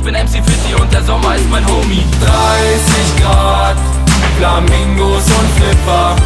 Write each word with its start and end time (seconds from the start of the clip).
Ich 0.00 0.06
bin 0.06 0.14
MC 0.14 0.42
Fitty 0.42 0.74
und 0.80 0.90
der 0.94 1.04
Sommer 1.04 1.34
ist 1.34 1.50
mein 1.50 1.62
Homie. 1.66 2.02
30 2.24 3.22
Grad, 3.22 3.76
Flamingos 4.38 5.24
und 5.26 5.50
Flipper. 5.56 6.16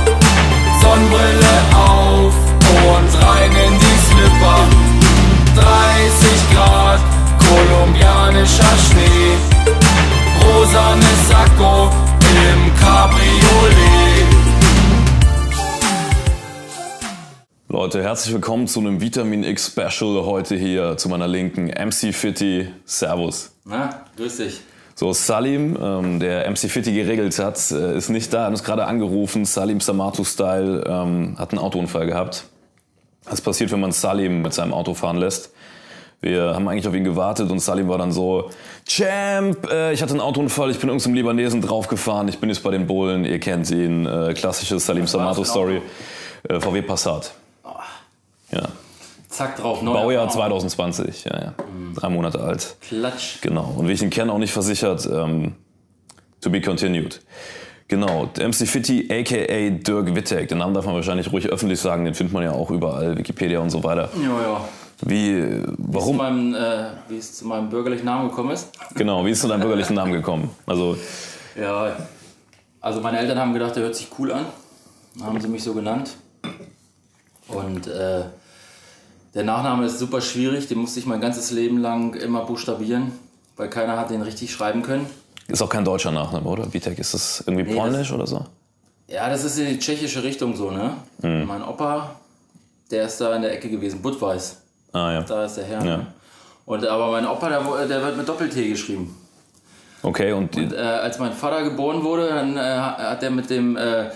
Sonnenbrille 0.81 1.57
auf 1.75 2.33
und 2.71 3.27
rein 3.27 3.51
in 3.51 3.77
die 3.77 3.99
Slipper. 4.07 4.61
30 5.57 6.55
Grad, 6.55 7.01
kolumbianischer 7.49 8.75
Schnee. 8.87 9.35
Rosanes 10.41 11.29
Sakko 11.29 11.91
im 12.31 12.73
Cabriolet. 12.79 14.04
Leute, 17.75 18.05
herzlich 18.05 18.33
willkommen 18.33 18.69
zu 18.69 18.79
einem 18.79 19.01
Vitamin 19.01 19.43
X 19.43 19.67
Special 19.73 20.25
heute 20.25 20.55
hier 20.55 20.97
zu 20.97 21.09
meiner 21.09 21.27
Linken. 21.27 21.67
MC 21.67 22.15
Fitty, 22.15 22.69
Servus. 22.85 23.51
Na, 23.65 24.05
grüß 24.17 24.37
dich. 24.37 24.61
So, 24.95 25.13
Salim, 25.13 25.77
ähm, 25.83 26.21
der 26.21 26.49
MC 26.49 26.71
Fitty 26.71 26.93
geregelt 26.93 27.37
hat, 27.41 27.59
äh, 27.73 27.97
ist 27.97 28.11
nicht 28.11 28.33
da, 28.33 28.45
hat 28.45 28.51
uns 28.51 28.63
gerade 28.63 28.87
angerufen. 28.87 29.45
Salim 29.45 29.81
Samatu-Style 29.81 30.85
ähm, 30.87 31.35
hat 31.37 31.51
einen 31.51 31.59
Autounfall 31.59 32.07
gehabt. 32.07 32.45
Was 33.25 33.41
passiert, 33.41 33.73
wenn 33.73 33.81
man 33.81 33.91
Salim 33.91 34.43
mit 34.43 34.55
seinem 34.55 34.73
Auto 34.73 34.95
fahren 34.95 35.17
lässt? 35.17 35.51
Wir 36.21 36.55
haben 36.55 36.69
eigentlich 36.69 36.87
auf 36.87 36.95
ihn 36.95 37.03
gewartet 37.03 37.51
und 37.51 37.59
Salim 37.59 37.89
war 37.89 37.99
dann 37.99 38.13
so, 38.13 38.51
Champ, 38.87 39.69
äh, 39.69 39.93
ich 39.93 40.01
hatte 40.01 40.13
einen 40.13 40.21
Autounfall, 40.21 40.71
ich 40.71 40.79
bin 40.79 40.91
irgendeinem 40.91 41.15
Libanesen 41.17 41.61
draufgefahren, 41.61 42.29
ich 42.29 42.39
bin 42.39 42.51
jetzt 42.51 42.63
bei 42.63 42.71
den 42.71 42.87
Bullen, 42.87 43.25
ihr 43.25 43.41
kennt 43.41 43.69
ihn, 43.73 44.07
äh, 44.07 44.33
klassische 44.33 44.79
Salim 44.79 45.09
Samato-Story. 45.09 45.83
Äh, 46.49 46.61
VW 46.61 46.83
Passat. 46.83 47.35
Ja. 48.51 48.69
Zack 49.29 49.57
drauf, 49.57 49.83
neu. 49.83 49.93
Baujahr 49.95 50.29
2020, 50.29 51.25
ja, 51.25 51.41
ja. 51.41 51.55
Drei 51.97 52.09
Monate 52.09 52.41
alt. 52.41 52.77
Klatsch. 52.87 53.41
Genau. 53.43 53.75
Und 53.77 53.89
wie 53.89 53.93
ich 53.93 54.03
ihn 54.03 54.11
kenne, 54.11 54.33
auch 54.33 54.39
nicht 54.39 54.53
versichert. 54.53 55.09
Ähm, 55.13 55.55
to 56.41 56.51
be 56.51 56.61
continued. 56.61 57.21
Genau. 57.89 58.31
MC 58.39 58.67
Fitty, 58.69 59.09
aka 59.11 59.71
Dirk 59.71 60.15
Wittek. 60.15 60.49
Den 60.49 60.59
Namen 60.59 60.73
darf 60.75 60.87
man 60.87 60.95
wahrscheinlich 60.95 61.33
ruhig 61.33 61.47
öffentlich 61.49 61.81
sagen. 61.81 62.05
Den 62.05 62.15
findet 62.15 62.33
man 62.33 62.43
ja 62.45 62.53
auch 62.53 62.71
überall, 62.71 63.17
Wikipedia 63.19 63.59
und 63.59 63.71
so 63.71 63.83
weiter. 63.83 64.09
Ja, 64.23 64.41
ja. 64.41 64.61
Wie, 65.03 65.31
äh, 65.33 65.41
Wie 65.43 65.59
es, 65.59 65.67
zu 65.67 65.75
warum? 65.79 66.17
meinem, 66.17 66.55
äh, 66.55 66.85
wie 67.09 67.19
es 67.19 67.37
zu 67.37 67.47
meinem 67.47 67.69
bürgerlichen 67.69 68.05
Namen 68.07 68.29
gekommen 68.29 68.51
ist? 68.53 68.71
Genau, 68.95 69.27
wie 69.27 69.31
ist 69.31 69.41
zu 69.41 69.49
deinem 69.49 69.63
bürgerlichen 69.63 69.97
Namen 69.97 70.13
gekommen? 70.13 70.51
Also, 70.67 70.97
Ja, 71.61 71.97
also 72.81 73.01
meine 73.01 73.19
Eltern 73.19 73.39
haben 73.39 73.53
gedacht, 73.53 73.75
der 73.77 73.83
hört 73.83 73.97
sich 73.97 74.09
cool 74.19 74.33
an. 74.33 74.47
Dann 75.17 75.27
haben 75.27 75.41
sie 75.41 75.49
mich 75.49 75.63
so 75.65 75.75
genannt. 75.75 76.17
Und 77.49 77.87
äh, 77.87 78.23
der 79.35 79.45
Nachname 79.45 79.87
ist 79.87 79.99
super 79.99 80.21
schwierig, 80.21 80.69
den 80.69 80.79
musste 80.79 81.01
ich 81.01 81.07
mein 81.07 81.21
ganzes 81.21 81.51
Leben 81.51 81.79
lang 81.79 82.15
immer 82.15 82.45
buchstabieren, 82.45 83.13
weil 83.57 83.69
keiner 83.69 83.97
hat 83.99 84.11
den 84.11 84.23
richtig 84.23 84.53
schreiben 84.53 84.83
können. 84.83 85.07
ist 85.49 85.61
auch 85.63 85.69
kein 85.69 85.85
deutscher 85.85 86.11
Nachname, 86.13 86.49
oder? 86.49 86.73
Wittek, 86.73 86.99
ist 86.99 87.15
das 87.15 87.43
irgendwie 87.47 87.71
Nee, 87.71 87.79
polnisch 87.79 88.13
oder 88.13 88.27
so? 88.27 88.45
Ja, 89.09 89.29
das 89.29 89.45
ist 89.45 89.59
in 89.59 89.67
die 89.67 89.79
tschechische 89.79 90.23
Richtung 90.23 90.57
so, 90.57 90.71
ne? 90.71 90.95
Mein 91.21 91.63
Opa, 91.63 92.17
der 92.91 93.05
ist 93.07 93.21
da 93.21 93.35
in 93.37 93.43
der 93.43 93.53
Ecke 93.53 93.69
gewesen, 93.69 94.01
Budweis. 94.01 94.63
Ah, 94.93 95.13
ja. 95.13 95.21
Da 95.23 95.45
ist 95.45 95.57
der 95.57 95.65
Herr. 95.65 95.85
Ja. 95.85 95.97
Ne? 95.99 96.07
Und, 96.65 96.87
aber 96.87 97.11
mein 97.11 97.27
Opa, 97.27 97.49
der, 97.51 97.87
der 97.87 98.03
wird 98.03 98.17
mit 98.17 98.27
Doppel-T 98.29 98.69
geschrieben. 98.71 99.15
Okay, 100.03 100.33
und, 100.33 100.55
die, 100.55 100.65
Äh, 100.65 100.79
als 100.79 101.19
mein 101.19 101.33
Vater 101.33 101.63
geboren 101.65 102.03
wurde, 102.03 102.29
dann 102.29 102.57
äh, 102.57 102.61
hat 102.61 103.23
er 103.23 103.31
mit 103.31 103.51
dem 103.51 103.77
äh, 103.77 104.11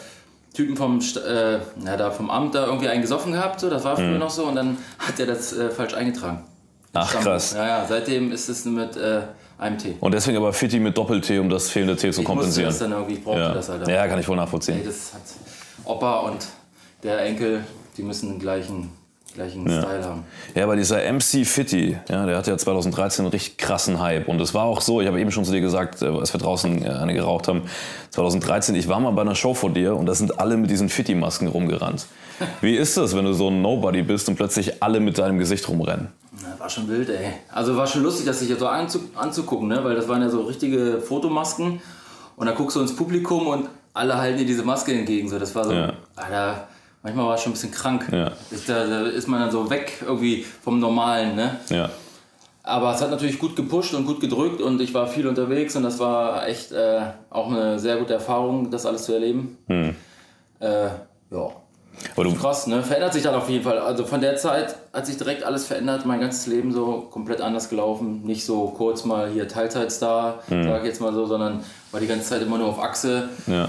Typen 0.58 0.76
vom, 0.76 0.98
äh, 0.98 1.60
na, 1.76 1.96
da 1.96 2.10
vom 2.10 2.30
Amt 2.30 2.56
da 2.56 2.66
irgendwie 2.66 2.88
einen 2.88 3.00
gesoffen 3.00 3.30
gehabt, 3.30 3.60
so, 3.60 3.70
das 3.70 3.84
war 3.84 3.94
früher 3.94 4.18
noch 4.18 4.30
so, 4.30 4.42
und 4.46 4.56
dann 4.56 4.76
hat 4.98 5.20
er 5.20 5.26
das 5.26 5.56
äh, 5.56 5.70
falsch 5.70 5.94
eingetragen. 5.94 6.42
ach 6.92 7.08
Stammbuch. 7.08 7.30
krass. 7.30 7.52
Ja, 7.52 7.68
ja, 7.68 7.86
seitdem 7.88 8.32
ist 8.32 8.48
es 8.48 8.64
mit 8.64 8.96
äh, 8.96 9.20
einem 9.56 9.78
T. 9.78 9.94
Und 10.00 10.14
deswegen 10.14 10.36
aber 10.36 10.52
Fitty 10.52 10.80
mit 10.80 10.98
Doppel-T, 10.98 11.38
um 11.38 11.48
das 11.48 11.70
fehlende 11.70 11.94
T 11.94 12.10
zu 12.10 12.22
Ich 12.22 12.26
kompensieren. 12.26 12.70
das 12.70 12.80
dann 12.80 12.90
irgendwie, 12.90 13.14
ich 13.14 13.22
brauchte 13.22 13.38
ja. 13.40 13.54
das 13.54 13.68
halt. 13.68 13.86
ja, 13.86 14.08
kann 14.08 14.18
ich 14.18 14.26
wohl 14.26 14.34
nachvollziehen. 14.34 14.78
Nee, 14.78 14.84
das 14.84 15.14
hat 15.14 15.20
Opa 15.84 16.22
und 16.22 16.44
der 17.04 17.20
Enkel, 17.20 17.62
die 17.96 18.02
müssen 18.02 18.28
den 18.30 18.40
gleichen 18.40 18.90
gleichen 19.38 19.62
Style 19.62 20.04
haben. 20.04 20.24
Ja, 20.54 20.64
aber 20.64 20.76
dieser 20.76 21.00
MC 21.12 21.46
Fitty, 21.46 21.96
ja, 22.08 22.26
der 22.26 22.36
hatte 22.36 22.50
ja 22.50 22.58
2013 22.58 23.24
einen 23.24 23.32
richtig 23.32 23.56
krassen 23.56 24.00
Hype. 24.00 24.28
Und 24.28 24.40
es 24.40 24.52
war 24.54 24.64
auch 24.64 24.80
so, 24.80 25.00
ich 25.00 25.06
habe 25.06 25.20
eben 25.20 25.30
schon 25.30 25.44
zu 25.44 25.52
dir 25.52 25.60
gesagt, 25.60 26.02
äh, 26.02 26.06
als 26.06 26.32
wir 26.32 26.40
draußen 26.40 26.84
äh, 26.84 26.88
eine 26.88 27.14
geraucht 27.14 27.48
haben, 27.48 27.62
2013, 28.10 28.74
ich 28.74 28.88
war 28.88 29.00
mal 29.00 29.12
bei 29.12 29.22
einer 29.22 29.34
Show 29.34 29.54
vor 29.54 29.70
dir 29.70 29.96
und 29.96 30.06
da 30.06 30.14
sind 30.14 30.38
alle 30.40 30.56
mit 30.56 30.70
diesen 30.70 30.88
Fitty-Masken 30.88 31.48
rumgerannt. 31.48 32.06
Wie 32.60 32.76
ist 32.76 32.96
das, 32.96 33.16
wenn 33.16 33.24
du 33.24 33.32
so 33.32 33.48
ein 33.48 33.62
Nobody 33.62 34.02
bist 34.02 34.28
und 34.28 34.36
plötzlich 34.36 34.82
alle 34.82 35.00
mit 35.00 35.18
deinem 35.18 35.38
Gesicht 35.38 35.68
rumrennen? 35.68 36.08
Na, 36.42 36.58
war 36.58 36.68
schon 36.68 36.88
wild, 36.88 37.08
ey. 37.08 37.32
Also 37.50 37.76
war 37.76 37.86
schon 37.86 38.02
lustig, 38.02 38.26
das 38.26 38.40
sich 38.40 38.56
so 38.56 38.66
anzu 38.66 39.00
anzugucken, 39.16 39.68
ne? 39.68 39.82
weil 39.82 39.96
das 39.96 40.08
waren 40.08 40.22
ja 40.22 40.28
so 40.28 40.42
richtige 40.42 41.00
Fotomasken. 41.00 41.80
Und 42.36 42.46
da 42.46 42.52
guckst 42.52 42.76
du 42.76 42.80
ins 42.80 42.94
Publikum 42.94 43.48
und 43.48 43.68
alle 43.94 44.16
halten 44.16 44.38
dir 44.38 44.46
diese 44.46 44.62
Maske 44.62 44.92
entgegen. 44.92 45.28
So, 45.28 45.38
das 45.38 45.54
war 45.54 45.64
so, 45.64 45.72
Ja. 45.72 45.92
Alter, 46.14 46.68
manchmal 47.02 47.26
war 47.26 47.34
es 47.34 47.42
schon 47.42 47.50
ein 47.50 47.54
bisschen 47.54 47.70
krank. 47.70 48.08
Ja. 48.12 48.32
Ist 48.50 48.68
Da, 48.68 48.86
da 48.86 49.02
ist 49.06 49.28
man 49.28 49.40
dann 49.40 49.50
so 49.50 49.68
weg 49.70 50.02
irgendwie 50.04 50.44
vom 50.62 50.78
Normalen. 50.80 51.36
Ne? 51.36 51.56
Ja. 51.70 51.90
Aber 52.62 52.94
es 52.94 53.00
hat 53.00 53.10
natürlich 53.10 53.38
gut 53.38 53.56
gepusht 53.56 53.94
und 53.94 54.04
gut 54.04 54.20
gedrückt 54.20 54.60
und 54.60 54.80
ich 54.80 54.92
war 54.92 55.06
viel 55.06 55.26
unterwegs 55.26 55.74
und 55.74 55.84
das 55.84 55.98
war 55.98 56.46
echt 56.46 56.70
äh, 56.72 57.00
auch 57.30 57.50
eine 57.50 57.78
sehr 57.78 57.96
gute 57.96 58.12
Erfahrung, 58.12 58.70
das 58.70 58.84
alles 58.84 59.04
zu 59.04 59.14
erleben. 59.14 59.56
Hm. 59.68 59.96
Äh, 60.60 60.84
ja. 61.30 61.50
Aber 62.16 62.32
Krass, 62.34 62.66
ne? 62.66 62.82
Verändert 62.82 63.12
sich 63.12 63.22
dann 63.22 63.34
auf 63.34 63.48
jeden 63.48 63.64
Fall. 63.64 63.78
Also 63.78 64.04
von 64.04 64.20
der 64.20 64.36
Zeit 64.36 64.76
hat 64.92 65.06
sich 65.06 65.16
direkt 65.16 65.42
alles 65.42 65.66
verändert, 65.66 66.06
mein 66.06 66.20
ganzes 66.20 66.46
Leben 66.46 66.72
so 66.72 67.08
komplett 67.10 67.40
anders 67.40 67.68
gelaufen. 67.70 68.22
Nicht 68.24 68.44
so 68.44 68.68
kurz 68.76 69.04
mal 69.04 69.30
hier 69.30 69.48
Teilzeitstar, 69.48 70.42
sag 70.48 70.80
ich 70.80 70.86
jetzt 70.86 71.00
mal 71.00 71.12
so, 71.12 71.26
sondern 71.26 71.64
war 71.90 72.00
die 72.00 72.06
ganze 72.06 72.28
Zeit 72.28 72.42
immer 72.42 72.58
nur 72.58 72.68
auf 72.68 72.80
Achse. 72.80 73.30
ja. 73.46 73.68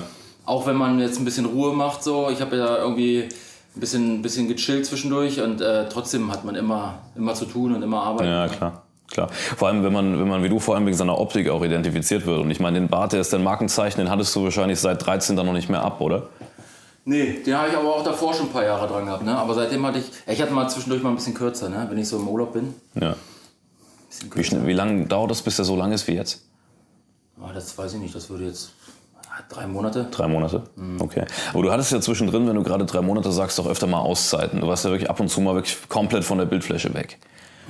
Auch 0.50 0.66
wenn 0.66 0.78
man 0.78 1.00
jetzt 1.00 1.19
ein 1.19 1.25
bisschen 1.25 1.46
Ruhe 1.46 1.74
macht, 1.74 2.04
so. 2.04 2.31
Ich 2.31 2.42
habe 2.42 2.57
ja 2.57 2.78
irgendwie 2.78 3.30
ein 3.75 3.80
bisschen, 3.80 4.24
bisschen 4.24 4.48
gechillt 4.48 4.84
zwischendurch 4.84 5.40
und 5.42 5.62
äh, 5.62 5.88
trotzdem 5.88 6.31
hat 6.31 6.44
man 6.44 6.56
immer, 6.56 6.96
immer 7.16 7.36
zu 7.36 7.46
tun 7.46 7.75
und 7.75 7.84
immer 7.84 8.01
Arbeit. 8.01 8.25
Ja, 8.25 8.48
klar. 8.48 8.81
Klar. 9.12 9.30
Vor 9.31 9.68
allem, 9.68 9.84
wenn 9.84 9.94
man, 9.94 10.19
wenn 10.19 10.28
man 10.28 10.42
wie 10.42 10.50
du 10.50 10.60
vor 10.60 10.74
allem 10.74 10.88
wegen 10.88 10.98
seiner 10.98 11.19
Optik 11.19 11.50
auch 11.50 11.63
identifiziert 11.63 12.25
wird. 12.25 12.40
Und 12.40 12.50
ich 12.50 12.60
meine, 12.60 12.80
den 12.80 12.90
Bart, 12.90 13.13
der 13.13 13.22
ist 13.22 13.31
dein 13.31 13.44
Markenzeichen, 13.44 14.00
den 14.00 14.10
hattest 14.10 14.36
du 14.36 14.44
wahrscheinlich 14.44 14.80
seit 14.80 15.06
13 15.06 15.36
dann 15.36 15.46
noch 15.46 15.54
nicht 15.54 15.69
mehr 15.69 15.84
ab, 15.84 16.01
oder? 16.01 16.30
Nee, 17.06 17.42
den 17.46 17.56
habe 17.56 17.69
ich 17.69 17.78
aber 17.78 17.96
auch 17.96 18.04
davor 18.04 18.34
schon 18.34 18.48
ein 18.48 18.51
paar 18.51 18.66
Jahre 18.66 18.88
dran 18.88 19.06
gehabt, 19.06 19.24
ne? 19.24 19.38
Aber 19.38 19.54
seitdem 19.54 19.86
hatte 19.86 20.00
ich. 20.00 20.06
Ich 20.25 20.42
hatte 20.42 20.51
mal 20.51 20.68
zwischendurch 20.68 21.04
mal 21.04 21.10
ein 21.10 21.16
bisschen 21.16 21.36
kürzer, 21.36 21.69
ne? 21.69 21.86
Wenn 21.92 22.00
ich 22.00 22.07
so 22.07 22.18
im 22.18 22.28
Urlaub 22.28 22.54
bin. 22.54 22.74
Ja. 23.00 23.16
Wie, 24.34 24.44
schnell, 24.44 24.66
wie 24.66 24.74
lange 24.74 25.06
dauert 25.06 25.30
das, 25.30 25.44
bis 25.44 25.57
der 25.57 25.66
so 25.66 25.75
lang 25.75 25.92
ist 25.92 26.07
wie 26.07 26.13
jetzt? 26.13 26.44
Ah, 27.40 27.51
das 27.54 27.78
weiß 27.78 27.94
ich 27.94 28.00
nicht, 28.00 28.16
das 28.16 28.31
würde 28.31 28.46
jetzt 28.46 28.72
drei 29.50 29.68
Monate. 29.68 30.07
Drei 30.12 30.27
Monate? 30.27 30.63
Okay. 31.00 31.24
Aber 31.53 31.63
du 31.63 31.71
hattest 31.71 31.91
ja 31.91 32.01
zwischendrin, 32.01 32.47
wenn 32.47 32.56
du 32.56 32.63
gerade 32.63 32.86
drei 32.86 33.01
Monate 33.01 33.31
sagst, 33.31 33.57
doch 33.59 33.68
öfter 33.68 33.88
mal 33.88 34.00
Auszeiten. 34.00 34.62
Du 34.62 34.68
warst 34.68 34.86
ja 34.86 34.91
wirklich 34.91 35.09
ab 35.09 35.19
und 35.19 35.30
zu 35.30 35.41
mal 35.41 35.56
wirklich 35.56 35.77
komplett 35.88 36.24
von 36.24 36.38
der 36.38 36.45
Bildfläche 36.45 36.94
weg. 36.94 37.18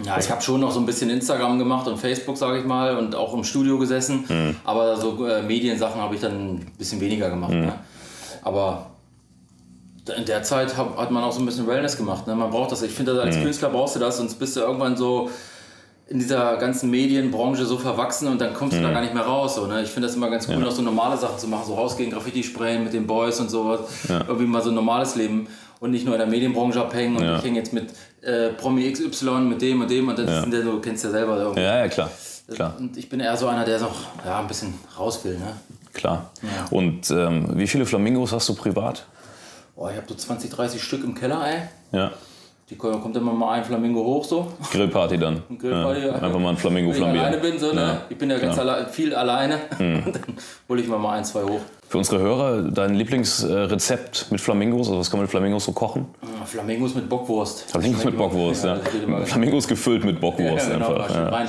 Ja, 0.04 0.18
ich 0.18 0.31
habe 0.31 0.42
schon 0.42 0.62
noch 0.62 0.71
so 0.71 0.80
ein 0.80 0.86
bisschen 0.86 1.10
Instagram 1.10 1.60
gemacht 1.60 1.86
und 1.88 1.98
Facebook, 1.98 2.38
sage 2.38 2.60
ich 2.60 2.66
mal, 2.66 2.98
und 2.98 3.16
auch 3.16 3.33
im 3.33 3.44
Studio 3.44 3.77
gesessen. 3.77 4.24
Mhm. 4.30 4.56
Aber 4.63 4.95
so 4.95 5.25
äh, 5.27 5.42
Mediensachen 5.42 6.00
habe 6.01 6.16
ich 6.16 6.21
dann 6.21 6.31
ein 6.56 6.71
bisschen 6.77 7.01
weniger 7.01 7.30
gemacht. 7.30 7.51
Mhm. 7.51 7.66
Ne? 7.66 7.74
Aber 8.42 8.86
in 10.18 10.25
der 10.25 10.42
Zeit 10.44 10.75
hab, 10.77 10.98
hat 10.98 11.12
man 11.12 11.24
auch 11.24 11.31
so 11.33 11.39
ein 11.42 11.45
bisschen 11.45 11.68
Wellness 11.68 11.98
gemacht. 11.98 12.25
Ne? 12.27 12.36
Man 12.36 12.50
braucht 12.50 12.71
das. 12.71 12.81
Ich 12.81 12.92
finde, 12.94 13.21
als 13.21 13.36
Mhm. 13.38 13.44
Künstler 13.44 13.69
brauchst 13.69 13.95
du 13.95 14.00
das, 14.00 14.18
sonst 14.18 14.36
bist 14.36 14.56
du 14.56 14.62
irgendwann 14.62 14.95
so 14.98 15.30
in 16.09 16.19
dieser 16.19 16.57
ganzen 16.57 16.89
Medienbranche 16.89 17.65
so 17.65 17.77
verwachsen 17.77 18.27
und 18.27 18.41
dann 18.41 18.53
kommst 18.53 18.75
Mhm. 18.75 18.81
du 18.81 18.88
da 18.88 18.94
gar 18.94 19.01
nicht 19.01 19.13
mehr 19.13 19.23
raus. 19.23 19.56
So, 19.56 19.67
ne? 19.67 19.83
Ich 19.83 19.89
finde 19.89 20.07
das 20.07 20.15
immer 20.15 20.29
ganz 20.29 20.47
cool, 20.50 20.57
noch 20.57 20.71
so 20.71 20.81
normale 20.81 21.17
Sachen 21.17 21.38
zu 21.38 21.47
machen, 21.47 21.63
so 21.67 21.75
rausgehen, 21.75 22.09
Graffiti 22.11 22.44
sprayen 22.44 22.83
mit 22.83 22.94
den 22.94 23.06
Boys 23.06 23.39
und 23.39 23.50
sowas. 23.50 23.81
Irgendwie 24.07 24.45
mal 24.47 24.61
so 24.63 24.69
ein 24.69 24.75
normales 24.75 25.15
Leben 25.15 25.47
und 25.79 25.91
nicht 25.91 26.06
nur 26.06 26.15
in 26.15 26.19
der 26.19 26.27
Medienbranche 26.27 26.81
abhängen 26.81 27.15
und 27.17 27.23
Ja. 27.23 27.38
ich 27.38 27.44
hänge 27.44 27.57
jetzt 27.59 27.73
mit 27.73 27.89
äh, 28.21 28.50
Promi 28.50 28.91
XY, 28.91 29.31
mit 29.41 29.61
dem 29.61 29.79
und 29.81 29.89
dem 29.89 30.07
und 30.09 30.17
das 30.19 30.27
Ja. 30.29 30.41
sind 30.41 30.53
ja 30.53 30.61
so, 30.63 30.79
kennst 30.81 31.03
ja 31.06 31.09
selber 31.11 31.38
irgendwie. 31.38 31.61
Ja, 31.61 31.77
ja, 31.79 31.88
klar. 31.88 32.09
Klar, 32.53 32.73
Und 32.79 32.97
ich 32.97 33.07
bin 33.07 33.19
eher 33.19 33.38
so 33.38 33.47
einer, 33.47 33.63
der 33.63 33.79
noch 33.79 33.95
ja, 34.25 34.39
ein 34.39 34.47
bisschen 34.47 34.73
raus 34.97 35.23
will. 35.23 35.38
Ne? 35.38 35.53
klar. 35.94 36.31
Und 36.71 37.11
ähm, 37.11 37.50
wie 37.56 37.67
viele 37.67 37.85
Flamingos 37.85 38.31
hast 38.33 38.50
du 38.50 38.56
privat? 38.56 39.06
Boah, 39.75 39.91
ich 39.91 39.97
habe 39.97 40.07
so 40.09 40.15
20, 40.15 40.50
30 40.50 40.81
Stück 40.81 41.03
im 41.03 41.13
Keller, 41.13 41.45
ey. 41.47 41.59
Ja. 41.91 42.11
Die 42.69 42.75
ko- 42.75 42.92
kommt 43.00 43.18
immer 43.18 43.33
mal 43.33 43.54
ein 43.54 43.63
Flamingo 43.63 44.04
hoch 44.04 44.24
so. 44.24 44.48
Grillparty 44.71 45.18
dann. 45.18 45.42
Grillparty, 45.60 46.01
ja. 46.01 46.07
ja. 46.07 46.13
Einfach 46.13 46.39
mal 46.39 46.50
ein 46.50 46.57
Flamingo 46.57 46.89
Wenn 46.89 46.95
ich 46.98 47.01
flambieren. 47.01 47.25
alleine 47.27 47.42
bin, 47.42 47.57
so, 47.60 47.74
ne? 47.74 48.01
ich 48.10 48.18
bin 48.18 48.30
ja 48.30 48.38
ganz 48.38 48.60
alle, 48.60 48.88
viel 48.92 49.16
alleine. 49.16 49.56
Und 49.80 50.06
dann 50.13 50.24
hole 50.69 50.81
ich 50.81 50.88
mir 50.88 50.98
mal 51.00 51.18
ein, 51.18 51.25
zwei 51.25 51.42
hoch. 51.44 51.62
Für 51.88 51.98
unsere 51.98 52.19
Hörer, 52.21 52.62
dein 52.69 52.94
Lieblingsrezept 52.94 54.27
mit 54.31 54.39
Flamingos, 54.39 54.88
also 54.88 55.00
was 55.00 55.10
kann 55.10 55.18
man 55.18 55.24
mit 55.24 55.31
Flamingos 55.31 55.66
so 55.66 55.71
kochen? 55.71 56.06
Ah, 56.21 56.45
Flamingos 56.45 56.94
mit 56.94 57.10
Bockwurst. 57.10 57.71
Flamingos 57.71 58.04
mit 58.06 58.16
Bockwurst, 58.16 58.63
ja. 58.66 58.75
Flamingos 59.25 59.68
gefüllt 59.68 60.06
mit 60.06 60.21
Bockwurst 60.21 60.68
Ja, 60.68 60.74
genau, 60.75 60.94
einfach. 60.94 61.16
Ja. 61.16 61.39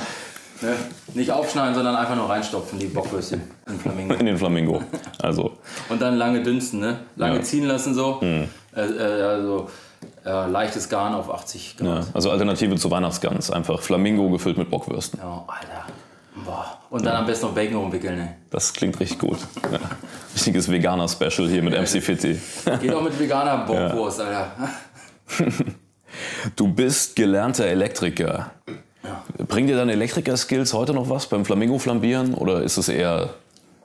Ne? 0.63 0.75
Nicht 1.15 1.31
aufschneiden, 1.31 1.73
sondern 1.75 1.95
einfach 1.95 2.15
nur 2.15 2.29
reinstopfen, 2.29 2.77
die 2.79 2.85
Bockwürstchen 2.87 3.41
in 3.67 3.79
Flamingo. 3.79 4.13
In 4.15 4.25
den 4.27 4.37
Flamingo. 4.37 4.81
Also, 5.21 5.51
Und 5.89 6.01
dann 6.01 6.17
lange 6.17 6.41
dünsten, 6.43 6.79
ne? 6.79 6.97
Lange 7.15 7.37
Ja. 7.37 7.41
Ziehen 7.43 7.65
lassen 7.65 7.93
so. 7.95 8.19
Äh, 8.21 8.45
äh, 8.75 9.21
also 9.23 9.67
äh, 10.25 10.47
leichtes 10.47 10.89
Garn 10.89 11.13
auf 11.13 11.33
80 11.33 11.75
ja. 11.79 11.85
Grad. 11.85 12.07
also 12.13 12.31
Alternative 12.31 12.75
zu 12.75 12.91
Weihnachtsgans. 12.91 13.51
Einfach 13.51 13.81
Flamingo 13.81 14.29
gefüllt 14.29 14.57
mit 14.57 14.69
Bockwürsten. 14.69 15.19
Ja, 15.19 15.43
Alter. 15.47 15.85
Boah. 16.45 16.77
Und 16.89 17.05
dann 17.05 17.15
am 17.15 17.25
besten 17.25 17.47
noch 17.47 17.53
Bacon 17.53 17.75
umwickeln, 17.77 18.17
ne? 18.17 18.35
Das 18.49 18.73
klingt 18.73 18.99
richtig 18.99 19.19
gut. 19.19 19.39
Ja. 19.71 19.79
Richtiges 20.33 20.69
Veganer-Special 20.69 21.47
hier 21.49 21.61
mit 21.61 21.73
MC 21.73 22.01
Fitti. 22.01 22.39
Geht 22.81 22.93
auch 22.93 23.01
mit 23.01 23.17
veganer 23.19 23.65
Bockwurst, 23.65 24.21
Alter. 24.21 24.51
Du 26.57 26.67
bist 26.67 27.15
gelernter 27.15 27.65
Elektriker. 27.65 28.51
Bringen 29.47 29.67
dir 29.67 29.77
deine 29.77 29.93
Elektriker-Skills 29.93 30.73
heute 30.73 30.93
noch 30.93 31.09
was 31.09 31.27
beim 31.27 31.45
Flamingo-Flambieren 31.45 32.33
oder 32.33 32.61
ist 32.61 32.77
es 32.77 32.89
eher 32.89 33.29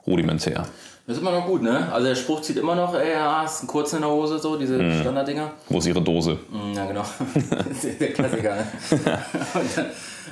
rudimentär? 0.05 0.67
Das 1.07 1.15
ist 1.15 1.21
immer 1.21 1.31
noch 1.31 1.45
gut, 1.45 1.61
ne? 1.61 1.87
Also 1.93 2.07
der 2.07 2.15
Spruch 2.15 2.41
zieht 2.41 2.57
immer 2.57 2.75
noch, 2.75 2.93
ey, 2.93 3.13
ja, 3.13 3.41
hast 3.43 3.61
einen 3.61 3.69
kurzen 3.69 3.95
in 3.95 4.01
der 4.01 4.11
Hose, 4.11 4.39
so, 4.39 4.57
diese 4.57 4.77
Mhm. 4.77 4.99
Standarddinger. 4.99 5.51
Wo 5.69 5.77
ist 5.77 5.87
ihre 5.87 6.01
Dose? 6.01 6.37
Mm, 6.51 6.73
Ja, 6.75 6.85
genau. 6.85 7.03
der 7.99 8.11
Klassiker, 8.13 8.55
ne? 8.55 8.67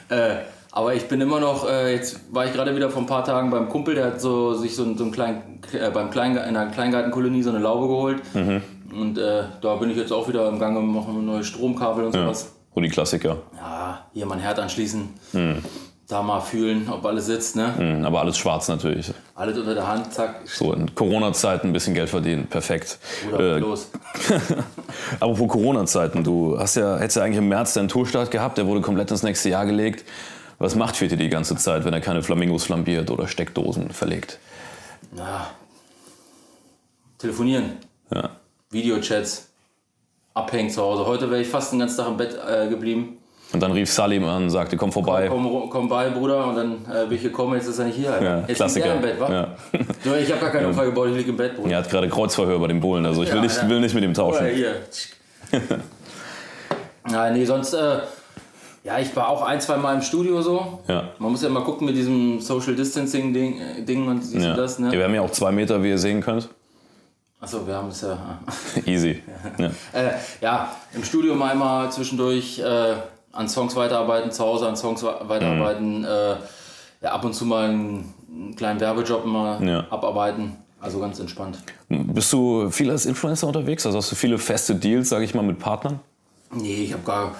Dann, 0.09 0.19
äh, 0.19 0.35
aber 0.73 0.93
ich 0.93 1.07
bin 1.07 1.21
immer 1.21 1.39
noch, 1.39 1.65
äh, 1.69 1.93
jetzt 1.93 2.19
war 2.33 2.45
ich 2.45 2.51
gerade 2.51 2.75
wieder 2.75 2.89
vor 2.89 3.01
ein 3.03 3.05
paar 3.05 3.23
Tagen 3.23 3.49
beim 3.51 3.69
Kumpel, 3.69 3.95
der 3.95 4.05
hat 4.07 4.19
so, 4.21 4.53
sich 4.53 4.75
so, 4.75 4.83
einen- 4.83 4.97
so 4.97 5.05
einen 5.05 5.13
kleinen, 5.13 5.61
äh, 5.71 5.89
beim 5.91 6.09
Klein, 6.11 6.33
in 6.33 6.39
einer 6.39 6.65
Kleingartenkolonie 6.65 7.41
so 7.41 7.51
eine 7.51 7.59
Laube 7.59 7.87
geholt. 7.87 8.21
Mhm. 8.35 8.61
Und 8.99 9.17
äh, 9.17 9.43
da 9.61 9.75
bin 9.77 9.89
ich 9.91 9.95
jetzt 9.97 10.11
auch 10.11 10.27
wieder 10.27 10.49
im 10.49 10.59
Gange, 10.59 10.81
machen 10.81 11.25
neue 11.25 11.45
Stromkabel 11.45 12.03
und 12.03 12.13
Ja. 12.15 12.23
sowas. 12.23 12.51
Und 12.73 12.83
die 12.83 12.89
Klassiker. 12.89 13.37
Ja, 13.55 14.05
hier 14.13 14.25
mal 14.25 14.35
ein 14.35 14.41
Herd 14.41 14.59
anschließen, 14.59 15.07
da 16.07 16.21
mal 16.21 16.39
fühlen, 16.41 16.87
ob 16.89 17.03
alles 17.05 17.25
sitzt, 17.25 17.55
ne? 17.55 17.73
Mhm, 17.77 18.05
Aber 18.05 18.21
alles 18.21 18.37
schwarz 18.37 18.67
natürlich. 18.67 19.11
Alles 19.33 19.57
unter 19.57 19.73
der 19.73 19.87
Hand, 19.87 20.13
zack, 20.13 20.41
So 20.45 20.71
in 20.73 20.93
Corona-Zeiten 20.93 21.67
ein 21.69 21.73
bisschen 21.73 21.93
Geld 21.95 22.09
verdienen. 22.09 22.45
Perfekt. 22.47 22.99
oder 23.33 23.55
Äh, 23.57 23.59
los. 23.59 23.89
Apropos 25.19 25.47
Corona-Zeiten, 25.47 26.23
du 26.23 26.57
hast 26.59 26.75
ja, 26.75 26.97
hättest 26.97 27.17
ja 27.17 27.23
eigentlich 27.23 27.39
im 27.39 27.47
März 27.49 27.73
deinen 27.73 27.87
Tourstart 27.87 28.29
gehabt, 28.31 28.57
der 28.57 28.67
wurde 28.67 28.81
komplett 28.81 29.09
ins 29.11 29.23
nächste 29.23 29.49
Jahr 29.49 29.65
gelegt. 29.65 30.05
Was 30.59 30.75
macht 30.75 30.95
Fiete 30.95 31.17
die 31.17 31.27
ganze 31.29 31.55
Zeit, 31.57 31.83
wenn 31.85 31.93
er 31.93 32.01
keine 32.01 32.21
Flamingos 32.23 32.63
flambiert 32.65 33.09
oder 33.11 33.27
Steckdosen 33.27 33.89
verlegt? 33.91 34.39
Ja. 35.17 35.47
Telefonieren, 37.17 37.73
Ja. 38.13 38.29
Videochats, 38.69 39.49
abhängen 40.33 40.69
zu 40.69 40.81
Hause. 40.81 41.05
Heute 41.05 41.29
wäre 41.31 41.41
ich 41.41 41.47
fast 41.47 41.71
den 41.71 41.79
ganzen 41.79 41.97
Tag 41.97 42.07
im 42.07 42.17
Bett 42.17 42.37
äh, 42.47 42.67
geblieben. 42.67 43.17
Und 43.53 43.61
dann 43.61 43.71
rief 43.71 43.89
Salim 43.91 44.25
an, 44.25 44.49
sagte, 44.49 44.75
komm 44.75 44.91
vorbei. 44.91 45.27
Komm, 45.29 45.69
komm 45.69 45.87
bei, 45.87 46.09
Bruder, 46.09 46.47
und 46.47 46.55
dann 46.55 46.71
äh, 46.93 47.05
bin 47.05 47.17
ich 47.17 47.23
gekommen, 47.23 47.53
jetzt 47.55 47.67
ist 47.67 47.79
er 47.79 47.85
nicht 47.85 47.95
hier. 47.95 48.09
Ja, 48.21 48.37
jetzt 48.39 48.47
liegt 48.49 48.55
Klassiker. 48.57 48.85
er 48.87 48.95
im 48.95 49.01
Bett, 49.01 49.19
wa? 49.19 49.31
Ja. 49.31 49.47
So, 50.03 50.13
ich 50.15 50.29
habe 50.31 50.41
gar 50.41 50.49
keinen 50.51 50.65
Unfall 50.67 50.85
gebaut, 50.87 51.07
ich 51.11 51.15
liege 51.17 51.29
im 51.31 51.37
Bett, 51.37 51.55
Bruder. 51.55 51.71
Er 51.71 51.77
hat 51.77 51.89
gerade 51.89 52.09
Kreuzverhör 52.09 52.59
bei 52.59 52.67
den 52.67 52.79
Bullen, 52.81 53.05
also 53.05 53.23
ich 53.23 53.29
will, 53.29 53.37
Ja, 53.37 53.41
nicht, 53.43 53.55
ja. 53.57 53.69
will 53.69 53.79
nicht 53.79 53.95
mit 53.95 54.03
ihm 54.03 54.11
Oder 54.11 54.15
tauschen. 54.21 54.47
hier. 54.47 54.75
Nein, 57.09 57.33
nee, 57.33 57.45
sonst, 57.45 57.73
äh, 57.73 57.99
ja, 58.83 58.99
ich 58.99 59.15
war 59.15 59.29
auch 59.29 59.41
ein, 59.43 59.61
zwei 59.61 59.77
Mal 59.77 59.95
im 59.95 60.01
Studio 60.01 60.41
so. 60.41 60.79
Ja. 60.87 61.09
Man 61.19 61.31
muss 61.31 61.41
ja 61.43 61.49
mal 61.49 61.63
gucken 61.63 61.85
mit 61.87 61.95
diesem 61.95 62.39
Social 62.39 62.75
Distancing 62.75 63.33
Ding, 63.33 63.59
äh, 63.59 63.81
Ding 63.83 64.07
und 64.07 64.21
siehst 64.23 64.45
Ja. 64.45 64.53
du 64.55 64.61
das, 64.61 64.79
ne? 64.79 64.87
Ja, 64.87 64.93
wir 64.93 65.03
haben 65.05 65.13
ja 65.15 65.21
auch 65.21 65.31
zwei 65.31 65.51
Meter, 65.51 65.81
wie 65.83 65.89
ihr 65.89 65.97
sehen 65.97 66.21
könnt. 66.21 66.49
Achso, 67.39 67.65
wir 67.67 67.75
haben 67.75 67.89
es 67.89 68.01
ja. 68.01 68.17
Easy. 68.85 69.21
Ja. 69.57 69.67
Äh, 69.93 70.11
ja, 70.41 70.75
im 70.93 71.03
Studio 71.03 71.35
mal 71.35 71.51
einmal 71.51 71.91
zwischendurch 71.91 72.59
äh, 72.59 72.93
an 73.35 73.47
Songs 73.49 73.75
weiterarbeiten, 73.75 74.31
zu 74.31 74.43
Hause 74.43 74.67
an 74.67 74.75
Songs 74.75 75.03
weiterarbeiten, 75.03 75.99
Mhm. 75.99 76.05
äh, 76.05 76.35
ja, 77.01 77.11
ab 77.11 77.23
und 77.25 77.33
zu 77.33 77.45
mal 77.45 77.69
einen, 77.69 78.13
einen 78.29 78.55
kleinen 78.55 78.79
Werbejob 78.79 79.25
mal 79.25 79.63
Ja. 79.65 79.85
abarbeiten. 79.89 80.55
Also 80.81 80.99
ganz 80.99 81.19
entspannt. 81.19 81.57
Bist 81.89 82.31
du 82.31 82.69
viel 82.69 82.91
als 82.91 83.05
Influencer 83.05 83.47
unterwegs? 83.47 83.85
Also 83.85 83.97
hast 83.97 84.11
du 84.11 84.15
viele 84.15 84.37
feste 84.37 84.75
Deals, 84.75 85.09
sage 85.09 85.23
ich 85.25 85.33
mal, 85.33 85.41
mit 85.41 85.57
Partnern? 85.59 85.99
Nee, 86.51 86.83
ich 86.83 86.93
habe 86.93 87.03
gar 87.03 87.31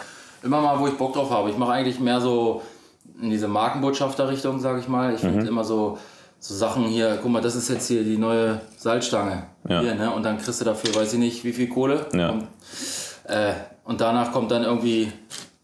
immer 0.44 0.62
mal, 0.62 0.80
wo 0.80 0.88
ich 0.88 0.96
Bock 0.98 1.14
drauf 1.14 1.30
habe. 1.30 1.50
Ich 1.50 1.58
mache 1.58 1.72
eigentlich 1.74 2.00
mehr 2.00 2.20
so 2.22 2.62
in 3.22 3.30
diese 3.30 3.48
Markenbotschafter-Richtung, 3.48 4.60
sage 4.60 4.80
ich 4.80 4.88
mal. 4.88 5.14
Ich 5.14 5.24
Mhm. 5.24 5.30
finde 5.34 5.48
immer 5.48 5.64
so, 5.64 5.98
so 6.40 6.54
Sachen 6.56 6.86
hier, 6.86 7.20
guck 7.22 7.32
mal, 7.32 7.42
das 7.42 7.56
ist 7.56 7.70
jetzt 7.70 7.88
hier 7.88 8.04
die 8.04 8.18
neue 8.18 8.62
Salzstange. 8.78 9.44
Ja. 9.70 9.80
Hier, 9.82 9.96
ne? 9.96 10.12
Und 10.12 10.24
dann 10.24 10.38
kriegst 10.40 10.60
du 10.62 10.66
dafür, 10.66 10.94
weiß 10.96 11.14
ich 11.14 11.20
nicht, 11.20 11.44
wie 11.44 11.54
viel 11.54 11.68
Kohle. 11.70 12.08
Ja. 12.14 12.32
Und, 12.32 12.48
äh, 13.26 13.54
und 13.84 14.02
danach 14.02 14.32
kommt 14.32 14.50
dann 14.52 14.64
irgendwie 14.64 15.12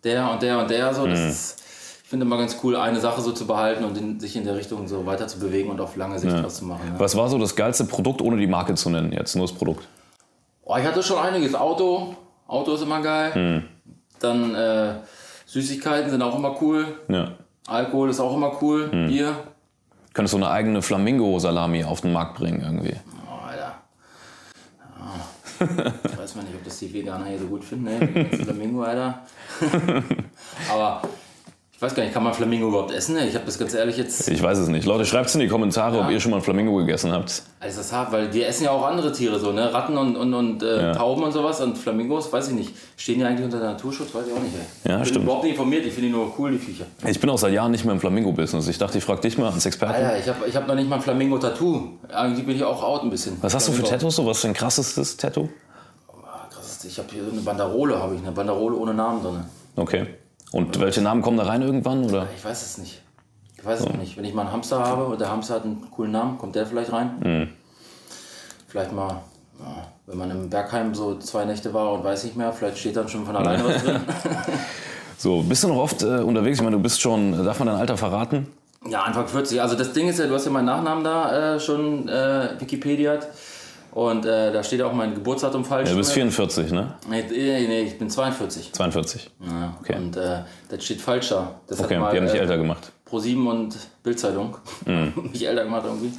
der 0.04 0.32
und 0.32 0.42
der 0.42 0.60
und 0.60 0.70
der. 0.70 0.94
So, 0.94 1.08
das 1.08 1.20
ist, 1.20 1.64
ich 2.04 2.10
finde 2.10 2.26
immer 2.26 2.38
ganz 2.38 2.58
cool, 2.64 2.76
eine 2.76 3.00
Sache 3.00 3.22
so 3.22 3.32
zu 3.32 3.48
behalten 3.48 3.84
und 3.84 3.98
in, 3.98 4.20
sich 4.20 4.36
in 4.36 4.44
der 4.44 4.56
Richtung 4.56 4.88
so 4.88 5.06
weiter 5.06 5.28
zu 5.28 5.40
bewegen 5.40 5.70
und 5.70 5.80
auf 5.80 5.96
lange 5.96 6.20
Sicht 6.20 6.44
was 6.44 6.58
zu 6.58 6.66
machen. 6.66 6.82
Ja. 6.94 7.00
Was 7.00 7.16
war 7.16 7.30
so 7.30 7.38
das 7.38 7.56
geilste 7.56 7.86
Produkt, 7.86 8.22
ohne 8.22 8.38
die 8.38 8.48
Marke 8.48 8.74
zu 8.76 8.90
nennen 8.90 9.12
jetzt? 9.12 9.36
Nur 9.36 9.48
das 9.48 9.56
Produkt. 9.56 9.88
Oh, 10.64 10.76
ich 10.78 10.86
hatte 10.86 11.02
schon 11.04 11.18
einiges. 11.18 11.56
Auto, 11.56 12.16
Auto 12.48 12.74
ist 12.74 12.82
immer 12.82 13.02
geil. 13.02 13.64
Dann 14.20 14.56
äh, 14.56 14.94
Süßigkeiten 15.46 16.10
sind 16.12 16.22
auch 16.22 16.38
immer 16.38 16.56
cool. 16.62 16.86
Ja. 17.10 17.32
Alkohol 17.68 18.10
ist 18.10 18.20
auch 18.20 18.36
immer 18.36 18.62
cool. 18.62 18.88
Bier. 18.88 19.36
Könntest 20.14 20.34
du 20.34 20.38
eine 20.38 20.50
eigene 20.50 20.82
Flamingo-Salami 20.82 21.86
auf 21.86 22.02
den 22.02 22.12
Markt 22.12 22.36
bringen 22.38 22.62
irgendwie? 22.62 22.96
Ich 25.62 26.18
weiß 26.18 26.36
mal 26.36 26.44
nicht, 26.44 26.56
ob 26.56 26.64
das 26.64 26.80
die 26.80 26.94
Veganer 26.94 27.26
hier 27.26 27.40
so 27.40 27.48
gut 27.48 27.64
finden, 27.64 27.86
ne? 27.86 28.30
Flamingo, 28.44 28.84
Alter. 28.84 29.22
Aber 30.72 31.02
ich 31.82 31.86
weiß 31.86 31.96
gar 31.96 32.04
nicht, 32.04 32.14
kann 32.14 32.22
man 32.22 32.36
Flamingo 32.36 32.68
überhaupt 32.68 32.92
essen? 32.92 33.18
Ich 33.28 33.34
habe 33.34 33.44
das 33.48 33.58
ganz 33.58 33.74
ehrlich 33.74 33.98
jetzt. 33.98 34.30
Ich 34.30 34.44
weiß 34.44 34.60
es 34.60 34.68
nicht. 34.68 34.86
Leute, 34.86 35.04
schreibt 35.04 35.30
es 35.30 35.34
in 35.34 35.42
die 35.42 35.48
Kommentare, 35.48 35.98
ob 36.00 36.12
ihr 36.12 36.20
schon 36.20 36.30
mal 36.30 36.38
ein 36.38 36.44
Flamingo 36.44 36.76
gegessen 36.76 37.12
habt. 37.12 37.42
Also 37.60 37.80
das 37.80 37.92
hart, 37.92 38.12
weil 38.12 38.30
die 38.30 38.44
essen 38.44 38.66
ja 38.66 38.70
auch 38.70 38.86
andere 38.86 39.12
Tiere 39.12 39.40
so, 39.40 39.52
ne? 39.52 39.74
Ratten 39.74 39.98
und, 39.98 40.16
und, 40.16 40.32
und 40.32 40.62
äh, 40.62 40.80
Ja. 40.80 40.94
Tauben 40.94 41.24
und 41.24 41.32
sowas 41.32 41.60
und 41.60 41.80
Flamingos, 41.80 42.32
weiß 42.32 42.50
ich 42.50 42.54
nicht. 42.54 42.76
Stehen 42.98 43.18
die 43.18 43.26
eigentlich 43.26 43.46
unter 43.46 43.58
Naturschutz? 43.58 44.14
Weiß 44.14 44.28
ich 44.28 44.32
auch 44.32 44.44
nicht, 44.44 44.54
ey. 44.54 44.92
Ja, 44.92 44.98
ich 44.98 45.00
bin 45.00 45.06
stimmt. 45.08 45.24
überhaupt 45.26 45.44
nicht 45.44 45.54
informiert, 45.54 45.84
ich 45.88 45.94
finde 45.94 46.10
die 46.10 46.14
nur 46.14 46.32
cool, 46.38 46.52
die 46.52 46.60
Viecher. 46.60 46.86
Ich 47.08 47.20
bin 47.20 47.32
auch 47.32 47.40
seit 47.40 47.52
Jahren 47.52 47.72
nicht 47.72 47.84
mehr 47.84 47.96
im 47.96 48.00
Flamingo-Business. 48.00 48.68
Ich 48.68 48.78
dachte, 48.78 49.00
ich 49.00 49.04
frage 49.04 49.22
dich 49.22 49.40
mal 49.40 49.52
als 49.52 49.66
Experten. 49.66 49.96
Alter, 49.96 50.20
ich 50.20 50.28
habe 50.30 50.48
ich 50.48 50.56
hab 50.56 50.68
noch 50.68 50.76
nicht 50.76 50.88
mal 50.88 50.98
ein 50.98 51.02
Flamingo-Tattoo. 51.02 51.94
Eigentlich 52.14 52.46
bin 52.46 52.58
ich 52.58 52.64
auch 52.64 52.84
out 52.84 53.02
ein 53.02 53.10
bisschen. 53.10 53.38
Was 53.42 53.56
hast 53.56 53.68
du 53.70 53.72
für. 53.72 53.82
Tattoos? 53.82 54.18
So, 54.18 54.26
was 54.28 54.38
ist 54.38 54.44
dein 54.44 54.54
krassestes 54.54 55.18
Tattoo? 55.18 55.50
Krass, 56.52 56.86
ich 56.86 56.96
habe 57.00 57.08
hier 57.12 57.24
so 57.26 57.32
eine 57.32 57.42
Banderole, 57.42 57.98
habe 57.98 58.14
ich 58.14 58.22
eine 58.22 58.34
Banderole 58.34 58.76
ohne 58.76 58.94
Namen 58.94 59.24
drin. 59.24 59.40
Okay. 59.76 60.06
Und 60.52 60.80
welche 60.80 61.02
Namen 61.02 61.22
kommen 61.22 61.38
da 61.38 61.44
rein 61.44 61.62
irgendwann? 61.62 62.04
Oder? 62.04 62.28
Ich 62.36 62.44
weiß 62.44 62.62
es 62.62 62.78
nicht. 62.78 63.02
Ich 63.58 63.66
weiß 63.66 63.82
es 63.82 63.86
noch 63.86 63.98
nicht. 63.98 64.18
Wenn 64.18 64.26
ich 64.26 64.34
mal 64.34 64.44
einen 64.44 64.52
Hamster 64.52 64.80
habe 64.80 65.06
und 65.06 65.22
der 65.22 65.30
Hamster 65.30 65.56
hat 65.56 65.64
einen 65.64 65.90
coolen 65.92 66.12
Namen, 66.12 66.38
kommt 66.38 66.56
der 66.56 66.66
vielleicht 66.66 66.92
rein? 66.92 67.12
Mhm. 67.24 67.50
Vielleicht 68.68 68.92
mal, 68.92 69.22
ja, 69.60 69.88
wenn 70.08 70.18
man 70.18 70.32
im 70.32 70.50
Bergheim 70.50 70.96
so 70.96 71.18
zwei 71.20 71.46
Nächte 71.46 71.74
war 71.74 71.94
und 71.94 72.04
weiß 72.04 72.24
nicht 72.24 72.36
mehr, 72.36 72.52
vielleicht 72.52 72.80
steht 72.80 72.98
dann 72.98 73.08
schon 73.08 73.26
von 73.26 73.36
alleine 73.36 73.64
was 73.66 73.84
drin. 73.84 74.02
So, 75.22 75.44
bist 75.44 75.64
du 75.64 75.68
noch 75.68 75.78
oft 75.78 76.02
äh, 76.02 76.22
unterwegs? 76.22 76.58
Ich 76.58 76.64
meine, 76.64 76.78
du 76.78 76.82
bist 76.82 77.00
schon, 77.00 77.46
darf 77.46 77.60
man 77.60 77.68
dein 77.68 77.78
Alter 77.78 77.96
verraten? 77.96 78.48
Ja, 78.90 79.04
Anfang 79.04 79.28
40. 79.28 79.62
Also 79.62 79.76
das 79.76 79.94
Ding 79.94 80.08
ist 80.08 80.18
ja, 80.18 80.26
du 80.26 80.34
hast 80.34 80.46
ja 80.46 80.52
meinen 80.52 80.66
Nachnamen 80.66 81.04
da 81.04 81.58
äh, 81.58 81.60
schon 81.60 82.10
äh, 82.10 82.50
Wikipedia. 82.58 83.20
Und 83.92 84.26
äh, 84.26 84.52
da 84.54 84.64
steht 84.64 84.82
auch 84.82 84.94
mein 84.94 85.14
Geburtsdatum 85.14 85.66
falsch. 85.66 85.88
Ja, 85.90 85.94
du 85.94 85.98
bist 86.00 86.14
44, 86.14 86.72
ne? 86.72 86.94
Nee, 87.10 87.26
nee, 87.30 87.68
nee, 87.68 87.82
ich 87.82 87.98
bin 87.98 88.10
42. 88.10 88.72
42. 88.74 89.30
Ja, 89.46 89.78
Okay. 89.82 89.96
Und 89.98 90.16
äh, 90.16 90.40
das 90.70 90.84
steht 90.86 91.02
falsch 91.02 91.30
da. 91.30 91.56
Das 91.68 91.82
Okay, 91.84 92.00
mal, 92.00 92.12
die 92.12 92.18
haben 92.18 92.26
dich 92.26 92.36
äh, 92.36 92.40
älter 92.40 92.58
gemacht. 92.58 92.92
Pro7 93.10 93.46
und 93.50 93.78
Bildzeitung. 94.04 94.58
Mhm. 94.86 95.14
mich 95.32 95.46
älter 95.46 95.66
gemacht 95.66 95.84
irgendwie. 95.86 96.12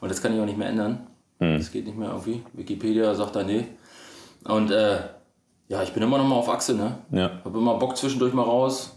Und 0.00 0.10
das 0.10 0.22
kann 0.22 0.34
ich 0.34 0.40
auch 0.40 0.46
nicht 0.46 0.56
mehr 0.58 0.68
ändern. 0.68 1.06
Mhm. 1.38 1.58
Das 1.58 1.70
geht 1.70 1.84
nicht 1.86 1.98
mehr 1.98 2.08
irgendwie. 2.08 2.42
Wikipedia 2.54 3.14
sagt 3.14 3.36
da 3.36 3.42
nee. 3.42 3.66
Und 4.44 4.70
äh, 4.70 4.96
ja, 5.68 5.82
ich 5.82 5.92
bin 5.92 6.02
immer 6.02 6.18
noch 6.18 6.26
mal 6.26 6.36
auf 6.36 6.48
Achse, 6.48 6.74
ne? 6.74 6.98
Ja. 7.10 7.30
Hab 7.44 7.54
immer 7.54 7.74
Bock 7.74 7.96
zwischendurch 7.96 8.32
mal 8.32 8.42
raus. 8.42 8.96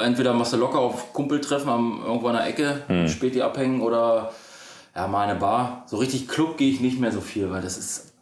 Entweder 0.00 0.32
machst 0.32 0.52
du 0.54 0.56
locker 0.56 0.78
auf 0.78 1.12
Kumpeltreffen 1.12 1.68
am, 1.68 2.02
irgendwo 2.06 2.28
an 2.28 2.34
der 2.36 2.46
Ecke, 2.46 2.82
Mhm. 2.88 3.08
Späti 3.08 3.42
abhängen 3.42 3.82
oder 3.82 4.32
ja, 4.96 5.06
mal 5.06 5.28
eine 5.28 5.38
Bar. 5.38 5.82
So 5.86 5.98
richtig 5.98 6.26
Club 6.26 6.56
gehe 6.56 6.72
ich 6.72 6.80
nicht 6.80 6.98
mehr 6.98 7.12
so 7.12 7.20
viel, 7.20 7.50
weil 7.50 7.62
das 7.62 7.76
ist. 7.78 8.12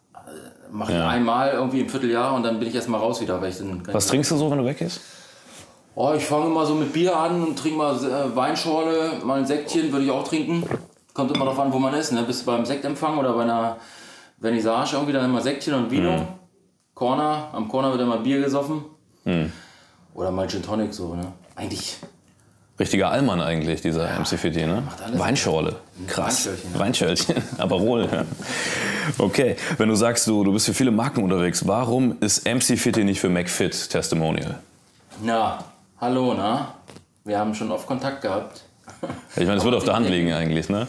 Mache 0.71 0.91
ich 0.91 0.97
Ja. 0.97 1.07
einmal 1.07 1.51
irgendwie 1.51 1.79
im 1.79 1.87
Vierteljahr 1.89 2.33
und 2.33 2.43
dann 2.43 2.59
bin 2.59 2.67
ich 2.67 2.75
erstmal 2.75 2.99
raus 2.99 3.21
wieder, 3.21 3.39
weil 3.41 3.49
ich 3.49 3.57
dann. 3.57 3.81
Was 3.93 4.07
trinkst 4.07 4.31
du 4.31 4.35
so, 4.35 4.51
wenn 4.51 4.57
du 4.57 4.65
weggehst? 4.65 4.99
Oh, 5.95 6.11
ich 6.17 6.25
fange 6.25 6.49
mal 6.49 6.65
so 6.65 6.75
mit 6.75 6.91
Bier 6.91 7.15
an 7.15 7.41
und 7.41 7.57
trinke 7.57 7.77
mal 7.77 7.95
äh, 7.95 8.35
Weinschorle, 8.35 9.21
mal 9.23 9.39
ein 9.39 9.45
Sektchen 9.45 9.91
würde 9.93 10.03
ich 10.05 10.11
auch 10.11 10.27
trinken. 10.27 10.63
Kommt 11.13 11.33
immer 11.33 11.45
darauf 11.45 11.59
an, 11.59 11.71
wo 11.71 11.79
man 11.79 11.93
ist. 11.93 12.11
Ne? 12.11 12.23
Bist 12.23 12.41
du 12.41 12.47
beim 12.47 12.65
Sektempfang 12.65 13.17
oder 13.17 13.31
bei 13.33 13.43
einer 13.43 13.77
Vernissage 14.41 14.95
irgendwie 14.95 15.13
dann 15.13 15.23
immer 15.25 15.39
Sektchen 15.41 15.73
und 15.75 15.89
Vino. 15.89 16.11
Mhm. 16.11 16.27
Corner, 16.93 17.49
am 17.53 17.69
Corner 17.69 17.91
wird 17.91 18.01
immer 18.01 18.17
Bier 18.17 18.41
gesoffen. 18.41 18.83
Mhm. 19.23 19.53
Oder 20.13 20.31
mal 20.31 20.47
Gin 20.49 20.61
Tonic 20.63 20.93
so, 20.93 21.15
ne? 21.15 21.31
Eigentlich. 21.55 21.97
Richtiger 22.77 23.09
Allmann 23.09 23.39
eigentlich, 23.39 23.81
dieser 23.81 24.19
MC 24.19 24.37
Fitty, 24.37 24.65
ne? 24.65 24.83
alles. 25.03 25.17
Weinschorle. 25.19 25.75
Krass. 26.07 26.49
Weinschörlchen. 26.73 27.35
Aperol, 27.57 28.09
ja. 28.11 28.25
Okay, 29.17 29.55
wenn 29.77 29.87
du 29.87 29.95
sagst, 29.95 30.27
du, 30.27 30.43
du 30.43 30.51
bist 30.51 30.65
für 30.65 30.73
viele 30.73 30.91
Marken 30.91 31.23
unterwegs, 31.23 31.65
warum 31.65 32.17
ist 32.19 32.45
MC 32.45 32.77
Fitty 32.77 33.05
nicht 33.05 33.21
für 33.21 33.29
McFit 33.29 33.89
Testimonial? 33.89 34.59
Na, 35.23 35.63
hallo, 36.01 36.33
na? 36.33 36.73
Wir 37.23 37.39
haben 37.39 37.55
schon 37.55 37.71
oft 37.71 37.87
Kontakt 37.87 38.21
gehabt. 38.21 38.63
Ich 39.37 39.45
meine, 39.45 39.55
es 39.57 39.63
wird 39.63 39.75
auf 39.75 39.83
der 39.85 39.95
Hand 39.95 40.09
liegen 40.09 40.33
eigentlich, 40.33 40.67
ne? 40.67 40.87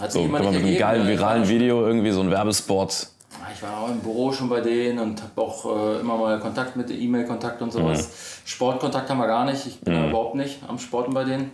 Hat 0.00 0.10
So, 0.10 0.22
kann 0.22 0.44
man 0.44 0.54
mit 0.54 0.64
einem 0.64 0.76
geilen, 0.76 1.06
viralen 1.06 1.48
Video 1.48 1.86
irgendwie 1.86 2.10
so 2.10 2.20
ein 2.20 2.30
Werbespot. 2.30 3.08
Ich 3.58 3.62
war 3.64 3.80
auch 3.80 3.88
im 3.88 3.98
Büro 3.98 4.32
schon 4.32 4.48
bei 4.48 4.60
denen 4.60 5.00
und 5.00 5.20
habe 5.20 5.40
auch 5.40 5.64
äh, 5.64 5.98
immer 5.98 6.16
mal 6.16 6.38
Kontakt 6.38 6.76
mit 6.76 6.92
E-Mail-Kontakt 6.92 7.60
und 7.60 7.72
sowas. 7.72 8.02
Mhm. 8.02 8.12
Sport-Kontakt 8.44 9.10
haben 9.10 9.18
wir 9.18 9.26
gar 9.26 9.44
nicht. 9.46 9.66
Ich 9.66 9.80
bin 9.80 9.94
da 9.94 10.08
überhaupt 10.08 10.36
nicht 10.36 10.60
am 10.68 10.78
Sporten 10.78 11.12
bei 11.12 11.24
denen. 11.24 11.50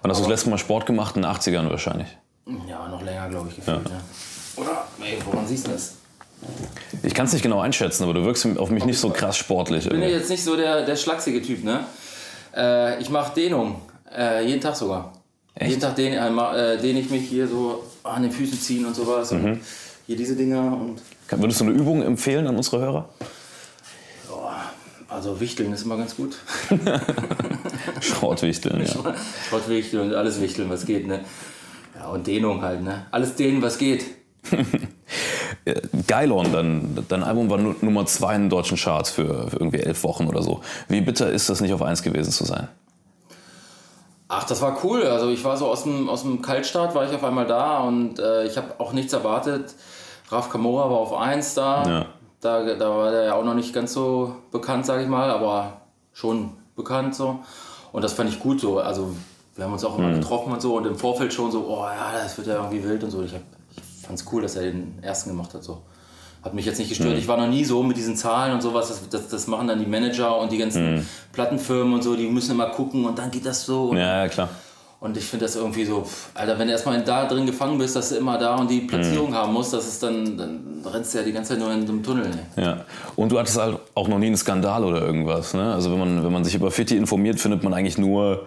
Wann 0.00 0.12
hast 0.12 0.18
du 0.18 0.22
das 0.22 0.30
letzte 0.30 0.50
Mal 0.50 0.58
Sport 0.58 0.86
gemacht? 0.86 1.16
In 1.16 1.22
den 1.22 1.30
80ern 1.32 1.68
wahrscheinlich. 1.68 2.06
Ja, 2.68 2.86
noch 2.86 3.02
länger, 3.02 3.28
glaube 3.30 3.48
ich, 3.48 3.56
gefühlt. 3.56 3.80
Ja. 3.88 4.62
Oder? 4.62 4.86
Ey, 5.02 5.18
woran 5.24 5.44
siehst 5.44 5.66
du 5.66 5.72
das? 5.72 5.96
Ich 7.02 7.14
kann 7.14 7.26
es 7.26 7.32
nicht 7.32 7.42
genau 7.42 7.58
einschätzen, 7.58 8.04
aber 8.04 8.14
du 8.14 8.24
wirkst 8.24 8.46
auf 8.56 8.70
mich 8.70 8.84
nicht 8.84 9.00
so 9.00 9.10
krass 9.10 9.36
sportlich. 9.36 9.86
Ich 9.86 9.90
bin 9.90 9.98
ja 9.98 10.06
Irgendwie. 10.06 10.20
jetzt 10.20 10.30
nicht 10.30 10.44
so 10.44 10.54
der, 10.54 10.86
der 10.86 10.94
schlachsige 10.94 11.42
Typ, 11.42 11.64
ne? 11.64 11.80
Äh, 12.56 13.00
ich 13.00 13.10
mache 13.10 13.34
Dehnung. 13.34 13.82
Äh, 14.16 14.46
jeden 14.46 14.60
Tag 14.60 14.76
sogar. 14.76 15.12
Jeden 15.60 15.80
Tag 15.80 15.96
dehne, 15.96 16.16
äh, 16.16 16.74
äh, 16.74 16.78
dehne 16.78 17.00
ich 17.00 17.10
mich 17.10 17.28
hier 17.28 17.48
so 17.48 17.82
an 18.04 18.22
den 18.22 18.30
Füßen 18.30 18.60
ziehen 18.60 18.86
und 18.86 18.94
sowas. 18.94 19.32
Mhm. 19.32 19.44
Und 19.44 19.60
hier 20.06 20.16
diese 20.16 20.36
Dinger 20.36 20.72
und. 20.72 21.00
Würdest 21.30 21.60
du 21.60 21.64
eine 21.64 21.74
Übung 21.74 22.02
empfehlen 22.02 22.46
an 22.46 22.56
unsere 22.56 22.80
Hörer? 22.80 23.08
Also 25.08 25.38
Wichteln 25.38 25.72
ist 25.72 25.84
immer 25.84 25.96
ganz 25.96 26.16
gut. 26.16 26.36
Schrottwichteln, 28.00 28.80
ja. 28.84 29.14
Schrottwichteln 29.48 30.08
und 30.10 30.14
alles 30.14 30.40
Wichteln, 30.40 30.68
was 30.70 30.86
geht, 30.86 31.06
ne? 31.06 31.20
Ja, 31.94 32.08
und 32.08 32.26
Dehnung 32.26 32.62
halt, 32.62 32.82
ne? 32.82 33.06
Alles 33.12 33.36
dehnen, 33.36 33.62
was 33.62 33.78
geht. 33.78 34.04
Geilon, 36.06 36.52
dein, 36.52 36.98
dein 37.08 37.22
Album 37.22 37.48
war 37.48 37.58
nu- 37.58 37.74
Nummer 37.80 38.04
zwei 38.06 38.34
in 38.34 38.42
den 38.42 38.50
deutschen 38.50 38.76
Charts 38.76 39.10
für, 39.10 39.48
für 39.50 39.56
irgendwie 39.56 39.78
elf 39.80 40.02
Wochen 40.02 40.26
oder 40.26 40.42
so. 40.42 40.60
Wie 40.88 41.00
bitter 41.00 41.30
ist 41.30 41.48
das 41.48 41.60
nicht 41.60 41.72
auf 41.72 41.82
eins 41.82 42.02
gewesen 42.02 42.32
zu 42.32 42.44
sein? 42.44 42.68
Ach, 44.36 44.44
das 44.44 44.60
war 44.62 44.76
cool. 44.84 45.02
Also 45.04 45.28
ich 45.30 45.44
war 45.44 45.56
so 45.56 45.66
aus 45.68 45.84
dem, 45.84 46.08
aus 46.08 46.22
dem 46.22 46.42
Kaltstart, 46.42 46.94
war 46.94 47.04
ich 47.08 47.14
auf 47.14 47.22
einmal 47.24 47.46
da 47.46 47.78
und 47.80 48.18
äh, 48.18 48.44
ich 48.46 48.56
habe 48.56 48.74
auch 48.78 48.92
nichts 48.92 49.12
erwartet. 49.12 49.74
Raf 50.30 50.48
Kamora 50.50 50.90
war 50.90 50.98
auf 50.98 51.12
1 51.12 51.54
da. 51.54 51.82
Ja. 51.88 52.06
da. 52.40 52.74
Da 52.74 52.90
war 52.96 53.10
der 53.10 53.24
ja 53.24 53.34
auch 53.34 53.44
noch 53.44 53.54
nicht 53.54 53.72
ganz 53.72 53.92
so 53.92 54.34
bekannt, 54.50 54.86
sage 54.86 55.02
ich 55.02 55.08
mal, 55.08 55.30
aber 55.30 55.82
schon 56.12 56.50
bekannt 56.76 57.14
so. 57.14 57.40
Und 57.92 58.02
das 58.02 58.12
fand 58.14 58.28
ich 58.30 58.40
gut 58.40 58.60
so. 58.60 58.78
Also 58.80 59.14
wir 59.54 59.64
haben 59.64 59.72
uns 59.72 59.84
auch 59.84 59.96
immer 59.98 60.08
getroffen 60.14 60.52
und 60.52 60.60
so 60.60 60.76
und 60.76 60.86
im 60.86 60.96
Vorfeld 60.98 61.32
schon 61.32 61.52
so, 61.52 61.66
oh 61.68 61.84
ja, 61.84 62.12
das 62.20 62.36
wird 62.36 62.48
ja 62.48 62.56
irgendwie 62.56 62.82
wild 62.82 63.04
und 63.04 63.10
so. 63.10 63.22
Ich, 63.22 63.32
hab- 63.34 63.40
ich 63.76 64.06
fand 64.06 64.18
es 64.18 64.26
cool, 64.32 64.42
dass 64.42 64.56
er 64.56 64.62
den 64.62 64.98
ersten 65.02 65.30
gemacht 65.30 65.54
hat 65.54 65.62
so. 65.62 65.82
Hat 66.44 66.52
mich 66.54 66.66
jetzt 66.66 66.78
nicht 66.78 66.90
gestört. 66.90 67.16
Ich 67.16 67.26
war 67.26 67.38
noch 67.38 67.48
nie 67.48 67.64
so 67.64 67.82
mit 67.82 67.96
diesen 67.96 68.16
Zahlen 68.16 68.52
und 68.52 68.60
sowas. 68.62 68.88
Das, 68.88 69.08
das, 69.08 69.28
das 69.28 69.46
machen 69.46 69.66
dann 69.66 69.78
die 69.78 69.86
Manager 69.86 70.38
und 70.38 70.52
die 70.52 70.58
ganzen 70.58 71.08
Plattenfirmen 71.32 71.94
und 71.94 72.02
so. 72.02 72.14
Die 72.16 72.26
müssen 72.28 72.52
immer 72.52 72.66
gucken 72.66 73.04
und 73.06 73.18
dann 73.18 73.30
geht 73.30 73.46
das 73.46 73.64
so. 73.64 73.84
Und 73.90 73.96
Ja, 73.96 74.22
ja, 74.24 74.28
klar. 74.28 74.50
und 75.00 75.16
ich 75.16 75.24
finde 75.24 75.46
das 75.46 75.56
irgendwie 75.56 75.84
so, 75.86 76.02
pff, 76.02 76.28
Alter, 76.34 76.58
wenn 76.58 76.66
du 76.66 76.72
erstmal 76.72 77.02
da 77.02 77.24
drin 77.26 77.46
gefangen 77.46 77.78
bist, 77.78 77.96
dass 77.96 78.10
du 78.10 78.16
immer 78.16 78.36
da 78.38 78.56
und 78.56 78.70
die 78.70 78.80
Platzierung 78.82 79.30
Mhm. 79.30 79.34
haben 79.34 79.52
musst, 79.54 79.72
das 79.72 79.86
ist 79.88 80.02
dann, 80.02 80.36
dann 80.36 80.60
rennst 80.84 81.14
du 81.14 81.18
ja 81.18 81.24
die 81.24 81.32
ganze 81.32 81.50
Zeit 81.52 81.60
nur 81.60 81.72
in 81.72 81.80
einem 81.82 82.02
Tunnel. 82.02 82.28
Ne? 82.28 82.62
Ja. 82.62 82.84
Und 83.16 83.32
du 83.32 83.38
hattest 83.38 83.58
halt 83.58 83.78
auch 83.94 84.08
noch 84.08 84.18
nie 84.18 84.26
einen 84.26 84.36
Skandal 84.36 84.84
oder 84.84 85.00
irgendwas. 85.00 85.54
Ne? 85.54 85.72
Also 85.72 85.90
wenn 85.92 85.98
man, 85.98 86.24
wenn 86.24 86.32
man 86.32 86.44
sich 86.44 86.54
über 86.54 86.70
Fitti 86.70 86.96
informiert, 86.98 87.40
findet 87.40 87.62
man 87.64 87.72
eigentlich 87.72 87.96
nur 87.96 88.44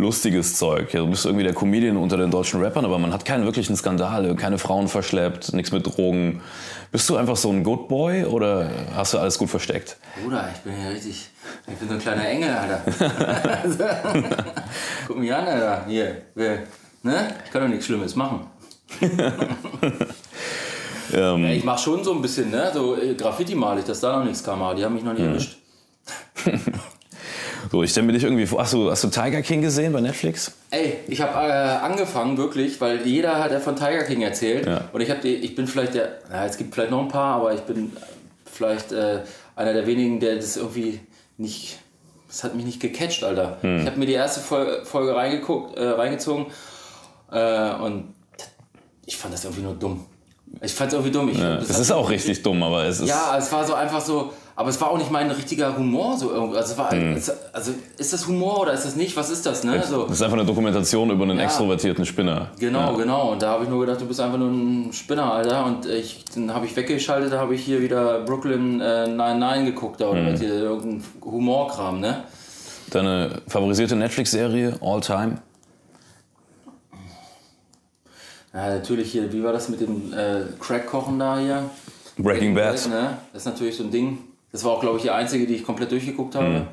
lustiges 0.00 0.56
Zeug. 0.56 0.92
Ja, 0.94 1.00
du 1.00 1.08
bist 1.08 1.24
irgendwie 1.26 1.44
der 1.44 1.54
Comedian 1.54 1.96
unter 1.96 2.16
den 2.16 2.30
deutschen 2.30 2.62
Rappern, 2.62 2.84
aber 2.84 2.98
man 2.98 3.12
hat 3.12 3.24
keinen 3.24 3.44
wirklichen 3.44 3.76
Skandal, 3.76 4.34
keine 4.36 4.58
Frauen 4.58 4.88
verschleppt, 4.88 5.52
nichts 5.52 5.70
mit 5.72 5.86
Drogen. 5.86 6.40
Bist 6.92 7.08
du 7.08 7.16
einfach 7.16 7.36
so 7.36 7.50
ein 7.50 7.62
Good 7.62 7.88
Boy 7.88 8.24
oder 8.24 8.68
hast 8.94 9.14
du 9.14 9.18
alles 9.18 9.38
gut 9.38 9.48
versteckt? 9.50 9.96
Bruder, 10.22 10.48
ich 10.54 10.60
bin 10.62 10.72
ja 10.82 10.88
richtig, 10.88 11.28
ich 11.68 11.74
bin 11.74 11.88
so 11.88 11.94
ein 11.94 12.00
kleiner 12.00 12.28
Engel, 12.28 12.50
Alter. 12.50 12.82
Guck 15.06 15.18
mich 15.18 15.32
an, 15.32 15.46
Alter. 15.46 15.84
Hier, 15.86 16.22
wer, 16.34 16.58
ne? 17.02 17.34
Ich 17.44 17.50
kann 17.52 17.62
doch 17.62 17.68
nichts 17.68 17.86
Schlimmes 17.86 18.16
machen. 18.16 18.46
Ähm, 21.12 21.42
Ja, 21.42 21.50
ich 21.50 21.64
mach 21.64 21.76
schon 21.76 22.04
so 22.04 22.12
ein 22.14 22.22
bisschen, 22.22 22.50
ne? 22.52 22.70
So 22.72 22.96
äh, 22.96 23.14
Graffiti 23.14 23.56
mal 23.56 23.76
ich, 23.80 23.84
dass 23.84 23.98
da 23.98 24.16
noch 24.16 24.24
nichts 24.24 24.44
kam, 24.44 24.62
aber 24.62 24.76
die 24.76 24.84
haben 24.84 24.94
mich 24.94 25.02
noch 25.02 25.12
Mhm. 25.12 25.18
nie 25.18 25.24
erwischt. 25.26 25.56
so, 27.70 27.82
ich 27.82 27.90
stelle 27.90 28.06
mir 28.06 28.12
dich 28.12 28.24
irgendwie 28.24 28.46
vor. 28.46 28.60
Hast 28.62 28.72
du, 28.72 28.90
hast 28.90 29.04
du 29.04 29.08
Tiger 29.08 29.42
King 29.42 29.62
gesehen 29.62 29.92
bei 29.92 30.00
Netflix? 30.00 30.52
Ey, 30.70 30.98
ich 31.08 31.20
habe 31.20 31.32
äh, 31.46 31.50
angefangen 31.84 32.36
wirklich, 32.38 32.80
weil 32.80 33.06
jeder 33.06 33.42
hat 33.42 33.50
ja 33.52 33.60
von 33.60 33.76
Tiger 33.76 34.04
King 34.04 34.22
erzählt 34.22 34.66
Ja. 34.66 34.82
und 34.92 35.00
ich 35.00 35.10
habe 35.10 35.26
ich 35.28 35.54
bin 35.54 35.66
vielleicht 35.66 35.94
der, 35.94 36.18
na, 36.30 36.46
es 36.46 36.56
gibt 36.56 36.74
vielleicht 36.74 36.90
noch 36.90 37.00
ein 37.02 37.08
paar, 37.08 37.36
aber 37.36 37.54
ich 37.54 37.60
bin 37.62 37.92
vielleicht 38.50 38.92
äh, 38.92 39.20
einer 39.56 39.72
der 39.72 39.86
wenigen, 39.86 40.20
der 40.20 40.36
das 40.36 40.56
irgendwie 40.56 41.00
nicht. 41.38 41.78
Das 42.28 42.44
hat 42.44 42.54
mich 42.54 42.64
nicht 42.64 42.80
gecatcht, 42.80 43.24
Alter. 43.24 43.58
Hm. 43.62 43.80
Ich 43.80 43.86
habe 43.86 43.98
mir 43.98 44.06
die 44.06 44.12
erste 44.12 44.40
Folge, 44.40 44.84
Folge 44.84 45.16
reingeguckt, 45.16 45.76
äh, 45.76 45.84
reingezogen 45.84 46.46
äh, 47.32 47.72
und 47.74 48.14
ich 49.06 49.16
fand 49.16 49.34
das 49.34 49.44
irgendwie 49.44 49.62
nur 49.62 49.74
dumm. 49.74 50.06
Ich 50.62 50.72
fand 50.72 50.88
es 50.88 50.94
irgendwie 50.94 51.12
dumm. 51.12 51.28
Ich, 51.28 51.38
Ja, 51.38 51.56
das 51.56 51.70
hat- 51.72 51.80
ist 51.80 51.90
auch 51.92 52.08
richtig 52.10 52.42
dumm, 52.42 52.62
aber 52.62 52.84
es 52.84 53.00
ist. 53.00 53.08
Ja, 53.08 53.36
es 53.38 53.50
war 53.52 53.64
so 53.66 53.74
einfach 53.74 54.00
so, 54.00 54.32
aber 54.60 54.68
es 54.68 54.78
war 54.80 54.90
auch 54.90 54.98
nicht 54.98 55.10
mein 55.10 55.30
richtiger 55.30 55.74
Humor 55.76 56.18
so 56.18 56.30
irgendwie. 56.30 56.58
Also, 56.58 56.76
war, 56.76 56.90
Hm. 56.90 57.14
es, 57.16 57.32
also 57.52 57.72
ist 57.96 58.12
das 58.12 58.26
Humor 58.26 58.60
oder 58.60 58.74
ist 58.74 58.84
das 58.84 58.94
nicht? 58.94 59.16
Was 59.16 59.30
ist 59.30 59.46
das, 59.46 59.64
ne? 59.64 59.82
So. 59.88 60.02
Das 60.04 60.16
ist 60.16 60.22
einfach 60.22 60.36
eine 60.36 60.44
Dokumentation 60.46 61.10
über 61.10 61.24
einen 61.24 61.38
Ja. 61.38 61.44
extrovertierten 61.44 62.04
Spinner. 62.04 62.48
Genau, 62.58 62.94
genau. 62.96 63.32
Und 63.32 63.40
da 63.42 63.52
habe 63.52 63.64
ich 63.64 63.70
nur 63.70 63.80
gedacht, 63.80 64.00
du 64.02 64.06
bist 64.06 64.20
einfach 64.20 64.36
nur 64.38 64.50
ein 64.50 64.92
Spinner, 64.92 65.32
Alter. 65.32 65.64
Und 65.64 65.86
ich, 65.86 66.24
dann 66.34 66.52
habe 66.54 66.66
ich 66.66 66.76
weggeschaltet, 66.76 67.32
da 67.32 67.38
habe 67.38 67.54
ich 67.54 67.64
hier 67.64 67.80
wieder 67.80 68.20
Brooklyn 68.20 68.80
äh, 68.82 69.06
99 69.06 69.74
geguckt, 69.74 70.00
oder 70.02 70.20
Mhm. 70.20 70.36
hier 70.36 70.54
irgendein 70.54 71.04
Humorkram, 71.24 72.00
ne? 72.00 72.24
Deine 72.90 73.40
favorisierte 73.48 73.96
Netflix-Serie, 73.96 74.74
All 74.82 75.00
Time? 75.00 75.38
Ja, 78.52 78.68
natürlich 78.74 79.12
hier, 79.12 79.32
wie 79.32 79.42
war 79.44 79.52
das 79.52 79.68
mit 79.68 79.80
dem 79.80 80.12
äh, 80.12 80.42
Crack-Kochen 80.58 81.18
da 81.18 81.38
hier? 81.38 81.70
Breaking 82.18 82.54
Bad. 82.54 82.86
Ne? 82.88 83.16
Das 83.32 83.42
ist 83.42 83.46
natürlich 83.46 83.76
so 83.76 83.84
ein 83.84 83.90
Ding. 83.90 84.18
Das 84.52 84.64
war 84.64 84.72
auch, 84.72 84.80
glaube 84.80 84.96
ich, 84.96 85.02
die 85.04 85.10
einzige, 85.10 85.46
die 85.46 85.54
ich 85.56 85.64
komplett 85.64 85.90
durchgeguckt 85.92 86.34
habe. 86.34 86.46
Mhm. 86.48 86.66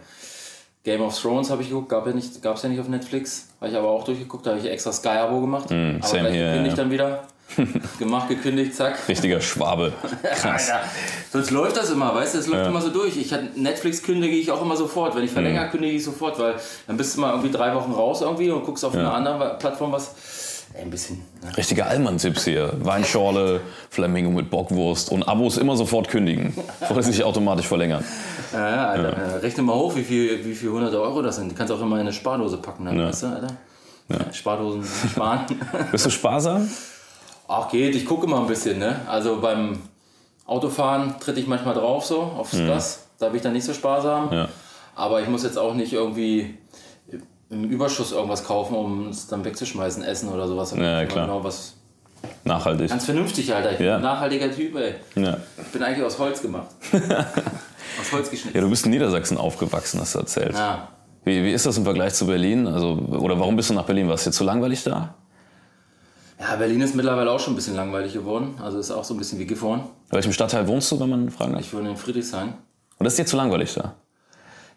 Game 0.84 1.02
of 1.02 1.20
Thrones 1.20 1.50
habe 1.50 1.62
ich 1.62 1.70
geguckt, 1.70 1.90
gab 1.90 2.08
ja 2.08 2.14
nicht, 2.14 2.42
gab's 2.42 2.64
ja 2.64 2.70
nicht 2.70 2.80
auf 2.80 2.88
Netflix. 2.88 3.50
Habe 3.60 3.72
ich 3.72 3.78
aber 3.78 3.90
auch 3.90 4.04
durchgeguckt, 4.06 4.46
da 4.46 4.52
habe 4.52 4.60
ich 4.62 4.66
extra 4.72 4.92
Sky-Abo 4.92 5.42
gemacht. 5.42 5.66
aber 5.70 5.76
Mhm, 5.80 6.02
same 6.02 6.22
gleich 6.22 6.34
here, 6.34 6.50
gekündigt 6.52 6.78
ja. 6.78 6.84
dann 6.84 6.92
wieder. 6.92 7.24
Gemacht, 8.00 8.28
gekündigt, 8.28 8.76
zack. 8.76 9.08
Richtiger 9.08 9.40
Schwabe. 9.40 9.94
Krass. 10.24 10.70
Alter, 10.70 10.84
sonst 11.32 11.52
läuft 11.52 11.78
das 11.78 11.90
immer, 11.90 12.14
weißt 12.14 12.36
du, 12.36 12.40
es 12.40 12.48
läuft 12.48 12.68
immer 12.68 12.82
so 12.82 12.90
durch. 12.90 13.16
Ich 13.16 13.34
Netflix 13.56 14.04
kündige 14.04 14.36
ich 14.36 14.52
auch 14.52 14.62
immer 14.62 14.76
sofort. 14.76 15.16
Wenn 15.16 15.24
ich 15.24 15.32
verlängere, 15.32 15.66
Mhm. 15.66 15.72
kündige 15.72 15.94
ich 15.96 16.04
sofort, 16.04 16.38
weil 16.40 16.56
dann 16.88 16.98
bist 16.98 17.16
du 17.16 17.22
mal 17.22 17.30
irgendwie 17.32 17.52
drei 17.52 17.74
Wochen 17.74 17.94
raus 17.94 18.22
irgendwie 18.22 18.52
und 18.52 18.66
guckst 18.66 18.84
auf 18.84 18.94
einer 18.94 19.14
anderen 19.14 19.58
Plattform 19.60 19.94
was. 19.94 20.14
Ein 20.80 20.90
bisschen. 20.90 21.24
Ne? 21.44 21.58
Richtige 21.58 21.86
Allmann-Tipps 21.86 22.46
hier. 22.46 22.74
Weinschorle, 22.80 23.62
Flamingo 23.90 24.30
mit 24.30 24.50
Bockwurst 24.50 25.12
und 25.12 25.24
Abos 25.24 25.58
immer 25.58 25.76
sofort 25.76 26.08
kündigen, 26.08 26.54
sie 27.00 27.12
sich 27.12 27.24
automatisch 27.24 27.68
verlängern. 27.68 28.04
Ja, 28.54 28.70
ja, 28.70 28.88
Alter. 28.90 29.18
Äh, 29.18 29.36
Rechne 29.38 29.64
mal 29.64 29.76
hoch, 29.76 29.96
wie 29.96 30.04
viel, 30.04 30.46
wie 30.46 30.54
viel 30.54 30.70
hunderte 30.70 31.02
Euro 31.02 31.22
das 31.22 31.38
sind. 31.38 31.52
Du 31.52 31.56
kannst 31.56 31.74
auch 31.74 31.82
immer 31.82 31.96
in 31.96 32.02
eine 32.02 32.14
Spardose 32.14 32.58
packen, 32.58 32.86
dann, 32.86 33.00
weißt 33.00 33.24
du, 33.24 33.28
Alter? 33.28 33.48
Ja. 34.10 34.34
Spardosen 34.34 34.84
sparen. 35.10 35.46
Bist 35.92 36.06
du 36.06 36.10
sparsam? 36.10 36.70
Ach 37.48 37.70
geht, 37.70 37.96
ich 37.96 38.06
gucke 38.06 38.26
immer 38.26 38.40
ein 38.42 38.48
bisschen, 38.48 38.80
ne? 38.80 39.02
Also 39.08 39.40
beim 39.42 39.80
Autofahren 40.46 41.16
tritt 41.20 41.38
ich 41.38 41.48
manchmal 41.48 41.74
drauf 41.74 42.06
so 42.06 42.22
aufs 42.22 42.58
Gas. 42.58 43.08
Da 43.20 43.28
bin 43.28 43.38
ich 43.38 43.42
dann 43.42 43.54
nicht 43.54 43.66
so 43.66 43.74
sparsam. 43.74 44.28
Mhm. 44.28 44.34
Ja. 44.34 44.50
Aber 44.96 45.22
ich 45.22 45.28
muss 45.28 45.44
jetzt 45.44 45.58
auch 45.58 45.74
nicht 45.74 45.94
irgendwie 45.94 46.58
im 47.50 47.64
Überschuss 47.66 48.12
irgendwas 48.12 48.44
kaufen, 48.44 48.76
um 48.76 49.10
es 49.10 49.28
dann 49.28 49.44
wegzuschmeißen, 49.46 50.04
essen 50.04 50.30
oder 50.30 50.48
sowas. 50.48 50.74
Ja, 50.76 51.06
klar. 51.06 51.26
Genau 51.28 51.44
was. 51.44 51.74
Nachhaltig. 52.44 52.90
Ganz 52.90 53.06
vernünftig, 53.06 53.54
Alter. 53.54 53.72
Ich 53.74 53.78
bin 53.78 53.88
Ja. 53.88 53.96
ein 53.98 54.02
nachhaltiger 54.02 54.52
Typ, 54.54 54.76
ey. 54.76 54.96
Ja. 55.16 55.38
Ich 55.62 55.68
bin 55.72 55.84
eigentlich 55.84 56.04
aus 56.06 56.18
Holz 56.20 56.42
gemacht. 56.42 56.68
aus 56.92 58.12
Holz 58.12 58.26
ja, 58.28 58.32
geschnitten. 58.32 58.60
du 58.60 58.70
bist 58.70 58.86
in 58.86 58.92
Niedersachsen 58.92 59.38
aufgewachsen, 59.38 60.00
hast 60.02 60.16
du 60.16 60.20
erzählt. 60.20 60.54
Ja. 60.54 60.90
Wie, 61.24 61.44
wie 61.44 61.52
ist 61.52 61.66
das 61.66 61.78
im 61.78 61.84
Vergleich 61.84 62.14
zu 62.14 62.26
Berlin? 62.26 62.68
Also, 62.68 62.94
oder 62.94 63.40
warum 63.40 63.56
bist 63.56 63.70
du 63.70 63.74
nach 63.74 63.86
Berlin? 63.86 64.08
War 64.08 64.16
es 64.16 64.24
dir 64.24 64.32
zu 64.32 64.44
langweilig 64.44 64.84
da? 64.84 65.14
ja, 66.40 66.56
Berlin 66.56 66.82
ist 66.82 66.96
mittlerweile 66.96 67.32
auch 67.32 67.40
schon 67.40 67.54
ein 67.54 67.56
bisschen 67.56 67.76
langweilig 67.76 68.14
geworden. 68.14 68.56
Also 68.62 68.80
ist 68.80 68.92
auch 68.92 69.04
so 69.04 69.14
ein 69.14 69.18
bisschen 69.18 69.40
wie 69.40 69.46
Gifhorn. 69.46 69.80
In 69.80 70.12
welchem 70.12 70.34
Stadtteil 70.34 70.68
wohnst 70.68 70.92
du, 70.92 71.00
wenn 71.00 71.10
man 71.10 71.30
fragen 71.30 71.54
darf? 71.54 71.62
Ich 71.62 71.74
wohne 71.74 71.90
in 71.90 71.98
Friedrichshain. 71.98 72.50
Und 73.00 73.04
das 73.04 73.14
ist 73.14 73.20
dir 73.20 73.26
zu 73.26 73.38
langweilig 73.38 73.74
da? 73.74 73.96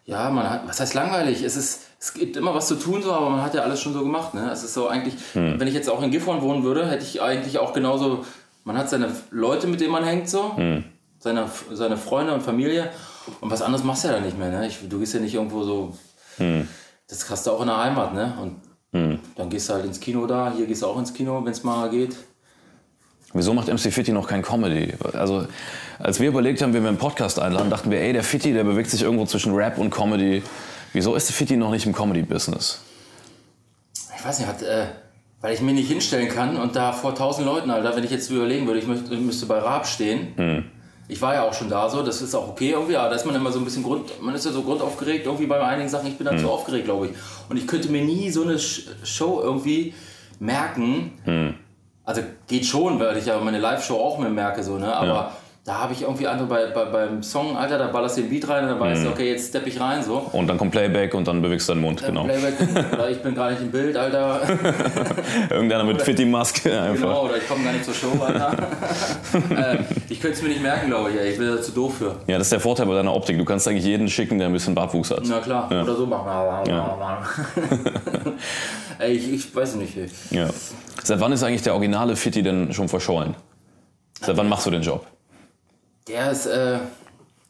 Ja, 0.05 0.29
man 0.29 0.49
hat, 0.49 0.67
was 0.67 0.79
heißt 0.79 0.93
langweilig? 0.95 1.43
Es, 1.43 1.55
ist, 1.55 1.81
es 2.03 2.13
gibt 2.15 2.35
immer 2.35 2.53
was 2.55 2.67
zu 2.67 2.75
tun, 2.75 3.03
so, 3.03 3.13
aber 3.13 3.29
man 3.29 3.43
hat 3.43 3.53
ja 3.53 3.61
alles 3.61 3.79
schon 3.79 3.93
so 3.93 4.01
gemacht. 4.01 4.33
Ne? 4.33 4.49
Es 4.51 4.63
ist 4.63 4.73
so 4.73 4.87
eigentlich, 4.87 5.13
Hm. 5.33 5.59
wenn 5.59 5.67
ich 5.67 5.73
jetzt 5.75 5.87
auch 5.89 6.01
in 6.01 6.09
Gifhorn 6.09 6.41
wohnen 6.41 6.63
würde, 6.63 6.87
hätte 6.89 7.03
ich 7.03 7.21
eigentlich 7.21 7.59
auch 7.59 7.73
genauso, 7.73 8.25
man 8.63 8.75
hat 8.77 8.89
seine 8.89 9.09
Leute, 9.29 9.67
mit 9.67 9.79
denen 9.81 9.91
man 9.91 10.03
hängt, 10.03 10.27
so, 10.27 10.57
Hm. 10.57 10.83
seine, 11.19 11.45
seine 11.71 11.97
Freunde 11.97 12.33
und 12.33 12.41
Familie 12.41 12.89
und 13.39 13.51
was 13.51 13.61
anderes 13.61 13.85
machst 13.85 14.03
du 14.03 14.07
ja 14.07 14.15
da 14.15 14.19
nicht 14.19 14.37
mehr. 14.37 14.49
Ne? 14.49 14.65
Ich, 14.67 14.79
du 14.89 14.99
gehst 14.99 15.13
ja 15.13 15.19
nicht 15.19 15.35
irgendwo 15.35 15.63
so, 15.63 15.95
Hm. 16.37 16.67
das 17.07 17.29
hast 17.29 17.45
du 17.45 17.51
auch 17.51 17.61
in 17.61 17.67
der 17.67 17.77
Heimat. 17.77 18.13
Ne? 18.15 18.33
Und 18.41 19.19
dann 19.37 19.49
gehst 19.49 19.69
du 19.69 19.73
halt 19.73 19.85
ins 19.85 19.99
Kino 20.01 20.25
da, 20.25 20.51
hier 20.57 20.65
gehst 20.65 20.81
du 20.81 20.87
auch 20.87 20.97
ins 20.99 21.13
Kino, 21.13 21.39
wenn 21.45 21.51
es 21.53 21.63
mal 21.63 21.89
geht. 21.89 22.15
Wieso 23.33 23.53
macht 23.53 23.69
MC 23.69 23.89
Fitti 23.93 24.11
noch 24.11 24.27
kein 24.27 24.41
Comedy? 24.41 24.93
Also, 25.13 25.45
als 25.99 26.19
wir 26.19 26.27
überlegt 26.27 26.61
haben, 26.61 26.73
wen 26.73 26.81
wir 26.83 26.89
einen 26.89 26.97
Podcast 26.97 27.39
einladen, 27.39 27.69
dachten 27.69 27.89
wir, 27.89 28.01
ey, 28.01 28.11
der 28.11 28.23
Fitti, 28.23 28.51
der 28.51 28.65
bewegt 28.65 28.89
sich 28.89 29.03
irgendwo 29.03 29.25
zwischen 29.25 29.53
Rap 29.55 29.77
und 29.77 29.89
Comedy. 29.91 30.43
Wieso 30.93 31.15
ist 31.15 31.31
Fitti 31.31 31.57
noch 31.57 31.71
nicht 31.71 31.85
im 31.85 31.93
Comedy-Business? 31.93 32.81
Ich 34.17 34.25
weiß 34.25 34.39
nicht, 34.39 34.47
hat, 34.47 34.61
äh, 34.61 34.85
weil 35.41 35.53
ich 35.53 35.61
mich 35.61 35.73
nicht 35.73 35.87
hinstellen 35.87 36.27
kann 36.29 36.57
und 36.57 36.75
da 36.75 36.91
vor 36.91 37.15
tausend 37.15 37.45
Leuten, 37.47 37.71
Alter, 37.71 37.95
wenn 37.95 38.03
ich 38.03 38.11
jetzt 38.11 38.29
überlegen 38.29 38.67
würde, 38.67 38.79
ich, 38.79 38.87
möchte, 38.87 39.13
ich 39.13 39.19
müsste 39.19 39.45
bei 39.45 39.59
Raab 39.59 39.87
stehen. 39.87 40.69
Ich 41.07 41.21
war 41.21 41.33
ja 41.33 41.43
auch 41.43 41.53
schon 41.53 41.69
da 41.69 41.89
so, 41.89 42.03
das 42.03 42.21
ist 42.21 42.33
auch 42.35 42.47
okay 42.49 42.71
irgendwie, 42.71 42.95
aber 42.95 43.09
da 43.09 43.15
ist 43.15 43.25
man 43.25 43.35
immer 43.35 43.51
so 43.51 43.59
ein 43.59 43.65
bisschen 43.65 43.83
Grund, 43.83 44.21
man 44.21 44.33
ist 44.35 44.45
ja 44.45 44.51
so 44.51 44.61
grundaufgeregt 44.61 45.25
irgendwie 45.25 45.45
bei 45.47 45.59
einigen 45.61 45.89
Sachen, 45.89 46.07
ich 46.07 46.17
bin 46.17 46.25
dann 46.25 46.37
zu 46.39 46.49
aufgeregt, 46.49 46.85
glaube 46.85 47.07
ich. 47.07 47.13
Und 47.49 47.57
ich 47.57 47.67
könnte 47.67 47.89
mir 47.89 48.03
nie 48.03 48.29
so 48.29 48.43
eine 48.43 48.55
Sh- 48.55 48.83
Show 49.03 49.41
irgendwie 49.41 49.93
merken. 50.39 51.13
Also 52.05 52.21
geht 52.47 52.65
schon, 52.65 52.99
weil 52.99 53.17
ich 53.17 53.25
ja 53.25 53.39
meine 53.39 53.59
Live-Show 53.59 53.95
auch 53.95 54.19
mehr 54.19 54.29
merke, 54.29 54.63
so, 54.63 54.77
ne? 54.77 54.93
Aber 54.93 55.07
Ja. 55.07 55.37
Da 55.63 55.77
habe 55.77 55.93
ich 55.93 56.01
irgendwie 56.01 56.25
andere 56.25 56.47
bei, 56.47 56.65
bei, 56.73 56.85
beim 56.85 57.21
Song, 57.21 57.55
Alter, 57.55 57.77
da 57.77 57.87
ballerst 57.87 58.17
du 58.17 58.21
den 58.21 58.31
Beat 58.31 58.49
rein 58.49 58.63
und 58.63 58.69
dann 58.71 58.79
weißt 58.79 59.05
du, 59.05 59.09
okay, 59.09 59.29
jetzt 59.29 59.49
stepp 59.49 59.67
ich 59.67 59.79
rein, 59.79 60.03
so. 60.03 60.17
Und 60.31 60.47
dann 60.47 60.57
kommt 60.57 60.71
Playback 60.71 61.13
und 61.13 61.27
dann 61.27 61.39
bewegst 61.39 61.69
du 61.69 61.73
deinen 61.73 61.83
Mund, 61.83 62.03
genau. 62.03 62.23
Playback, 62.23 62.55
oder 62.93 63.11
ich 63.11 63.21
bin 63.21 63.35
gar 63.35 63.51
nicht 63.51 63.61
im 63.61 63.69
Bild, 63.69 63.95
Alter. 63.95 64.41
Irgendeiner 65.51 65.83
mit 65.83 66.01
Fitti-Maske 66.01 66.81
einfach. 66.81 67.01
Genau, 67.03 67.25
oder 67.25 67.37
ich 67.37 67.47
komme 67.47 67.63
gar 67.63 67.73
nicht 67.73 67.85
zur 67.85 67.93
Show, 67.93 68.11
Alter. 68.19 68.53
äh, 69.73 69.77
ich 70.09 70.19
könnte 70.19 70.37
es 70.37 70.41
mir 70.41 70.49
nicht 70.49 70.63
merken, 70.63 70.87
glaube 70.87 71.11
ich. 71.11 71.31
Ich 71.33 71.37
bin 71.37 71.47
da 71.55 71.61
zu 71.61 71.71
doof 71.73 71.95
für. 71.95 72.15
Ja, 72.25 72.39
das 72.39 72.47
ist 72.47 72.53
der 72.53 72.59
Vorteil 72.59 72.87
bei 72.87 72.95
deiner 72.95 73.13
Optik. 73.13 73.37
Du 73.37 73.45
kannst 73.45 73.67
eigentlich 73.67 73.85
jeden 73.85 74.09
schicken, 74.09 74.39
der 74.39 74.47
ein 74.47 74.53
bisschen 74.53 74.73
Bartwuchs 74.73 75.11
hat. 75.11 75.21
Na 75.25 75.41
klar, 75.41 75.69
Ja. 75.71 75.83
oder 75.83 75.95
so 75.95 76.07
machen. 76.07 76.27
ey, 78.97 79.11
ich, 79.11 79.31
ich 79.31 79.55
weiß 79.55 79.75
nicht. 79.75 79.95
Ey. 79.95 80.09
Ja. 80.31 80.47
Seit 81.03 81.19
wann 81.19 81.31
ist 81.31 81.43
eigentlich 81.43 81.61
der 81.61 81.73
originale 81.73 82.15
Fitti 82.15 82.41
denn 82.41 82.73
schon 82.73 82.89
verschollen? 82.89 83.35
Seit 84.19 84.35
wann 84.37 84.49
machst 84.49 84.65
du 84.65 84.71
den 84.71 84.81
Job? 84.81 85.05
Der 86.11 86.31
ist 86.31 86.45
äh, 86.45 86.77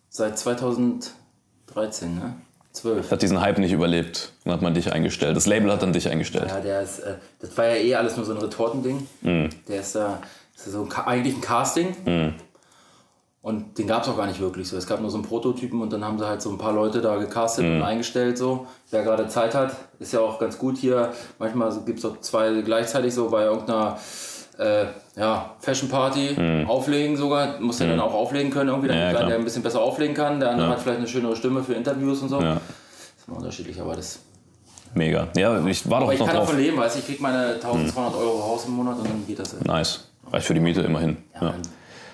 seit 0.10 0.38
2013, 0.38 2.16
ne? 2.16 2.36
12. 2.74 3.12
Hat 3.12 3.22
diesen 3.22 3.42
Hype 3.42 3.58
nicht 3.58 3.74
überlebt 3.74 4.32
und 4.46 4.52
hat 4.54 4.62
man 4.62 4.74
dich 4.74 4.94
eingestellt. 4.94 5.36
Das 5.36 5.46
Label 5.46 5.72
hat 5.72 5.82
dann 5.82 5.92
dich 5.92 6.08
eingestellt. 6.08 6.48
Ja, 6.48 6.60
der 6.62 6.82
ist, 6.82 7.00
äh, 7.00 7.16
das 7.40 7.58
war 7.58 7.66
ja 7.68 7.76
eh 7.76 7.96
alles 7.96 8.16
nur 8.16 8.26
so 8.26 8.32
ein 8.34 8.38
Retortending. 8.38 9.08
Mhm. 9.22 9.50
Der 9.68 9.82
ist 9.82 9.96
da, 9.96 10.20
das 10.56 10.68
ist 10.68 10.74
so 10.74 10.84
ein, 10.84 10.92
eigentlich 11.06 11.36
ein 11.36 11.42
Casting. 11.42 12.36
Und 13.42 13.78
den 13.80 13.88
gab 13.88 14.04
es 14.04 14.08
auch 14.10 14.16
gar 14.16 14.28
nicht 14.28 14.40
wirklich 14.40 14.70
so. 14.70 14.78
Es 14.78 14.86
gab 14.88 15.02
nur 15.02 15.10
so 15.10 15.18
einen 15.18 15.26
Prototypen 15.26 15.82
und 15.82 15.92
dann 15.92 16.06
haben 16.06 16.18
sie 16.20 16.26
halt 16.28 16.42
so 16.44 16.52
ein 16.52 16.58
paar 16.60 16.74
Leute 16.74 17.02
da 17.02 17.18
gecastet 17.18 17.66
Mhm. 17.66 17.78
und 17.78 17.82
eingestellt 17.84 18.38
so. 18.38 18.68
Wer 18.92 19.04
gerade 19.04 19.28
Zeit 19.28 19.56
hat, 19.56 19.76
ist 20.00 20.14
ja 20.14 20.20
auch 20.22 20.38
ganz 20.40 20.58
gut 20.60 20.78
hier. 20.78 21.12
Manchmal 21.40 21.74
gibt 21.86 22.00
es 22.00 22.06
auch 22.06 22.22
zwei 22.22 22.62
gleichzeitig 22.62 23.14
so 23.14 23.30
bei 23.30 23.44
irgendeiner 23.46 23.98
äh, 24.62 24.86
ja, 25.20 25.52
Fashion 25.60 25.90
Party 25.90 26.36
auflegen 26.68 27.18
sogar. 27.18 27.60
Muss 27.60 27.80
ja 27.80 27.88
dann 27.88 28.00
auch 28.00 28.14
auflegen 28.14 28.52
können 28.52 28.70
irgendwie, 28.70 28.88
damit 28.90 29.10
Mhm. 29.10 29.16
Ja, 29.20 29.26
der 29.26 29.36
ein 29.38 29.44
bisschen 29.44 29.64
besser 29.64 29.82
auflegen 29.82 30.16
kann. 30.16 30.40
Der 30.40 30.52
andere 30.52 30.68
Ja. 30.68 30.74
hat 30.74 30.82
vielleicht 30.82 31.00
eine 31.00 31.08
schönere 31.08 31.36
Stimme 31.36 31.64
für 31.64 31.74
Interviews 31.74 32.22
und 32.22 32.30
so. 32.30 32.40
Ja. 32.42 32.54
Das 32.56 32.62
ist 33.18 33.28
immer 33.28 33.38
unterschiedlich, 33.38 33.80
aber 33.82 33.96
das 33.96 34.20
Mega. 34.94 35.30
Ja, 35.38 35.66
ich 35.66 35.90
war 35.90 36.00
doch 36.02 36.08
aber 36.08 36.14
ich 36.14 36.20
noch 36.20 36.28
kann 36.28 36.36
drauf. 36.36 36.48
davon 36.48 36.62
leben, 36.62 36.78
weißt 36.78 36.96
du, 36.96 37.00
ich 37.00 37.06
krieg 37.06 37.22
meine 37.22 37.54
1200 37.62 38.14
Euro 38.14 38.44
Haus 38.44 38.66
im 38.66 38.72
Monat 38.74 38.98
und 38.98 39.06
dann 39.08 39.26
geht 39.26 39.40
das. 39.40 39.54
Ja, 39.54 39.60
Nice. 39.74 40.10
Reicht 40.32 40.46
für 40.48 40.54
die 40.54 40.60
Miete 40.60 40.82
immerhin. 40.82 41.16
Ja. 41.36 41.52
einen 41.52 41.62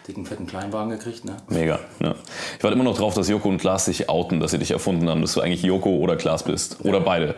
dicken, 0.08 0.26
fetten 0.28 0.46
Kleinwagen 0.48 0.92
gekriegt, 0.92 1.26
ne? 1.26 1.38
Mega. 1.50 1.80
Ja. 2.00 2.14
Ich 2.58 2.64
warte 2.64 2.76
immer 2.76 2.84
noch 2.84 2.96
drauf, 2.98 3.14
dass 3.16 3.28
Joko 3.30 3.50
und 3.50 3.58
Klaas 3.58 3.86
sich 3.86 4.10
outen, 4.10 4.40
dass 4.40 4.52
sie 4.52 4.60
dich 4.60 4.72
erfunden 4.72 5.10
haben, 5.10 5.22
dass 5.22 5.34
du 5.34 5.42
eigentlich 5.42 5.64
Joko 5.64 5.90
oder 5.98 6.16
Klaas 6.18 6.44
bist. 6.44 6.78
Oder 6.86 7.00
beide. 7.02 7.34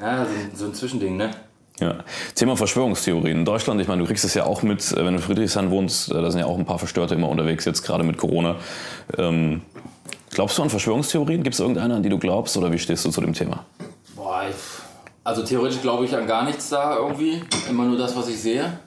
Ja, 0.00 0.24
so, 0.26 0.30
so 0.56 0.64
ein 0.66 0.74
Zwischending, 0.74 1.16
ne? 1.16 1.30
Ja. 1.82 1.96
Thema 2.34 2.56
Verschwörungstheorien. 2.56 3.38
In 3.38 3.44
Deutschland, 3.44 3.80
ich 3.80 3.88
meine, 3.88 4.02
du 4.02 4.06
kriegst 4.06 4.24
es 4.24 4.34
ja 4.34 4.44
auch 4.44 4.62
mit, 4.62 4.92
äh, 4.92 4.96
wenn 4.96 5.06
du 5.06 5.10
in 5.14 5.18
Friedrichshain 5.18 5.70
wohnst, 5.70 6.10
äh, 6.10 6.14
da 6.22 6.30
sind 6.30 6.40
ja 6.40 6.46
auch 6.46 6.58
ein 6.58 6.64
paar 6.64 6.78
Verstörte 6.78 7.14
immer 7.14 7.28
unterwegs, 7.28 7.64
jetzt 7.64 7.82
gerade 7.82 8.04
mit 8.04 8.16
Corona. 8.18 8.56
Ähm, 9.18 9.62
glaubst 10.30 10.58
du 10.58 10.62
an 10.62 10.70
Verschwörungstheorien? 10.70 11.42
Gibt 11.42 11.54
es 11.54 11.60
irgendeine, 11.60 11.94
an 11.96 12.02
die 12.02 12.08
du 12.08 12.18
glaubst 12.18 12.56
oder 12.56 12.70
wie 12.72 12.78
stehst 12.78 13.04
du 13.04 13.10
zu 13.10 13.20
dem 13.20 13.32
Thema? 13.34 13.64
Boah, 14.16 14.44
also 15.24 15.42
theoretisch 15.42 15.80
glaube 15.82 16.04
ich 16.04 16.14
an 16.16 16.26
gar 16.26 16.44
nichts 16.44 16.68
da 16.68 16.96
irgendwie. 16.96 17.42
Immer 17.68 17.84
nur 17.84 17.98
das, 17.98 18.16
was 18.16 18.28
ich 18.28 18.40
sehe 18.40 18.78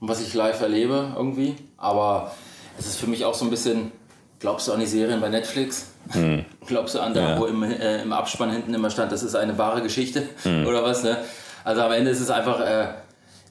und 0.00 0.08
was 0.08 0.20
ich 0.20 0.34
live 0.34 0.60
erlebe 0.60 1.12
irgendwie. 1.16 1.54
Aber 1.78 2.32
es 2.78 2.86
ist 2.86 2.96
für 2.98 3.06
mich 3.06 3.24
auch 3.24 3.34
so 3.34 3.44
ein 3.44 3.50
bisschen, 3.50 3.92
glaubst 4.40 4.68
du 4.68 4.72
an 4.72 4.80
die 4.80 4.86
Serien 4.86 5.20
bei 5.20 5.28
Netflix? 5.28 5.88
Glaubst 6.66 6.96
du 6.96 7.00
an 7.00 7.14
da, 7.14 7.20
Hm. 7.20 7.28
Ja. 7.30 7.40
wo 7.40 7.44
im, 7.46 7.62
äh, 7.62 8.02
im 8.02 8.12
Abspann 8.12 8.50
hinten 8.50 8.74
immer 8.74 8.90
stand, 8.90 9.12
das 9.12 9.22
ist 9.22 9.36
eine 9.36 9.56
wahre 9.56 9.82
Geschichte 9.82 10.24
Hm. 10.42 10.66
oder 10.68 10.82
was, 10.82 11.04
ne? 11.04 11.18
Also 11.64 11.82
am 11.82 11.92
Ende 11.92 12.10
ist 12.10 12.20
es 12.20 12.30
einfach, 12.30 12.60
äh, 12.60 12.88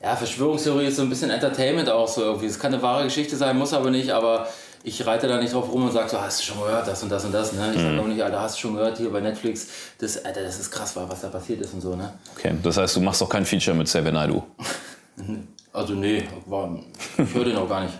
ja, 0.03 0.15
Verschwörungstheorie 0.15 0.85
ist 0.87 0.95
so 0.97 1.03
ein 1.03 1.09
bisschen 1.09 1.29
Entertainment 1.29 1.89
auch 1.89 2.07
so 2.07 2.21
irgendwie. 2.21 2.47
Es 2.47 2.59
kann 2.59 2.73
eine 2.73 2.81
wahre 2.81 3.03
Geschichte 3.03 3.35
sein, 3.35 3.57
muss 3.57 3.73
aber 3.73 3.91
nicht, 3.91 4.09
aber 4.11 4.47
ich 4.83 5.05
reite 5.05 5.27
da 5.27 5.37
nicht 5.37 5.53
drauf 5.53 5.71
rum 5.71 5.83
und 5.85 5.91
sage 5.91 6.09
so, 6.09 6.19
hast 6.19 6.39
du 6.39 6.43
schon 6.45 6.59
gehört, 6.59 6.87
das 6.87 7.03
und 7.03 7.09
das 7.09 7.23
und 7.23 7.31
das, 7.33 7.53
ne? 7.53 7.71
Ich 7.75 7.81
sage 7.81 7.99
auch 8.01 8.07
nicht, 8.07 8.23
Alter, 8.23 8.41
hast 8.41 8.55
du 8.57 8.61
schon 8.61 8.73
gehört 8.75 8.97
hier 8.97 9.11
bei 9.11 9.21
Netflix, 9.21 9.67
das, 9.99 10.25
Alter, 10.25 10.41
das 10.41 10.59
ist 10.59 10.71
krass, 10.71 10.95
was 10.95 11.21
da 11.21 11.27
passiert 11.29 11.61
ist 11.61 11.73
und 11.75 11.81
so, 11.81 11.95
ne? 11.95 12.13
Okay, 12.35 12.55
das 12.63 12.77
heißt, 12.77 12.95
du 12.95 13.01
machst 13.01 13.21
auch 13.21 13.29
kein 13.29 13.45
Feature 13.45 13.77
mit 13.77 13.87
Xavier 13.87 14.11
Naidoo. 14.11 14.43
Also 15.73 15.93
nee, 15.93 16.27
war, 16.47 16.77
ich 17.17 17.33
höre 17.33 17.45
den 17.45 17.55
auch 17.55 17.69
gar 17.69 17.83
nicht. 17.85 17.93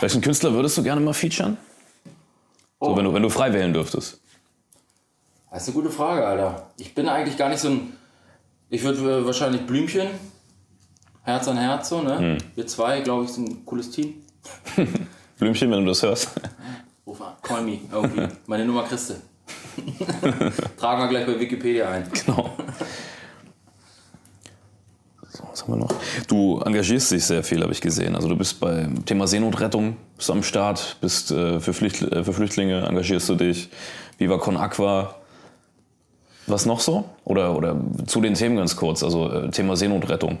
Welchen 0.00 0.22
Künstler 0.22 0.54
würdest 0.54 0.78
du 0.78 0.82
gerne 0.82 1.02
mal 1.02 1.12
featuren? 1.12 1.58
So, 2.80 2.86
Oh. 2.92 2.96
wenn 2.96 3.04
du, 3.04 3.12
wenn 3.12 3.22
du 3.22 3.28
frei 3.28 3.52
wählen 3.52 3.74
dürftest. 3.74 4.18
Das 5.52 5.62
ist 5.62 5.68
eine 5.68 5.74
gute 5.82 5.90
Frage, 5.90 6.26
Alter. 6.26 6.70
Ich 6.78 6.94
bin 6.94 7.10
eigentlich 7.10 7.36
gar 7.36 7.50
nicht 7.50 7.58
so 7.60 7.68
ein. 7.68 7.92
Ich 8.72 8.84
würde 8.84 9.26
wahrscheinlich 9.26 9.66
Blümchen, 9.66 10.06
Herz 11.24 11.48
an 11.48 11.56
Herz, 11.56 11.88
so, 11.88 12.02
ne? 12.02 12.38
Wir 12.54 12.66
zwei, 12.68 13.00
glaube 13.00 13.24
ich, 13.24 13.30
sind 13.30 13.48
ein 13.48 13.66
cooles 13.66 13.90
Team. 13.90 14.14
Blümchen, 15.38 15.70
wenn 15.72 15.80
du 15.80 15.86
das 15.86 16.02
hörst. 16.04 16.30
Ruf 17.04 17.20
an, 17.20 17.32
call 17.42 17.62
me, 17.62 17.78
irgendwie. 17.92 18.28
Meine 18.46 18.64
Nummer 18.64 18.84
du. 18.88 19.14
Tragen 20.76 21.02
wir 21.02 21.08
gleich 21.08 21.26
bei 21.26 21.40
Wikipedia 21.40 21.90
ein. 21.90 22.08
Genau. 22.12 22.56
So, 25.30 25.44
was 25.50 25.62
haben 25.62 25.72
wir 25.72 25.76
noch? 25.78 25.94
Du 26.28 26.60
engagierst 26.60 27.10
dich 27.10 27.24
sehr 27.24 27.42
viel, 27.42 27.62
habe 27.62 27.72
ich 27.72 27.80
gesehen. 27.80 28.14
Also 28.14 28.28
du 28.28 28.36
bist 28.36 28.60
beim 28.60 29.04
Thema 29.04 29.26
Seenotrettung, 29.26 29.96
bist 30.16 30.30
am 30.30 30.44
Start, 30.44 30.96
bist 31.00 31.32
äh, 31.32 31.58
für, 31.58 31.72
Flücht, 31.72 32.02
äh, 32.02 32.22
für 32.22 32.32
Flüchtlinge 32.32 32.86
engagierst 32.86 33.28
du 33.28 33.34
dich. 33.34 33.68
Viva 34.18 34.38
Con 34.38 34.56
Aqua. 34.56 35.19
Was 36.50 36.66
noch 36.66 36.80
so? 36.80 37.04
Oder, 37.24 37.56
oder 37.56 37.76
zu 38.06 38.20
den 38.20 38.34
Themen 38.34 38.56
ganz 38.56 38.74
kurz, 38.76 39.02
also 39.02 39.30
äh, 39.30 39.50
Thema 39.50 39.76
Seenotrettung. 39.76 40.38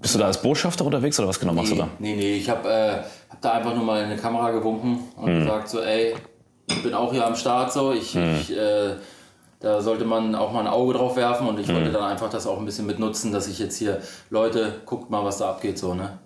Bist 0.00 0.14
du 0.14 0.18
da 0.20 0.26
als 0.26 0.40
Botschafter 0.40 0.84
unterwegs 0.84 1.18
oder 1.18 1.28
was 1.28 1.38
genau 1.40 1.52
machst 1.52 1.72
du 1.72 1.74
Nee, 1.74 1.80
da? 1.80 1.88
nee, 1.98 2.14
nee, 2.16 2.34
ich 2.36 2.48
habe 2.48 2.68
äh, 2.68 2.92
hab 3.30 3.40
da 3.40 3.52
einfach 3.52 3.74
nur 3.74 3.84
mal 3.84 3.98
in 4.00 4.06
eine 4.10 4.16
Kamera 4.16 4.50
gewunken 4.52 5.00
und 5.16 5.26
Hm. 5.26 5.40
gesagt 5.40 5.68
so, 5.68 5.80
ey, 5.80 6.14
ich 6.68 6.82
bin 6.82 6.94
auch 6.94 7.12
hier 7.12 7.26
am 7.26 7.34
Start 7.34 7.72
so, 7.72 7.92
ich, 7.92 8.14
Hm. 8.14 8.36
ich 8.40 8.56
äh, 8.56 8.94
da 9.60 9.80
sollte 9.80 10.04
man 10.04 10.36
auch 10.36 10.52
mal 10.52 10.60
ein 10.60 10.66
Auge 10.68 10.94
drauf 10.94 11.16
werfen 11.16 11.48
und 11.48 11.58
ich 11.58 11.66
Hm. 11.66 11.74
wollte 11.74 11.90
dann 11.90 12.04
einfach 12.04 12.30
das 12.30 12.46
auch 12.46 12.58
ein 12.58 12.64
bisschen 12.64 12.86
mit 12.86 13.00
nutzen, 13.00 13.32
dass 13.32 13.48
ich 13.48 13.58
jetzt 13.58 13.76
hier, 13.76 14.00
Leute, 14.30 14.74
guckt 14.86 15.10
mal, 15.10 15.24
was 15.24 15.38
da 15.38 15.50
abgeht 15.50 15.78
so, 15.78 15.94
ne? 15.94 16.16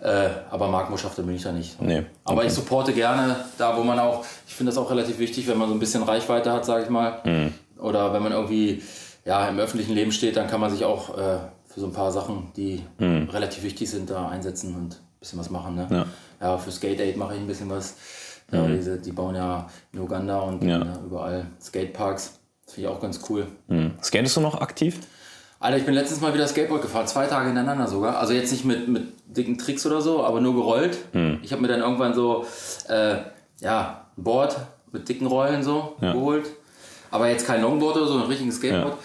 Äh, 0.00 0.28
aber 0.50 0.68
Markenbotschafter 0.68 1.22
bin 1.22 1.34
ich 1.36 1.42
da 1.42 1.50
nicht. 1.52 1.80
Nee, 1.82 2.04
Aber 2.24 2.38
okay. 2.38 2.46
ich 2.48 2.52
supporte 2.52 2.92
gerne 2.92 3.34
da, 3.58 3.76
wo 3.76 3.82
man 3.82 3.98
auch, 3.98 4.24
ich 4.46 4.54
finde 4.54 4.70
das 4.70 4.78
auch 4.78 4.90
relativ 4.90 5.18
wichtig, 5.18 5.48
wenn 5.48 5.56
man 5.58 5.68
so 5.68 5.74
ein 5.74 5.80
bisschen 5.80 6.02
Reichweite 6.04 6.52
hat, 6.52 6.64
sage 6.66 6.84
ich 6.84 6.90
mal. 6.90 7.22
Oder 7.78 8.12
wenn 8.12 8.22
man 8.22 8.32
irgendwie 8.32 8.82
ja, 9.24 9.48
im 9.48 9.58
öffentlichen 9.58 9.94
Leben 9.94 10.12
steht, 10.12 10.36
dann 10.36 10.46
kann 10.48 10.60
man 10.60 10.70
sich 10.70 10.84
auch 10.84 11.16
äh, 11.16 11.38
für 11.66 11.80
so 11.80 11.86
ein 11.86 11.92
paar 11.92 12.12
Sachen, 12.12 12.52
die 12.56 12.82
relativ 12.98 13.62
wichtig 13.64 13.90
sind, 13.90 14.08
da 14.10 14.28
einsetzen 14.28 14.74
und 14.74 14.94
ein 14.94 15.18
bisschen 15.20 15.38
was 15.38 15.50
machen. 15.50 15.74
Ne? 15.74 15.86
Ja. 15.90 16.06
Ja, 16.40 16.58
für 16.58 16.70
Skate 16.70 17.00
Aid 17.00 17.16
mache 17.16 17.34
ich 17.34 17.40
ein 17.40 17.46
bisschen 17.46 17.68
was. 17.70 17.96
Ja, 18.52 18.66
diese, 18.68 18.98
die 18.98 19.10
bauen 19.12 19.34
ja 19.34 19.68
in 19.92 19.98
Uganda 20.00 20.38
und 20.40 20.62
Ja. 20.62 20.80
äh, 20.80 20.84
überall 21.04 21.46
Skateparks. 21.60 22.38
Das 22.64 22.74
finde 22.74 22.88
ich 22.90 22.94
auch 22.96 23.00
ganz 23.00 23.20
cool. 23.28 23.46
Hm. 23.68 23.92
Skatest 24.02 24.36
du 24.36 24.40
noch 24.40 24.60
aktiv? 24.60 25.00
Alter, 25.58 25.78
ich 25.78 25.84
bin 25.84 25.94
letztens 25.94 26.20
mal 26.20 26.32
wieder 26.34 26.46
Skateboard 26.46 26.82
gefahren, 26.82 27.06
zwei 27.08 27.26
Tage 27.26 27.46
hintereinander 27.46 27.88
sogar. 27.88 28.18
Also 28.18 28.34
jetzt 28.34 28.52
nicht 28.52 28.64
mit, 28.64 28.86
mit 28.88 29.04
dicken 29.26 29.58
Tricks 29.58 29.84
oder 29.86 30.00
so, 30.00 30.22
aber 30.22 30.40
nur 30.40 30.54
gerollt. 30.54 30.96
Hm. 31.12 31.40
Ich 31.42 31.50
habe 31.52 31.62
mir 31.62 31.68
dann 31.68 31.80
irgendwann 31.80 32.14
so, 32.14 32.46
äh, 32.88 33.16
ja, 33.60 34.06
ein 34.16 34.22
Board 34.22 34.56
mit 34.92 35.08
dicken 35.08 35.26
Rollen 35.26 35.62
so 35.62 35.96
Ja. 36.00 36.12
geholt. 36.12 36.46
Aber 37.16 37.30
jetzt 37.30 37.46
kein 37.46 37.62
Longboard 37.62 37.96
oder 37.96 38.06
so, 38.08 38.14
ein 38.18 38.24
richtiges 38.26 38.56
Skateboard. 38.56 38.98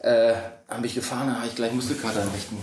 Äh, 0.00 0.32
habe 0.70 0.86
ich 0.86 0.94
gefahren, 0.94 1.26
da 1.28 1.34
habe 1.34 1.46
ich 1.46 1.54
gleich 1.54 1.70
Muskelkater 1.74 2.22
im 2.22 2.30
rechten. 2.30 2.56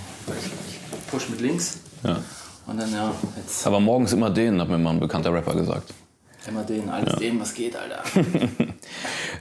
push 1.11 1.29
mit 1.29 1.41
links 1.41 1.77
Ja. 2.03 2.17
und 2.65 2.81
dann 2.81 2.91
ja, 2.91 3.11
jetzt 3.37 3.67
Aber 3.67 3.79
morgens 3.79 4.13
immer 4.13 4.31
den, 4.31 4.59
hat 4.59 4.67
mir 4.67 4.79
mal 4.79 4.89
ein 4.91 4.99
bekannter 4.99 5.31
Rapper 5.31 5.53
gesagt. 5.53 5.93
immer 6.47 6.63
den, 6.63 6.89
alles 6.89 7.15
den, 7.17 7.39
was 7.39 7.53
geht, 7.53 7.75
Alter. 7.75 8.01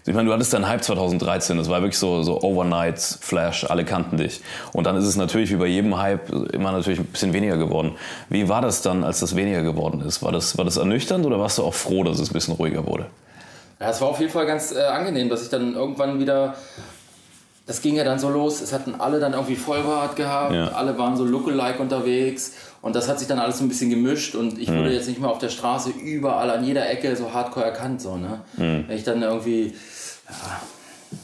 Ich 0.06 0.12
meine, 0.12 0.28
du 0.28 0.34
hattest 0.34 0.52
deinen 0.52 0.68
Hype 0.68 0.84
2013, 0.84 1.56
das 1.56 1.70
war 1.70 1.80
wirklich 1.80 1.96
so, 1.96 2.22
so 2.22 2.42
Overnight 2.42 2.98
Flash, 3.00 3.64
alle 3.70 3.86
kannten 3.86 4.18
dich. 4.18 4.42
Und 4.74 4.84
dann 4.86 4.96
ist 4.98 5.06
es 5.06 5.16
natürlich 5.16 5.50
wie 5.50 5.56
bei 5.56 5.66
jedem 5.66 5.96
Hype 5.98 6.28
immer 6.52 6.72
natürlich 6.72 6.98
ein 6.98 7.06
bisschen 7.06 7.32
weniger 7.32 7.56
geworden. 7.56 7.92
Wie 8.28 8.46
war 8.50 8.60
das 8.60 8.82
dann, 8.82 9.02
als 9.02 9.20
das 9.20 9.34
weniger 9.34 9.62
geworden 9.62 10.02
ist? 10.02 10.22
War 10.22 10.30
das, 10.30 10.58
war 10.58 10.66
das 10.66 10.76
ernüchternd 10.76 11.24
oder 11.24 11.38
warst 11.40 11.56
du 11.56 11.62
auch 11.62 11.72
froh, 11.72 12.04
dass 12.04 12.18
es 12.18 12.28
ein 12.28 12.34
bisschen 12.34 12.52
ruhiger 12.54 12.86
wurde? 12.86 13.06
Ja, 13.84 13.90
es 13.90 14.00
war 14.00 14.08
auf 14.08 14.18
jeden 14.18 14.32
Fall 14.32 14.46
ganz 14.46 14.72
äh, 14.72 14.80
angenehm, 14.80 15.28
dass 15.28 15.42
ich 15.42 15.50
dann 15.50 15.74
irgendwann 15.74 16.18
wieder. 16.18 16.54
Das 17.66 17.82
ging 17.82 17.96
ja 17.96 18.04
dann 18.04 18.18
so 18.18 18.30
los, 18.30 18.62
es 18.62 18.72
hatten 18.72 18.94
alle 18.98 19.20
dann 19.20 19.32
irgendwie 19.34 19.56
Vollbart 19.56 20.16
gehabt, 20.16 20.54
Ja. 20.54 20.68
alle 20.72 20.96
waren 20.98 21.16
so 21.18 21.24
Lookalike 21.24 21.80
unterwegs 21.82 22.52
und 22.82 22.94
das 22.96 23.08
hat 23.08 23.18
sich 23.18 23.28
dann 23.28 23.38
alles 23.38 23.58
so 23.58 23.64
ein 23.64 23.68
bisschen 23.68 23.88
gemischt 23.90 24.34
und 24.34 24.58
ich 24.58 24.68
Mhm. 24.70 24.78
wurde 24.80 24.92
jetzt 24.92 25.08
nicht 25.08 25.20
mehr 25.20 25.30
auf 25.30 25.38
der 25.38 25.48
Straße 25.50 25.90
überall 25.90 26.50
an 26.50 26.64
jeder 26.64 26.88
Ecke 26.90 27.14
so 27.16 27.32
hardcore 27.32 27.64
erkannt. 27.66 28.00
So, 28.02 28.16
ne? 28.16 28.40
Mhm. 28.56 28.84
Wenn 28.86 28.96
ich 28.96 29.04
dann 29.04 29.22
irgendwie 29.22 29.74
ja, 30.28 30.60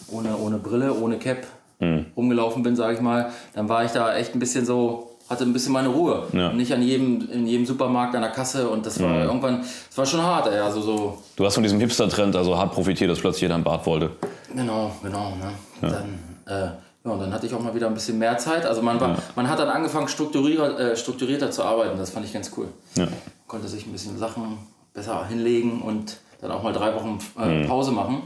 ohne, 0.09 0.37
ohne 0.37 0.59
Brille, 0.59 0.93
ohne 0.95 1.17
Cap 1.19 1.47
Mhm. 1.79 2.07
rumgelaufen 2.15 2.63
bin, 2.63 2.77
sage 2.77 2.93
ich 2.95 3.01
mal, 3.01 3.31
dann 3.55 3.71
war 3.71 3.85
ich 3.87 3.91
da 3.93 4.15
echt 4.15 4.35
ein 4.35 4.39
bisschen 4.39 4.67
so, 4.67 5.10
hatte 5.31 5.45
ein 5.45 5.53
bisschen 5.53 5.73
meine 5.73 5.89
Ruhe. 5.89 6.25
Ja. 6.33 6.53
Nicht 6.53 6.73
an 6.73 6.83
jedem, 6.83 7.31
in 7.31 7.47
jedem 7.47 7.65
Supermarkt 7.65 8.17
an 8.17 8.23
der 8.23 8.33
Kasse 8.33 8.69
und 8.69 8.85
das 8.85 9.01
war 9.01 9.25
irgendwann, 9.25 9.61
es 9.61 9.97
war 9.97 10.05
schon 10.05 10.21
hart, 10.21 10.49
ey. 10.49 10.59
Also 10.59 10.83
so, 10.83 11.19
Du 11.37 11.47
hast 11.47 11.55
von 11.55 11.63
diesem 11.63 11.79
Hipster-Trend 11.79 12.35
also 12.35 12.59
hart 12.59 12.73
profitiert, 12.73 13.11
dass 13.11 13.21
plötzlich 13.21 13.43
jeder 13.43 13.55
ein 13.55 13.63
Bart 13.63 13.87
wollte. 13.87 14.11
Genau, 14.55 14.91
genau. 15.03 15.37
Ne? 15.37 15.53
Dann, 15.81 16.19
äh, 16.47 16.71
ja, 17.05 17.11
und 17.13 17.21
dann 17.21 17.33
hatte 17.33 17.47
ich 17.47 17.55
auch 17.55 17.61
mal 17.61 17.75
wieder 17.75 17.87
ein 17.87 17.95
bisschen 17.95 18.19
mehr 18.19 18.37
Zeit. 18.39 18.67
Also 18.67 18.83
man, 18.83 19.01
war, 19.01 19.17
man 19.37 19.49
hat 19.49 19.61
dann 19.61 19.69
angefangen, 19.69 20.09
strukturierter, 20.09 20.79
äh, 20.79 20.97
strukturierter 20.97 21.51
zu 21.53 21.63
arbeiten. 21.63 21.97
Das 21.97 22.11
fand 22.11 22.27
ich 22.27 22.33
ganz 22.33 22.51
cool. 22.57 22.67
Ja. 22.97 23.07
Konnte 23.47 23.69
sich 23.69 23.87
ein 23.87 23.93
bisschen 23.93 24.19
Sachen 24.19 24.59
besser 24.93 25.27
hinlegen 25.27 25.81
und 25.81 26.19
dann 26.41 26.51
auch 26.51 26.63
mal 26.63 26.73
drei 26.73 26.93
Wochen 26.95 27.19
äh, 27.39 27.67
Pause 27.67 27.93
machen. 27.93 28.23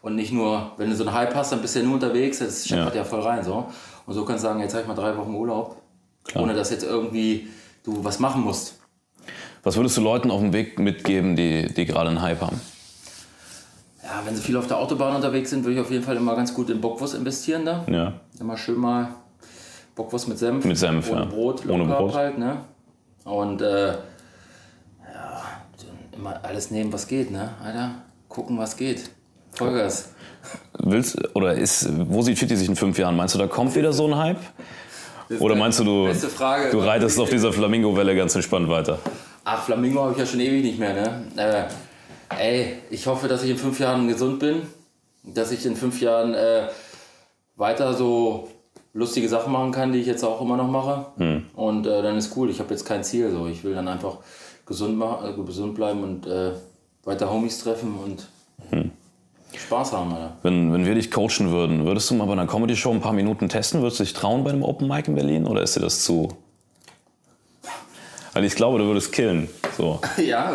Und 0.00 0.16
nicht 0.16 0.32
nur, 0.32 0.72
wenn 0.78 0.90
du 0.90 0.96
so 0.96 1.04
einen 1.04 1.14
Hype 1.14 1.34
hast, 1.34 1.52
dann 1.52 1.60
bist 1.60 1.76
du 1.76 1.80
ja 1.80 1.84
nur 1.84 1.94
unterwegs, 1.94 2.38
das 2.38 2.66
scheppert 2.66 2.94
ja. 2.94 3.04
voll 3.04 3.20
rein. 3.20 3.44
So. 3.44 3.66
Und 4.06 4.14
so 4.14 4.24
kannst 4.24 4.42
du 4.42 4.48
sagen, 4.48 4.60
jetzt 4.60 4.72
habe 4.72 4.82
ich 4.82 4.88
mal 4.88 4.94
drei 4.94 5.16
Wochen 5.16 5.34
Urlaub, 5.34 5.76
Klar. 6.24 6.44
ohne 6.44 6.54
dass 6.54 6.70
jetzt 6.70 6.84
irgendwie 6.84 7.48
du 7.84 8.04
was 8.04 8.18
machen 8.18 8.42
musst. 8.42 8.78
Was 9.62 9.76
würdest 9.76 9.96
du 9.96 10.00
Leuten 10.00 10.30
auf 10.30 10.40
dem 10.40 10.52
Weg 10.52 10.78
mitgeben, 10.78 11.36
die, 11.36 11.72
die 11.72 11.84
gerade 11.84 12.10
einen 12.10 12.20
Hype 12.22 12.40
haben? 12.40 12.60
Ja, 14.02 14.22
wenn 14.24 14.34
sie 14.34 14.42
viel 14.42 14.56
auf 14.56 14.66
der 14.66 14.78
Autobahn 14.78 15.14
unterwegs 15.14 15.50
sind, 15.50 15.64
würde 15.64 15.74
ich 15.74 15.80
auf 15.80 15.90
jeden 15.90 16.02
Fall 16.04 16.16
immer 16.16 16.34
ganz 16.34 16.52
gut 16.52 16.68
in 16.70 16.80
Bockwurst 16.80 17.14
investieren 17.14 17.64
da. 17.64 17.84
Ja. 17.88 18.14
Immer 18.40 18.56
schön 18.56 18.78
mal 18.78 19.08
Bockwurst 19.94 20.28
mit 20.28 20.38
Senf. 20.38 20.64
Mit 20.64 20.76
Senf, 20.76 21.10
ohne 21.10 21.20
ja. 21.20 21.26
Brot, 21.26 21.68
Ohne 21.68 21.84
Brot. 21.84 22.14
halt, 22.14 22.38
ne? 22.38 22.58
Und 23.24 23.62
äh, 23.62 23.88
ja, 23.92 25.42
immer 26.16 26.40
alles 26.44 26.70
nehmen, 26.72 26.92
was 26.92 27.06
geht, 27.06 27.30
ne? 27.30 27.50
Alter, 27.62 27.94
gucken, 28.28 28.58
was 28.58 28.76
geht. 28.76 29.10
Vollgas. 29.52 30.10
Willst, 30.80 31.16
oder 31.36 31.54
ist, 31.54 31.88
wo 32.10 32.22
sieht 32.22 32.38
Fitti 32.38 32.56
sich 32.56 32.68
in 32.68 32.74
fünf 32.74 32.98
Jahren? 32.98 33.14
Meinst 33.16 33.34
du, 33.36 33.38
da 33.38 33.46
kommt 33.46 33.76
wieder 33.76 33.92
so 33.92 34.08
ein 34.08 34.16
Hype? 34.16 34.40
Oder 35.38 35.54
meinst 35.56 35.80
du, 35.80 35.84
du, 35.84 36.12
Frage. 36.14 36.70
du 36.70 36.78
reitest 36.80 37.18
auf 37.20 37.30
dieser 37.30 37.52
Flamingo-Welle 37.52 38.14
ganz 38.16 38.34
entspannt 38.34 38.68
weiter? 38.68 38.98
Ach, 39.44 39.62
Flamingo 39.64 40.00
habe 40.02 40.12
ich 40.12 40.18
ja 40.18 40.26
schon 40.26 40.40
ewig 40.40 40.62
nicht 40.62 40.78
mehr, 40.78 40.92
ne? 40.94 41.24
Äh, 41.36 41.64
ey, 42.38 42.76
ich 42.90 43.06
hoffe, 43.06 43.28
dass 43.28 43.42
ich 43.42 43.50
in 43.50 43.56
fünf 43.58 43.78
Jahren 43.80 44.06
gesund 44.08 44.38
bin. 44.38 44.62
Dass 45.24 45.52
ich 45.52 45.64
in 45.66 45.76
fünf 45.76 46.00
Jahren 46.00 46.34
äh, 46.34 46.68
weiter 47.56 47.94
so 47.94 48.48
lustige 48.92 49.28
Sachen 49.28 49.52
machen 49.52 49.70
kann, 49.72 49.92
die 49.92 50.00
ich 50.00 50.06
jetzt 50.06 50.24
auch 50.24 50.40
immer 50.40 50.56
noch 50.56 50.68
mache. 50.68 51.06
Und 51.54 51.86
äh, 51.86 52.02
dann 52.02 52.16
ist 52.18 52.36
cool. 52.36 52.50
Ich 52.50 52.58
habe 52.58 52.70
jetzt 52.70 52.84
kein 52.84 53.02
Ziel. 53.04 53.30
So. 53.30 53.46
Ich 53.46 53.62
will 53.64 53.74
dann 53.74 53.88
einfach 53.88 54.18
gesund, 54.66 54.96
ma- 54.98 55.28
äh, 55.28 55.32
gesund 55.44 55.74
bleiben 55.74 56.02
und 56.02 56.26
äh, 56.26 56.50
weiter 57.04 57.30
Homies 57.32 57.58
treffen 57.62 57.94
und 58.04 58.28
Spaß 59.62 59.92
haben, 59.92 60.12
Alter. 60.12 60.36
Wenn, 60.42 60.72
wenn 60.72 60.84
wir 60.84 60.94
dich 60.94 61.10
coachen 61.10 61.50
würden, 61.50 61.84
würdest 61.86 62.10
du 62.10 62.14
mal 62.14 62.26
bei 62.26 62.32
einer 62.32 62.46
Comedy-Show 62.46 62.90
ein 62.90 63.00
paar 63.00 63.12
Minuten 63.12 63.48
testen? 63.48 63.82
Würdest 63.82 64.00
du 64.00 64.04
dich 64.04 64.12
trauen 64.12 64.44
bei 64.44 64.50
einem 64.50 64.62
Open 64.62 64.88
Mic 64.88 65.08
in 65.08 65.14
Berlin 65.14 65.46
oder 65.46 65.62
ist 65.62 65.76
dir 65.76 65.80
das 65.80 66.02
zu. 66.04 66.28
Weil 68.32 68.44
ich 68.44 68.54
glaube, 68.54 68.78
du 68.78 68.86
würdest 68.86 69.12
killen. 69.12 69.48
So. 69.76 70.00
Ja, 70.16 70.52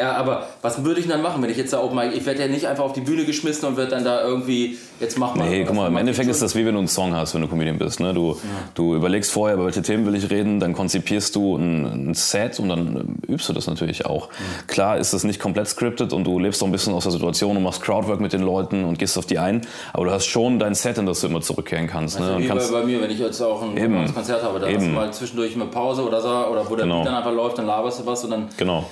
ja, 0.00 0.12
aber 0.14 0.46
was 0.62 0.84
würde 0.84 1.00
ich 1.00 1.06
dann 1.06 1.22
machen, 1.22 1.42
wenn 1.42 1.50
ich 1.50 1.56
jetzt 1.56 1.72
da 1.72 1.80
oben 1.82 1.94
mal. 1.94 2.12
Ich 2.12 2.26
werde 2.26 2.40
ja 2.40 2.48
nicht 2.48 2.66
einfach 2.66 2.84
auf 2.84 2.92
die 2.92 3.02
Bühne 3.02 3.24
geschmissen 3.24 3.68
und 3.68 3.76
werde 3.76 3.90
dann 3.90 4.04
da 4.04 4.22
irgendwie. 4.22 4.78
Jetzt 4.98 5.16
mach 5.18 5.34
mal. 5.34 5.48
Nee, 5.48 5.64
guck 5.64 5.76
mal, 5.76 5.86
im 5.86 5.92
macht 5.94 6.00
Endeffekt 6.00 6.28
ist 6.28 6.42
das 6.42 6.54
wie 6.54 6.66
wenn 6.66 6.74
du 6.74 6.78
einen 6.80 6.88
Song 6.88 7.14
hast, 7.14 7.34
wenn 7.34 7.40
du 7.40 7.48
Comedian 7.48 7.78
bist. 7.78 8.00
Ne? 8.00 8.12
Du, 8.12 8.36
du 8.74 8.94
überlegst 8.94 9.30
vorher, 9.30 9.54
über 9.56 9.64
welche 9.66 9.80
Themen 9.82 10.04
will 10.06 10.14
ich 10.14 10.28
reden, 10.30 10.60
dann 10.60 10.72
konzipierst 10.74 11.34
du 11.36 11.56
ein, 11.56 12.10
ein 12.10 12.14
Set 12.14 12.58
und 12.60 12.68
dann 12.68 12.96
ähm, 12.96 13.16
übst 13.34 13.48
du 13.48 13.52
das 13.52 13.66
natürlich 13.66 14.04
auch. 14.06 14.28
Klar 14.66 14.98
ist 14.98 15.12
das 15.14 15.24
nicht 15.24 15.40
komplett 15.40 15.68
scripted 15.68 16.12
und 16.12 16.24
du 16.24 16.38
lebst 16.38 16.60
doch 16.60 16.66
ein 16.66 16.72
bisschen 16.72 16.92
aus 16.92 17.04
der 17.04 17.12
Situation 17.12 17.56
und 17.56 17.62
machst 17.62 17.82
Crowdwork 17.82 18.20
mit 18.20 18.32
den 18.32 18.42
Leuten 18.42 18.84
und 18.84 18.98
gehst 18.98 19.16
auf 19.16 19.26
die 19.26 19.38
ein, 19.38 19.62
aber 19.92 20.04
du 20.06 20.10
hast 20.10 20.26
schon 20.26 20.58
dein 20.58 20.74
Set, 20.74 20.98
in 20.98 21.06
das 21.06 21.20
du 21.20 21.28
immer 21.28 21.40
zurückkehren 21.40 21.86
kannst. 21.86 22.18
Ne? 22.18 22.24
Also 22.26 22.36
Und 22.36 22.42
wie 22.42 22.48
kannst 22.48 22.70
bei, 22.72 22.80
bei 22.80 22.86
mir, 22.86 23.00
wenn 23.00 23.10
ich 23.10 23.18
jetzt 23.18 23.40
auch 23.40 23.62
ein 23.62 23.76
Eben. 23.76 24.12
Konzert 24.12 24.42
habe, 24.42 24.60
da 24.60 24.66
hast 24.66 24.84
du 24.84 24.90
mal 24.90 25.10
zwischendurch 25.12 25.54
eine 25.54 25.66
Pause 25.66 26.02
oder 26.06 26.20
so, 26.20 26.28
oder 26.28 26.68
wo 26.68 26.76
der 26.76 26.84
Genau. 26.84 26.98
Beat 26.98 27.06
dann 27.06 27.14
einfach 27.14 27.32
läuft, 27.32 27.58
dann 27.58 27.66
laberst 27.66 28.00
du 28.00 28.06
was 28.06 28.24
und 28.24 28.30
dann, 28.30 28.48
genau. 28.56 28.84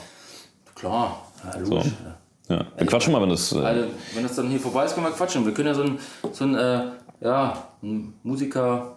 Klar, 0.78 1.22
ja, 1.44 1.58
logisch. 1.60 1.92
Ja. 2.48 2.64
Wir 2.76 2.86
quatschen 2.86 3.12
mal, 3.12 3.20
wenn 3.20 3.28
das. 3.28 3.52
Äh, 3.52 3.58
Also, 3.58 3.84
wenn 4.14 4.22
das 4.22 4.36
dann 4.36 4.48
hier 4.48 4.60
vorbei 4.60 4.84
ist, 4.86 4.94
können 4.94 5.06
wir 5.06 5.12
quatschen. 5.12 5.44
Wir 5.44 5.52
können 5.52 5.68
ja 5.68 5.74
so 5.74 5.82
ein, 5.82 5.98
so 6.32 6.44
ein 6.44 6.54
äh, 6.54 6.80
ja, 7.20 7.68
ein 7.82 8.14
Musiker, 8.22 8.96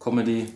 Comedy, 0.00 0.52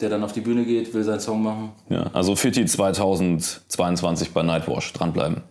der 0.00 0.10
dann 0.10 0.24
auf 0.24 0.32
die 0.32 0.40
Bühne 0.40 0.64
geht, 0.64 0.92
will 0.92 1.04
seinen 1.04 1.20
Song 1.20 1.42
machen. 1.42 1.72
Ja, 1.88 2.10
also 2.12 2.34
Fitti 2.34 2.64
2022 2.66 4.32
bei 4.32 4.42
Nightwash, 4.42 4.92
dranbleiben. 4.92 5.42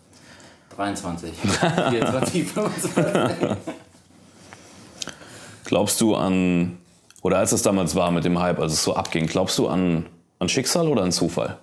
23, 0.76 1.32
24, 1.32 2.44
25. 2.44 3.58
Glaubst 5.64 6.02
du 6.02 6.16
an, 6.16 6.78
oder 7.22 7.38
als 7.40 7.54
es 7.54 7.62
damals 7.62 7.96
war 7.96 8.12
mit 8.12 8.26
dem 8.26 8.40
Hype, 8.40 8.60
als 8.60 8.74
es 8.74 8.84
so 8.84 8.96
abging, 8.96 9.26
glaubst 9.26 9.58
du 9.58 9.68
an, 9.68 10.06
an 10.40 10.50
Schicksal 10.50 10.88
oder 10.88 11.04
an 11.04 11.12
Zufall? 11.12 11.58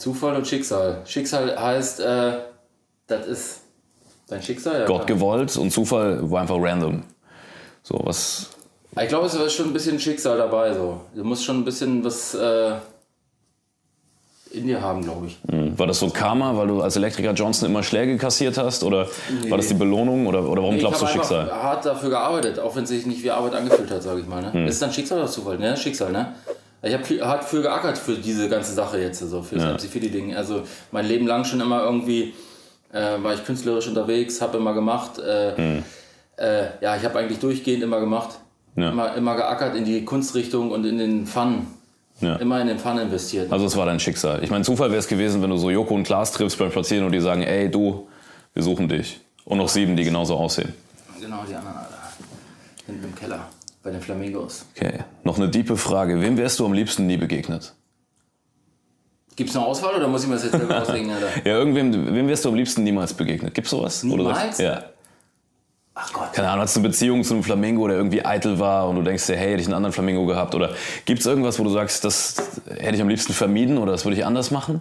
Zufall 0.00 0.34
und 0.34 0.46
Schicksal. 0.46 1.02
Schicksal 1.04 1.60
heißt, 1.60 2.00
äh, 2.00 2.32
das 3.06 3.26
ist 3.26 3.60
dein 4.28 4.42
Schicksal. 4.42 4.80
Ja, 4.80 4.86
Gott 4.86 5.04
klar. 5.04 5.18
gewollt 5.18 5.54
und 5.58 5.70
Zufall 5.70 6.18
war 6.30 6.40
einfach 6.40 6.56
random. 6.58 7.02
So, 7.82 8.00
was. 8.04 8.48
Ich 8.98 9.08
glaube, 9.08 9.26
es 9.26 9.34
ist 9.34 9.52
schon 9.52 9.66
ein 9.66 9.72
bisschen 9.74 10.00
Schicksal 10.00 10.38
dabei. 10.38 10.72
So. 10.72 11.02
Du 11.14 11.22
musst 11.22 11.44
schon 11.44 11.58
ein 11.58 11.64
bisschen 11.66 12.02
was 12.02 12.34
äh, 12.34 12.72
in 14.52 14.66
dir 14.66 14.80
haben, 14.80 15.02
glaube 15.02 15.26
ich. 15.26 15.38
hm, 15.50 15.78
War 15.78 15.86
das 15.86 15.98
so 16.00 16.08
Karma, 16.08 16.56
weil 16.56 16.66
du 16.68 16.80
als 16.80 16.96
Elektriker 16.96 17.32
Johnson 17.32 17.68
immer 17.68 17.82
Schläge 17.82 18.16
kassiert 18.16 18.56
hast? 18.56 18.82
Oder 18.82 19.06
war 19.48 19.58
das 19.58 19.68
die 19.68 19.74
Belohnung? 19.74 20.26
Oder, 20.26 20.42
oder 20.44 20.62
warum 20.62 20.78
glaubst 20.78 21.02
du 21.02 21.04
ich 21.04 21.10
habe 21.12 21.18
Schicksal? 21.20 21.52
hart 21.52 21.84
dafür 21.84 22.08
gearbeitet, 22.10 22.58
auch 22.58 22.74
wenn 22.74 22.84
es 22.84 22.88
sich 22.88 23.04
nicht 23.06 23.22
wie 23.22 23.30
Arbeit 23.30 23.54
angefühlt 23.54 23.90
hat, 23.90 24.02
sage 24.02 24.20
ich 24.20 24.26
mal. 24.26 24.40
Ne? 24.42 24.52
Hm. 24.52 24.66
Ist 24.66 24.80
dann 24.80 24.92
Schicksal 24.92 25.18
oder 25.18 25.28
Zufall? 25.28 25.58
Ne? 25.58 25.76
Schicksal, 25.76 26.10
ne? 26.10 26.34
Ich 26.82 26.94
habe 26.94 27.04
viel- 27.04 27.24
hart 27.24 27.44
für 27.44 27.62
geackert 27.62 27.98
für 27.98 28.14
diese 28.14 28.48
ganze 28.48 28.72
Sache 28.72 28.98
jetzt, 28.98 29.18
so 29.20 29.42
für 29.42 29.56
das 29.56 29.84
MC 29.84 30.00
Ding. 30.10 30.34
Also 30.34 30.62
mein 30.92 31.06
Leben 31.06 31.26
lang 31.26 31.44
schon 31.44 31.60
immer 31.60 31.82
irgendwie 31.84 32.32
äh, 32.92 33.22
war 33.22 33.34
ich 33.34 33.44
künstlerisch 33.44 33.86
unterwegs, 33.86 34.40
habe 34.40 34.56
immer 34.58 34.72
gemacht. 34.74 35.18
Äh, 35.18 35.56
Hm. 35.56 35.82
äh, 36.38 36.64
ja, 36.80 36.96
ich 36.96 37.04
habe 37.04 37.18
eigentlich 37.18 37.38
durchgehend 37.38 37.82
immer 37.82 38.00
gemacht. 38.00 38.38
Ja. 38.76 38.90
Immer, 38.90 39.14
immer 39.14 39.36
geackert 39.36 39.74
in 39.76 39.84
die 39.84 40.04
Kunstrichtung 40.04 40.70
und 40.70 40.84
in 40.86 40.98
den 40.98 41.26
Fun. 41.26 41.66
Ja. 42.20 42.36
Immer 42.36 42.60
in 42.60 42.68
den 42.68 42.78
Fun 42.78 42.98
investiert. 42.98 43.50
Also 43.52 43.66
es 43.66 43.76
war 43.76 43.86
dein 43.86 43.98
Schicksal. 44.00 44.42
Ich 44.44 44.50
meine, 44.50 44.64
Zufall 44.64 44.90
wäre 44.90 44.98
es 45.00 45.08
gewesen, 45.08 45.40
wenn 45.42 45.50
du 45.50 45.56
so 45.56 45.70
Joko 45.70 45.94
und 45.94 46.04
Klaas 46.04 46.32
triffst 46.32 46.58
beim 46.58 46.70
Spazieren 46.70 47.04
und 47.06 47.12
die 47.12 47.20
sagen, 47.20 47.42
ey 47.42 47.70
du, 47.70 48.08
wir 48.54 48.62
suchen 48.62 48.88
dich. 48.88 49.20
Und 49.44 49.58
noch 49.58 49.68
sieben, 49.68 49.96
die 49.96 50.04
genauso 50.04 50.36
aussehen. 50.36 50.72
Genau, 51.20 51.42
die 51.48 51.54
anderen, 51.54 51.76
Alter. 51.76 51.98
Hinten 52.86 53.04
im 53.04 53.14
Keller, 53.14 53.46
bei 53.82 53.90
den 53.90 54.00
Flamingos. 54.00 54.66
Okay. 54.76 55.00
Noch 55.24 55.38
eine 55.38 55.48
diepe 55.48 55.76
Frage. 55.76 56.20
Wem 56.20 56.36
wärst 56.36 56.58
du 56.58 56.66
am 56.66 56.72
liebsten 56.72 57.06
nie 57.06 57.16
begegnet? 57.16 57.74
Gibt's 59.36 59.56
eine 59.56 59.64
Auswahl 59.64 59.94
oder 59.94 60.08
muss 60.08 60.22
ich 60.24 60.28
mir 60.28 60.34
das 60.34 60.44
jetzt 60.44 60.58
selber 60.58 60.82
auslegen, 60.82 61.10
Alter? 61.10 61.28
Ja, 61.44 61.56
irgendwem, 61.56 62.14
wem 62.14 62.28
wärst 62.28 62.44
du 62.44 62.50
am 62.50 62.54
liebsten 62.54 62.82
niemals 62.82 63.14
begegnet? 63.14 63.54
Gibt's 63.54 63.70
sowas? 63.70 64.04
Wo 64.04 64.16
du 64.16 64.24
Niemals? 64.24 64.38
sagst, 64.38 64.60
ja. 64.60 64.82
Ach 65.94 66.12
Gott. 66.12 66.32
Keine 66.32 66.48
Ahnung, 66.48 66.62
hast 66.62 66.76
du 66.76 66.80
eine 66.80 66.88
Beziehung 66.88 67.24
zu 67.24 67.34
einem 67.34 67.42
Flamingo, 67.42 67.86
der 67.88 67.96
irgendwie 67.96 68.24
eitel 68.24 68.58
war 68.58 68.88
und 68.88 68.96
du 68.96 69.02
denkst 69.02 69.26
dir, 69.26 69.36
hey, 69.36 69.50
hätte 69.50 69.60
ich 69.60 69.66
einen 69.66 69.74
anderen 69.74 69.92
Flamingo 69.92 70.26
gehabt? 70.26 70.54
Oder 70.54 70.74
gibt's 71.04 71.26
irgendwas, 71.26 71.58
wo 71.58 71.64
du 71.64 71.70
sagst, 71.70 72.04
das 72.04 72.60
hätte 72.68 72.96
ich 72.96 73.02
am 73.02 73.08
liebsten 73.08 73.32
vermieden 73.32 73.78
oder 73.78 73.92
das 73.92 74.04
würde 74.04 74.16
ich 74.16 74.24
anders 74.24 74.50
machen? 74.50 74.80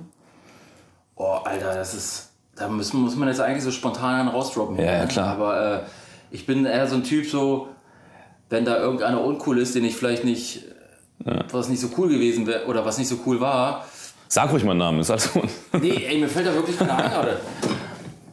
Oh, 1.16 1.40
Alter, 1.44 1.76
das 1.76 1.94
ist. 1.94 2.32
Da 2.56 2.68
muss, 2.68 2.92
muss 2.94 3.16
man 3.16 3.30
jetzt 3.30 3.40
eigentlich 3.40 3.64
so 3.64 3.72
spontan 3.72 4.20
einen 4.20 4.30
rausdroppen. 4.30 4.78
Ja, 4.78 4.84
ja, 4.86 5.02
ne? 5.02 5.08
klar. 5.08 5.28
Aber 5.30 5.76
äh, 5.76 5.80
ich 6.32 6.46
bin 6.46 6.66
eher 6.66 6.88
so 6.88 6.96
ein 6.96 7.04
Typ, 7.04 7.26
so, 7.26 7.70
wenn 8.50 8.66
da 8.66 8.78
irgendeiner 8.78 9.24
uncool 9.24 9.60
ist, 9.60 9.76
den 9.76 9.86
ich 9.86 9.96
vielleicht 9.96 10.24
nicht. 10.24 10.66
Was 11.52 11.68
nicht 11.68 11.82
so 11.82 11.90
cool 11.98 12.08
gewesen 12.08 12.48
wäre 12.48 12.66
oder 12.68 12.86
was 12.86 12.98
nicht 12.98 13.10
so 13.10 13.20
cool 13.26 13.42
war. 13.42 13.86
Sag 14.30 14.54
ruhig 14.54 14.64
mal 14.64 14.72
einen 14.72 14.80
Namen, 14.80 15.00
ist 15.02 15.12
alles 15.12 15.34
gut. 15.34 15.50
Nee, 15.82 16.06
ey, 16.08 16.18
mir 16.18 16.30
fällt 16.30 16.48
da 16.48 16.54
wirklich 16.54 16.78
keiner 16.78 16.96
ein 16.96 17.12
gerade. 17.12 17.40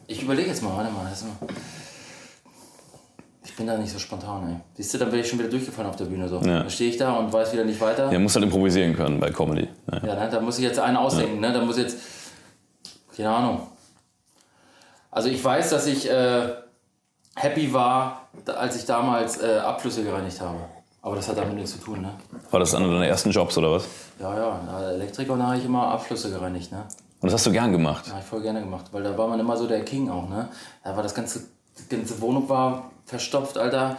Ich 0.07 0.23
überlege 0.23 0.47
jetzt 0.47 0.63
mal, 0.63 0.73
warte 0.73 0.89
mal. 0.91 1.11
Ich 3.43 3.55
bin 3.57 3.67
da 3.67 3.77
nicht 3.77 3.91
so 3.91 3.99
spontan, 3.99 4.49
ey. 4.49 4.55
Siehst 4.75 4.93
du, 4.93 4.99
dann 4.99 5.11
wäre 5.11 5.21
ich 5.21 5.27
schon 5.27 5.37
wieder 5.37 5.49
durchgefallen 5.49 5.89
auf 5.89 5.97
der 5.97 6.05
Bühne. 6.05 6.29
So. 6.29 6.37
Ja. 6.37 6.59
Dann 6.59 6.69
stehe 6.69 6.89
ich 6.89 6.95
da 6.95 7.13
und 7.13 7.33
weiß 7.33 7.51
wieder 7.51 7.65
nicht 7.65 7.81
weiter. 7.81 8.09
Ja, 8.09 8.19
musst 8.19 8.35
halt 8.35 8.45
improvisieren 8.45 8.95
können 8.95 9.19
bei 9.19 9.31
Comedy. 9.31 9.67
Ja. 9.91 10.07
Ja, 10.07 10.15
ne, 10.15 10.29
da 10.31 10.39
muss 10.39 10.57
ich 10.57 10.63
jetzt 10.63 10.79
einen 10.79 10.95
ausdenken. 10.95 11.41
Ne? 11.41 11.51
Da 11.51 11.61
muss 11.61 11.77
jetzt. 11.77 11.97
Keine 13.17 13.31
Ahnung. 13.31 13.67
Also 15.11 15.27
ich 15.27 15.43
weiß, 15.43 15.71
dass 15.71 15.87
ich 15.87 16.09
äh, 16.09 16.53
happy 17.37 17.71
war, 17.71 18.27
als 18.45 18.75
ich 18.75 18.85
damals 18.85 19.41
äh, 19.41 19.59
Abflüsse 19.59 20.03
gereinigt 20.03 20.41
habe. 20.41 20.57
Aber 21.01 21.15
das 21.15 21.29
hat 21.29 21.37
damit 21.37 21.55
nichts 21.55 21.71
zu 21.71 21.77
tun, 21.77 22.01
ne? 22.01 22.11
War 22.51 22.59
das 22.59 22.73
einer 22.75 22.87
deiner 22.87 23.07
ersten 23.07 23.31
Jobs 23.31 23.57
oder 23.57 23.71
was? 23.71 23.85
Ja, 24.19 24.35
ja, 24.35 24.89
Elektriker 24.91 25.37
da 25.37 25.47
habe 25.47 25.57
ich 25.57 25.63
immer 25.65 25.87
Abflüsse 25.87 26.29
gereinigt, 26.29 26.71
ne? 26.71 26.83
Und 27.21 27.27
das 27.31 27.33
hast 27.33 27.45
du 27.45 27.51
gern 27.51 27.71
gemacht. 27.71 28.09
Habe 28.09 28.19
ich 28.19 28.25
voll 28.25 28.41
gerne 28.41 28.59
gemacht, 28.59 28.85
weil 28.91 29.03
da 29.03 29.17
war 29.17 29.27
man 29.27 29.39
immer 29.39 29.55
so 29.55 29.67
der 29.67 29.85
King 29.85 30.09
auch, 30.09 30.27
ne? 30.27 30.49
Da 30.83 30.95
war 30.95 31.03
das 31.03 31.13
ganze, 31.13 31.41
die 31.79 31.95
ganze 31.95 32.19
Wohnung 32.19 32.49
war 32.49 32.91
verstopft, 33.05 33.57
Alter. 33.57 33.97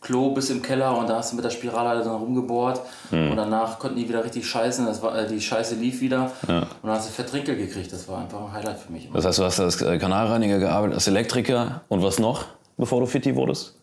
Klo 0.00 0.30
bis 0.30 0.48
im 0.50 0.62
Keller 0.62 0.96
und 0.96 1.08
da 1.08 1.16
hast 1.16 1.32
du 1.32 1.36
mit 1.36 1.44
der 1.44 1.50
Spirale 1.50 2.04
dann 2.04 2.14
rumgebohrt 2.14 2.80
und 3.10 3.34
danach 3.34 3.80
konnten 3.80 3.96
die 3.96 4.08
wieder 4.08 4.22
richtig 4.22 4.46
scheißen, 4.48 4.86
das 4.86 5.02
war, 5.02 5.18
äh, 5.18 5.26
die 5.26 5.40
Scheiße 5.40 5.74
lief 5.74 6.00
wieder 6.00 6.30
und 6.46 6.66
dann 6.84 6.92
hast 6.92 7.08
du 7.08 7.12
Vertrinkel 7.12 7.56
gekriegt, 7.56 7.92
das 7.92 8.06
war 8.06 8.18
einfach 8.18 8.40
ein 8.40 8.52
Highlight 8.52 8.78
für 8.78 8.92
mich. 8.92 9.06
immer. 9.06 9.16
Das 9.16 9.24
heißt, 9.24 9.40
du 9.40 9.42
hast 9.42 9.58
als 9.58 9.78
Kanalreiniger 9.78 10.60
gearbeitet, 10.60 10.94
als 10.94 11.08
Elektriker 11.08 11.80
und 11.88 12.04
was 12.04 12.20
noch, 12.20 12.44
bevor 12.78 13.00
du 13.00 13.06
Fitti 13.06 13.36
wurdest? 13.36 13.74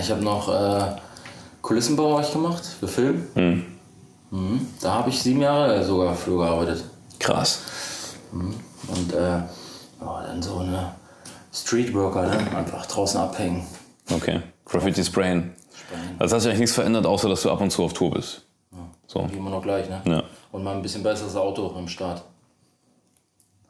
Ich 0.00 0.10
habe 0.10 0.22
noch 0.22 0.48
äh, 0.48 0.96
Kulissenbau 1.60 2.20
ich 2.20 2.32
gemacht 2.32 2.64
für 2.64 2.88
Film. 2.88 3.26
Mhm. 4.30 4.66
Da 4.80 4.94
habe 4.94 5.10
ich 5.10 5.22
sieben 5.22 5.42
Jahre 5.42 5.84
sogar 5.84 6.14
für 6.14 6.38
gearbeitet. 6.38 6.84
Krass. 7.18 7.60
Und 8.32 9.12
äh, 9.12 9.40
oh, 10.00 10.18
dann 10.26 10.42
so 10.42 10.58
eine 10.58 10.94
Streetworker, 11.52 12.26
ne? 12.26 12.56
einfach 12.56 12.86
draußen 12.86 13.20
abhängen. 13.20 13.66
Okay. 14.10 14.40
Graffiti 14.64 15.04
Sprayen. 15.04 15.54
Also 16.18 16.34
hat 16.34 16.42
sich 16.42 16.50
eigentlich 16.50 16.60
nichts 16.60 16.74
verändert, 16.74 17.06
außer 17.06 17.28
dass 17.28 17.42
du 17.42 17.50
ab 17.50 17.60
und 17.60 17.70
zu 17.70 17.84
auf 17.84 17.92
Tour 17.92 18.10
bist. 18.12 18.42
So. 19.06 19.28
Wie 19.30 19.36
immer 19.36 19.50
noch 19.50 19.62
gleich, 19.62 19.88
ne? 19.88 20.02
Ja. 20.06 20.22
Und 20.50 20.64
mal 20.64 20.74
ein 20.74 20.82
bisschen 20.82 21.02
besseres 21.02 21.36
Auto 21.36 21.72
am 21.76 21.86
Start. 21.86 22.24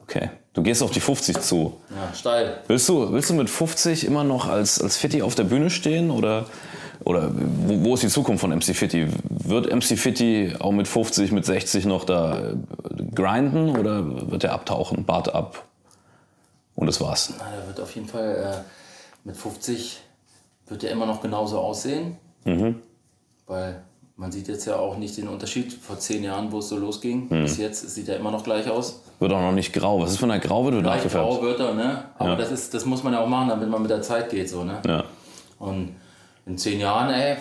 Okay. 0.06 0.30
Du 0.52 0.62
gehst 0.62 0.82
auf 0.82 0.90
die 0.90 1.00
50 1.00 1.40
zu. 1.40 1.74
Ja, 1.90 2.14
steil. 2.14 2.58
Willst 2.68 2.88
du, 2.88 3.12
willst 3.12 3.30
du 3.30 3.34
mit 3.34 3.50
50 3.50 4.06
immer 4.06 4.22
noch 4.22 4.46
als, 4.46 4.80
als 4.80 4.96
Fitti 4.96 5.22
auf 5.22 5.34
der 5.34 5.44
Bühne 5.44 5.70
stehen? 5.70 6.10
Oder, 6.10 6.46
oder 7.04 7.30
wo, 7.34 7.84
wo 7.84 7.94
ist 7.94 8.02
die 8.02 8.08
Zukunft 8.08 8.42
von 8.42 8.50
MC 8.50 8.76
Fitti? 8.76 9.08
Wird 9.28 9.74
MC 9.74 9.98
Fitti 9.98 10.54
auch 10.60 10.72
mit 10.72 10.86
50, 10.86 11.32
mit 11.32 11.44
60 11.44 11.86
noch 11.86 12.04
da 12.04 12.38
äh, 12.38 12.54
grinden 13.14 13.76
oder 13.76 14.30
wird 14.30 14.44
er 14.44 14.52
abtauchen? 14.52 15.04
Bart 15.04 15.34
ab. 15.34 15.64
Und 16.76 16.86
das 16.86 17.00
war's. 17.00 17.32
Na, 17.38 17.50
der 17.56 17.66
wird 17.66 17.80
auf 17.80 17.94
jeden 17.94 18.08
Fall 18.08 18.64
äh, 18.64 19.26
mit 19.26 19.36
50 19.36 20.00
wird 20.68 20.84
er 20.84 20.90
immer 20.90 21.06
noch 21.06 21.20
genauso 21.20 21.58
aussehen. 21.58 22.16
Weil 23.46 23.82
man 24.16 24.30
sieht 24.30 24.48
jetzt 24.48 24.66
ja 24.66 24.76
auch 24.76 24.96
nicht 24.96 25.16
den 25.16 25.28
Unterschied 25.28 25.72
vor 25.72 25.98
zehn 25.98 26.22
Jahren, 26.22 26.52
wo 26.52 26.58
es 26.58 26.68
so 26.68 26.76
losging. 26.76 27.28
Bis 27.28 27.56
jetzt 27.56 27.90
sieht 27.90 28.08
er 28.08 28.16
immer 28.16 28.30
noch 28.30 28.44
gleich 28.44 28.68
aus. 28.68 29.00
Wird 29.24 29.32
auch 29.32 29.40
noch 29.40 29.52
nicht 29.52 29.72
grau. 29.72 30.02
Was 30.02 30.10
ist, 30.12 30.20
wenn 30.20 30.28
er 30.28 30.38
grau 30.38 30.66
wird 30.66 30.74
Leicht 30.84 31.10
grau 31.10 31.30
nachgefärbt? 31.30 31.42
wird 31.42 31.60
er, 31.60 31.72
ne? 31.74 32.04
Aber 32.18 32.28
Ja. 32.30 32.36
das, 32.36 32.50
ist, 32.52 32.74
das 32.74 32.84
muss 32.84 33.02
man 33.02 33.14
ja 33.14 33.20
auch 33.20 33.26
machen, 33.26 33.48
damit 33.48 33.70
man 33.70 33.80
mit 33.80 33.90
der 33.90 34.02
Zeit 34.02 34.28
geht, 34.28 34.50
so, 34.50 34.64
ne? 34.64 34.80
Ja. 34.86 35.04
Und 35.58 35.96
in 36.44 36.58
zehn 36.58 36.78
Jahren, 36.78 37.08
ey, 37.08 37.36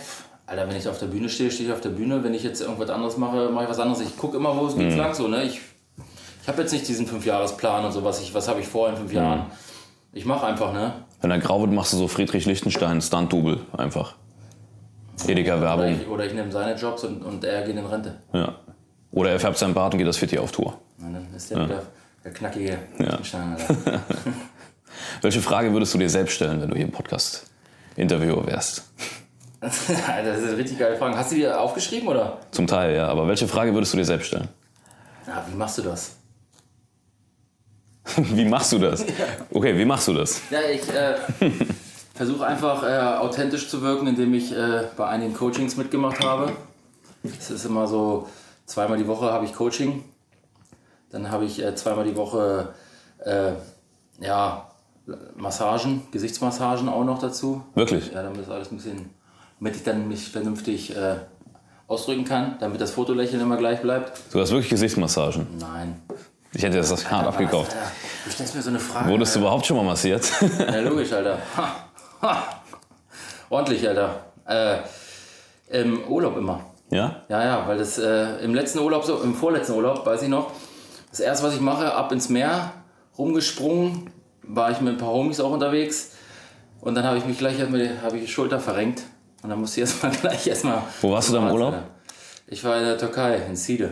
Alter, 0.46 0.70
wenn 0.70 0.78
ich 0.78 0.88
auf 0.88 0.98
der 0.98 1.08
Bühne 1.08 1.28
stehe, 1.28 1.52
stehe 1.52 1.68
ich 1.68 1.74
auf 1.74 1.82
der 1.82 1.90
Bühne. 1.90 2.24
Wenn 2.24 2.34
ich 2.34 2.42
jetzt 2.44 2.62
irgendwas 2.62 2.90
anderes 2.90 3.18
mache, 3.18 3.50
mache 3.50 3.66
ich 3.66 3.70
was 3.70 3.80
anderes. 3.80 4.00
Ich 4.00 4.18
gucke 4.18 4.38
immer, 4.38 4.58
wo 4.58 4.66
es 4.66 4.76
Mhm. 4.76 4.80
geht's 4.80 4.96
lang, 4.96 5.14
so, 5.14 5.28
ne? 5.28 5.44
Ich, 5.44 5.60
ich 6.42 6.48
habe 6.48 6.62
jetzt 6.62 6.72
nicht 6.72 6.88
diesen 6.88 7.06
Fünfjahresplan 7.06 7.84
und 7.84 7.92
so, 7.92 8.02
was, 8.06 8.22
ich, 8.22 8.34
was 8.34 8.48
habe 8.48 8.62
ich 8.62 8.68
vor 8.68 8.88
in 8.88 8.96
fünf 8.96 9.12
Mhm. 9.12 9.18
Jahren. 9.18 9.42
Ich 10.14 10.26
mache 10.26 10.46
einfach, 10.46 10.72
ne? 10.72 10.94
Wenn 11.20 11.32
er 11.32 11.40
grau 11.40 11.60
wird, 11.60 11.74
machst 11.74 11.92
du 11.92 11.98
so 11.98 12.08
Friedrich 12.08 12.46
Lichtenstein, 12.46 13.02
Stunt-Double 13.02 13.60
einfach. 13.78 14.16
Oder 15.26 15.30
Edeka-Werbung. 15.32 16.00
ich, 16.02 16.08
oder 16.08 16.26
ich 16.26 16.34
nehme 16.34 16.50
seine 16.52 16.76
Jobs 16.80 17.04
und, 17.04 17.24
und 17.24 17.44
er 17.44 17.64
geht 17.64 17.76
in 17.76 17.86
Rente. 17.86 18.16
Ja. 18.32 18.56
Oder 19.12 19.32
er 19.32 19.40
färbt 19.40 19.58
seinen 19.58 19.74
Bart 19.74 19.94
und 19.94 20.00
geht 20.00 20.08
das 20.08 20.18
Fitti 20.18 20.40
auf 20.40 20.52
Tour. 20.52 20.76
Und 21.06 21.14
dann 21.14 21.28
ist 21.36 21.52
der 21.52 21.66
wieder 21.66 21.84
der 22.24 22.34
knackige 22.34 22.78
Alter. 23.00 23.20
Welche 25.22 25.42
Frage 25.42 25.74
würdest 25.74 25.94
du 25.94 25.98
dir 25.98 26.10
selbst 26.10 26.36
stellen, 26.36 26.62
wenn 26.62 26.70
du 26.70 26.76
hier 26.76 26.86
im 26.86 26.92
Podcast 26.92 27.46
Interviewer 27.96 28.46
wärst? 28.46 28.84
Das 29.64 29.90
ist 29.90 30.10
eine 30.10 30.58
richtig 30.58 30.78
geile 30.78 30.98
Frage. 30.98 31.16
Hast 31.16 31.32
du 31.32 31.36
die 31.36 31.48
aufgeschrieben 31.48 32.10
oder? 32.10 32.38
Zum 32.52 32.68
Teil, 32.68 32.98
ja. 32.98 33.08
Aber 33.08 33.30
welche 33.30 33.48
Frage 33.48 33.74
würdest 33.74 33.94
du 33.94 33.98
dir 33.98 34.04
selbst 34.04 34.28
stellen? 34.28 34.50
Ja, 35.26 35.46
wie 35.50 35.56
machst 35.56 35.78
du 35.78 35.84
das? 35.84 36.18
Wie 38.18 38.44
machst 38.44 38.74
du 38.74 38.80
das? 38.80 39.06
Okay, 39.50 39.78
wie 39.78 39.86
machst 39.86 40.10
du 40.10 40.14
das? 40.14 40.42
Ja, 40.52 40.60
ich 40.70 40.82
äh, 40.90 41.16
versuche 42.14 42.46
einfach 42.46 42.84
äh, 42.84 43.00
authentisch 43.18 43.70
zu 43.70 43.82
wirken, 43.82 44.08
indem 44.08 44.34
ich 44.34 44.52
äh, 44.52 44.84
bei 44.98 45.08
einigen 45.08 45.34
Coachings 45.34 45.78
mitgemacht 45.78 46.22
habe. 46.22 46.52
Es 47.24 47.50
ist 47.50 47.64
immer 47.64 47.88
so, 47.88 48.28
zweimal 48.66 48.98
die 48.98 49.08
Woche 49.08 49.32
habe 49.32 49.46
ich 49.46 49.54
Coaching. 49.54 50.04
Dann 51.14 51.30
habe 51.32 51.46
ich 51.46 51.64
äh, 51.64 51.76
zweimal 51.76 52.06
die 52.06 52.16
Woche 52.18 52.74
äh, 53.24 53.52
ja, 54.20 54.68
Massagen, 55.36 56.02
Gesichtsmassagen 56.12 56.90
auch 56.90 57.04
noch 57.04 57.20
dazu. 57.20 57.64
Wirklich? 57.76 58.12
Ja, 58.12 58.24
damit 58.24 58.42
ist 58.42 58.50
alles 58.50 58.72
ein 58.72 58.78
bisschen, 58.78 59.12
damit 59.60 59.76
ich 59.76 59.84
dann 59.84 60.08
mich 60.08 60.30
vernünftig 60.30 60.96
äh, 60.96 61.18
ausdrücken 61.88 62.26
kann, 62.26 62.56
damit 62.60 62.82
das 62.82 62.92
Fotolächeln 62.92 63.42
immer 63.42 63.58
gleich 63.58 63.82
bleibt. 63.82 64.20
Du 64.34 64.40
hast 64.42 64.50
wirklich 64.50 64.70
Gesichtsmassagen. 64.72 65.46
Nein. 65.60 66.02
Ich 66.52 66.64
hätte 66.64 66.78
das 66.78 67.12
hart 67.12 67.28
abgekauft. 67.28 67.74
Alter, 67.74 67.92
du 68.26 68.32
stellst 68.32 68.56
mir 68.56 68.62
so 68.64 68.70
eine 68.70 68.80
Frage. 68.80 69.10
Wurdest 69.12 69.36
du 69.36 69.40
Alter. 69.40 69.48
überhaupt 69.48 69.66
schon 69.68 69.78
mal 69.78 69.86
massiert? 69.86 70.24
Ja, 70.60 70.80
logisch, 70.80 71.14
Alter. 71.14 71.38
Ha, 71.58 71.76
ha. 72.24 72.44
Ordentlich, 73.52 73.88
Alter. 73.88 74.16
Äh, 74.48 74.78
Im 75.80 76.06
Urlaub 76.08 76.38
immer. 76.38 76.60
Ja? 76.90 77.24
Ja, 77.30 77.44
ja, 77.44 77.68
weil 77.68 77.78
das 77.78 78.00
äh, 78.00 78.38
im 78.44 78.56
letzten 78.56 78.80
Urlaub, 78.80 79.04
so 79.04 79.22
im 79.22 79.36
vorletzten 79.36 79.74
Urlaub, 79.74 80.06
weiß 80.06 80.24
ich 80.24 80.30
noch, 80.30 80.52
das 81.14 81.20
erste, 81.20 81.46
was 81.48 81.54
ich 81.54 81.62
mache, 81.62 81.94
ab 81.94 82.12
ins 82.12 82.28
Meer, 82.30 82.74
rumgesprungen, 83.18 84.10
war 84.42 84.72
ich 84.72 84.82
mit 84.82 84.94
ein 84.96 84.98
paar 84.98 85.10
Homies 85.14 85.40
auch 85.40 85.52
unterwegs 85.52 86.12
und 86.82 86.96
dann 86.96 87.06
habe 87.06 87.18
ich 87.20 87.26
mich 87.26 87.38
gleich 87.38 87.62
hab 87.62 87.70
mir- 87.70 88.02
hab 88.02 88.14
ich 88.14 88.22
die 88.24 88.28
Schulter 88.28 88.60
verrenkt 88.60 89.04
und 89.44 89.50
dann 89.52 89.60
musste 89.60 89.80
ich 89.82 89.82
erstmal 89.88 90.12
gleich 90.12 90.48
erstmal. 90.48 90.82
Wo 91.02 91.12
warst 91.12 91.30
du 91.30 91.34
da 91.34 91.40
im 91.48 91.54
Urlaub? 91.54 91.76
Ich 92.48 92.64
war 92.64 92.78
in 92.78 92.84
der 92.86 92.98
Türkei, 92.98 93.36
in 93.48 93.56
Side. 93.56 93.92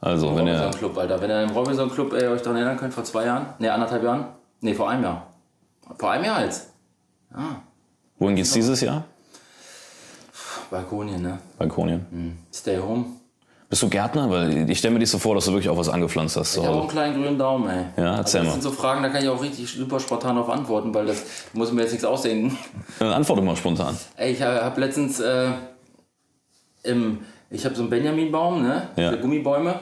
Also, 0.00 0.28
Im 0.28 0.36
wenn 0.36 0.48
Robinson 0.48 0.70
ihr. 0.72 0.78
Club, 0.78 0.98
Alter. 0.98 1.20
Wenn 1.20 1.30
ihr 1.30 1.42
im 1.44 1.50
Robinson 1.50 1.90
Club 1.90 2.12
ey, 2.12 2.26
euch 2.28 2.42
daran 2.42 2.56
erinnern 2.56 2.76
könnt, 2.76 2.92
vor 2.92 3.04
zwei 3.04 3.24
Jahren, 3.24 3.46
ne, 3.58 3.72
anderthalb 3.72 4.02
Jahren, 4.02 4.26
ne, 4.60 4.74
vor 4.74 4.90
einem 4.90 5.02
Jahr. 5.04 5.26
Vor 5.98 6.10
einem 6.10 6.24
Jahr 6.24 6.44
jetzt. 6.44 6.70
Wohin 8.18 8.36
geht's 8.36 8.52
dieses 8.52 8.80
Jahr? 8.82 9.04
Balkonien, 10.70 11.22
ne? 11.22 11.38
Balkonien. 11.58 12.36
Stay 12.52 12.76
home. 12.78 13.06
Bist 13.68 13.82
du 13.82 13.88
Gärtner? 13.88 14.30
Weil 14.30 14.70
ich 14.70 14.78
stelle 14.78 14.94
mir 14.94 15.00
dich 15.00 15.10
so 15.10 15.18
vor, 15.18 15.34
dass 15.34 15.46
du 15.46 15.52
wirklich 15.52 15.68
auch 15.68 15.76
was 15.76 15.88
angepflanzt 15.88 16.36
hast. 16.36 16.56
Ich 16.56 16.62
habe 16.62 16.74
auch 16.76 16.80
einen 16.82 16.88
kleinen 16.88 17.14
grünen 17.20 17.38
Daumen, 17.38 17.68
ey. 17.68 17.84
Ja, 17.96 18.16
erzähl 18.16 18.16
also 18.16 18.38
das 18.38 18.44
mal. 18.44 18.52
sind 18.52 18.62
so 18.62 18.70
Fragen, 18.70 19.02
da 19.02 19.08
kann 19.08 19.22
ich 19.22 19.28
auch 19.28 19.42
richtig 19.42 19.68
super 19.68 19.98
spontan 19.98 20.36
darauf 20.36 20.50
antworten, 20.50 20.94
weil 20.94 21.06
das 21.06 21.24
muss 21.52 21.68
ich 21.68 21.74
mir 21.74 21.82
jetzt 21.82 21.90
nichts 21.90 22.04
ausdenken. 22.04 22.56
Dann 22.98 23.08
antworte 23.12 23.42
mal 23.42 23.56
spontan. 23.56 23.96
Ey, 24.16 24.32
ich 24.32 24.42
habe 24.42 24.80
letztens 24.80 25.18
äh, 25.18 25.48
im, 26.84 27.20
ich 27.50 27.64
habe 27.64 27.74
so 27.74 27.82
einen 27.82 27.90
Benjaminbaum, 27.90 28.62
ne? 28.62 28.88
Ja. 28.96 29.10
Diese 29.10 29.20
Gummibäume. 29.20 29.74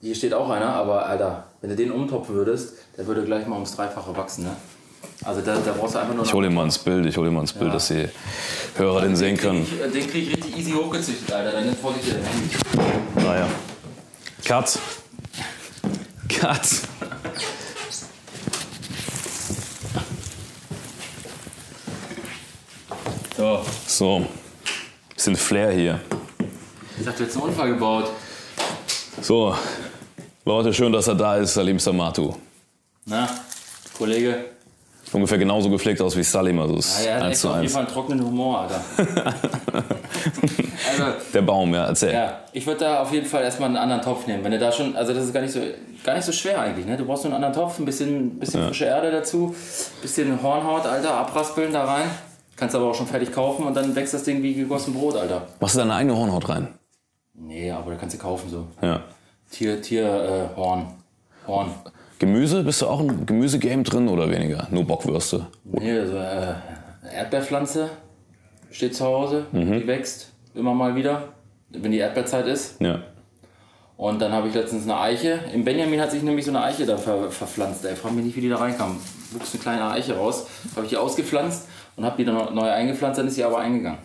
Hier 0.00 0.14
steht 0.14 0.34
auch 0.34 0.50
einer, 0.50 0.74
aber 0.74 1.06
Alter, 1.06 1.44
wenn 1.62 1.70
du 1.70 1.76
den 1.76 1.90
umtopfen 1.90 2.34
würdest, 2.34 2.74
der 2.98 3.06
würde 3.06 3.24
gleich 3.24 3.46
mal 3.46 3.54
ums 3.54 3.74
Dreifache 3.74 4.14
wachsen, 4.14 4.44
ne? 4.44 4.50
Also 5.24 5.40
da, 5.40 5.56
da 5.56 5.72
brauchst 5.72 5.94
du 5.94 5.98
einfach 5.98 6.14
nur 6.14 6.24
Ich 6.24 6.34
hole 6.34 6.48
dir 6.48 6.54
mal 6.54 6.64
ins 6.64 6.78
Bild, 6.78 7.06
ich 7.06 7.16
hole 7.16 7.28
dir 7.30 7.34
mal 7.34 7.40
ins 7.40 7.52
Bild, 7.52 7.72
dass 7.72 7.88
die 7.88 8.08
Hörer 8.76 9.02
den 9.02 9.16
sehen 9.16 9.36
können. 9.38 9.62
Ich, 9.62 9.80
äh, 9.80 9.88
den 9.88 10.10
krieg 10.10 10.28
ich 10.28 10.36
richtig 10.36 10.58
easy 10.58 10.72
hochgezüchtet, 10.72 11.32
Alter. 11.32 11.52
Dann 11.52 11.68
ist 11.68 11.80
vorsichtig. 11.80 12.14
Naja. 13.16 13.48
Cut. 14.44 14.78
Cut. 16.28 16.66
So. 23.36 23.64
So. 23.86 24.26
Bisschen 25.14 25.36
Flair 25.36 25.70
hier. 25.72 26.00
Ich 26.98 27.04
dachte, 27.04 27.18
du 27.18 27.22
hättest 27.24 27.36
einen 27.36 27.48
Unfall 27.48 27.68
gebaut. 27.70 28.10
So. 29.22 29.56
Leute, 30.44 30.74
schön, 30.74 30.92
dass 30.92 31.08
er 31.08 31.14
da 31.14 31.36
ist, 31.36 31.54
Salim 31.54 31.78
Samatu. 31.78 32.34
Na, 33.06 33.28
Kollege? 33.96 34.53
Ungefähr 35.14 35.38
genauso 35.38 35.70
gepflegt 35.70 36.00
aus 36.02 36.16
wie 36.16 36.24
Salim, 36.24 36.58
also 36.58 36.76
ist 36.76 37.06
Ja, 37.06 37.14
hat 37.14 37.22
1 37.22 37.30
echt 37.32 37.40
zu 37.40 37.48
auf 37.48 37.54
jeden 37.54 37.64
1. 37.66 37.72
Fall 37.72 37.82
einen 37.84 37.92
trockenen 37.92 38.26
Humor, 38.26 38.60
Alter. 38.62 38.80
also, 40.90 41.04
Der 41.32 41.42
Baum, 41.42 41.72
ja, 41.72 41.86
erzähl. 41.86 42.12
ja, 42.12 42.40
ich 42.52 42.66
würde 42.66 42.80
da 42.80 43.02
auf 43.02 43.12
jeden 43.12 43.26
Fall 43.26 43.42
erstmal 43.44 43.68
einen 43.68 43.76
anderen 43.78 44.02
Topf 44.02 44.26
nehmen. 44.26 44.42
Wenn 44.42 44.52
du 44.52 44.58
da 44.58 44.72
schon, 44.72 44.96
also 44.96 45.14
das 45.14 45.24
ist 45.24 45.32
gar 45.32 45.40
nicht 45.40 45.52
so, 45.52 45.60
gar 46.04 46.14
nicht 46.14 46.24
so 46.24 46.32
schwer 46.32 46.60
eigentlich, 46.60 46.86
ne? 46.86 46.96
Du 46.96 47.04
brauchst 47.04 47.24
nur 47.24 47.32
einen 47.32 47.44
anderen 47.44 47.64
Topf, 47.64 47.78
ein 47.78 47.84
bisschen, 47.84 48.38
bisschen 48.38 48.64
frische 48.66 48.86
Erde 48.86 49.10
dazu, 49.12 49.54
bisschen 50.02 50.42
Hornhaut, 50.42 50.84
Alter, 50.86 51.14
abraspeln 51.14 51.72
da 51.72 51.84
rein. 51.84 52.10
Kannst 52.56 52.74
aber 52.74 52.86
auch 52.86 52.94
schon 52.94 53.06
fertig 53.06 53.32
kaufen 53.32 53.66
und 53.66 53.74
dann 53.74 53.94
wächst 53.96 54.14
das 54.14 54.22
Ding 54.24 54.42
wie 54.42 54.54
gegossen 54.54 54.94
Brot, 54.94 55.16
Alter. 55.16 55.46
Machst 55.60 55.74
du 55.76 55.80
deine 55.80 55.94
eigene 55.94 56.16
Hornhaut 56.16 56.48
rein? 56.48 56.68
Nee, 57.34 57.70
aber 57.70 57.92
da 57.92 57.96
kannst 57.96 58.14
du 58.16 58.20
kaufen 58.20 58.48
so. 58.48 58.66
Ja. 58.80 59.00
Tier, 59.50 59.80
Tier, 59.82 60.50
äh, 60.52 60.56
Horn. 60.56 60.86
Horn. 61.46 61.70
Gemüse, 62.18 62.62
bist 62.62 62.80
du 62.82 62.86
auch 62.86 63.00
im 63.00 63.26
Gemüsegame 63.26 63.82
drin 63.82 64.08
oder 64.08 64.30
weniger? 64.30 64.68
Nur 64.70 64.84
Bockwürste. 64.84 65.46
Nee, 65.64 65.98
also, 65.98 66.16
äh, 66.16 66.54
Erdbeerpflanze 67.16 67.90
steht 68.70 68.94
zu 68.94 69.04
Hause, 69.04 69.46
Mhm. 69.52 69.80
die 69.80 69.86
wächst 69.86 70.30
immer 70.54 70.74
mal 70.74 70.94
wieder, 70.94 71.28
wenn 71.70 71.90
die 71.92 71.98
Erdbeerzeit 71.98 72.46
ist. 72.46 72.80
Ja. 72.80 73.00
Und 73.96 74.20
dann 74.20 74.32
habe 74.32 74.48
ich 74.48 74.54
letztens 74.54 74.84
eine 74.84 74.98
Eiche. 74.98 75.38
Im 75.52 75.64
Benjamin 75.64 76.00
hat 76.00 76.10
sich 76.10 76.22
nämlich 76.22 76.44
so 76.44 76.50
eine 76.50 76.62
Eiche 76.62 76.84
da 76.84 76.96
ver 76.96 77.30
verpflanzt. 77.30 77.84
Ey, 77.84 77.94
frag 77.94 78.12
mich 78.12 78.24
nicht, 78.24 78.36
wie 78.36 78.40
die 78.40 78.48
da 78.48 78.56
reinkam. 78.56 78.96
Wuchs 79.32 79.52
eine 79.54 79.62
kleine 79.62 79.90
Eiche 79.90 80.16
raus. 80.16 80.46
Habe 80.74 80.84
ich 80.86 80.90
die 80.90 80.96
ausgepflanzt 80.96 81.68
und 81.96 82.04
habe 82.04 82.16
die 82.16 82.24
dann 82.24 82.54
neu 82.54 82.68
eingepflanzt, 82.70 83.18
dann 83.20 83.28
ist 83.28 83.36
sie 83.36 83.44
aber 83.44 83.58
eingegangen. 83.58 83.98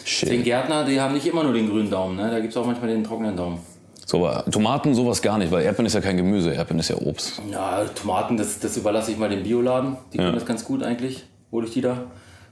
Den 0.00 0.06
Shit. 0.06 0.44
Gärtner, 0.44 0.84
die 0.84 1.00
haben 1.00 1.14
nicht 1.14 1.26
immer 1.26 1.42
nur 1.44 1.52
den 1.52 1.68
grünen 1.68 1.90
Daumen, 1.90 2.16
ne? 2.16 2.30
da 2.30 2.38
gibt 2.40 2.52
es 2.52 2.56
auch 2.56 2.66
manchmal 2.66 2.88
den 2.90 3.02
trockenen 3.04 3.36
Daumen. 3.36 3.58
So, 4.06 4.24
aber 4.24 4.48
Tomaten, 4.48 4.94
sowas 4.94 5.20
gar 5.20 5.36
nicht, 5.36 5.50
weil 5.50 5.64
Erdbeeren 5.64 5.86
ist 5.86 5.94
ja 5.94 6.00
kein 6.00 6.16
Gemüse, 6.16 6.52
Erdbeeren 6.52 6.78
ist 6.78 6.88
ja 6.88 6.96
Obst. 6.96 7.42
Ja, 7.50 7.84
Tomaten, 7.86 8.36
das, 8.36 8.60
das 8.60 8.76
überlasse 8.76 9.10
ich 9.10 9.18
mal 9.18 9.28
dem 9.28 9.42
Bioladen. 9.42 9.96
Die 10.12 10.18
können 10.18 10.32
das 10.32 10.46
ganz 10.46 10.64
gut 10.64 10.84
eigentlich. 10.84 11.24
Hole 11.50 11.66
ich 11.66 11.72
die 11.72 11.80
da 11.80 12.04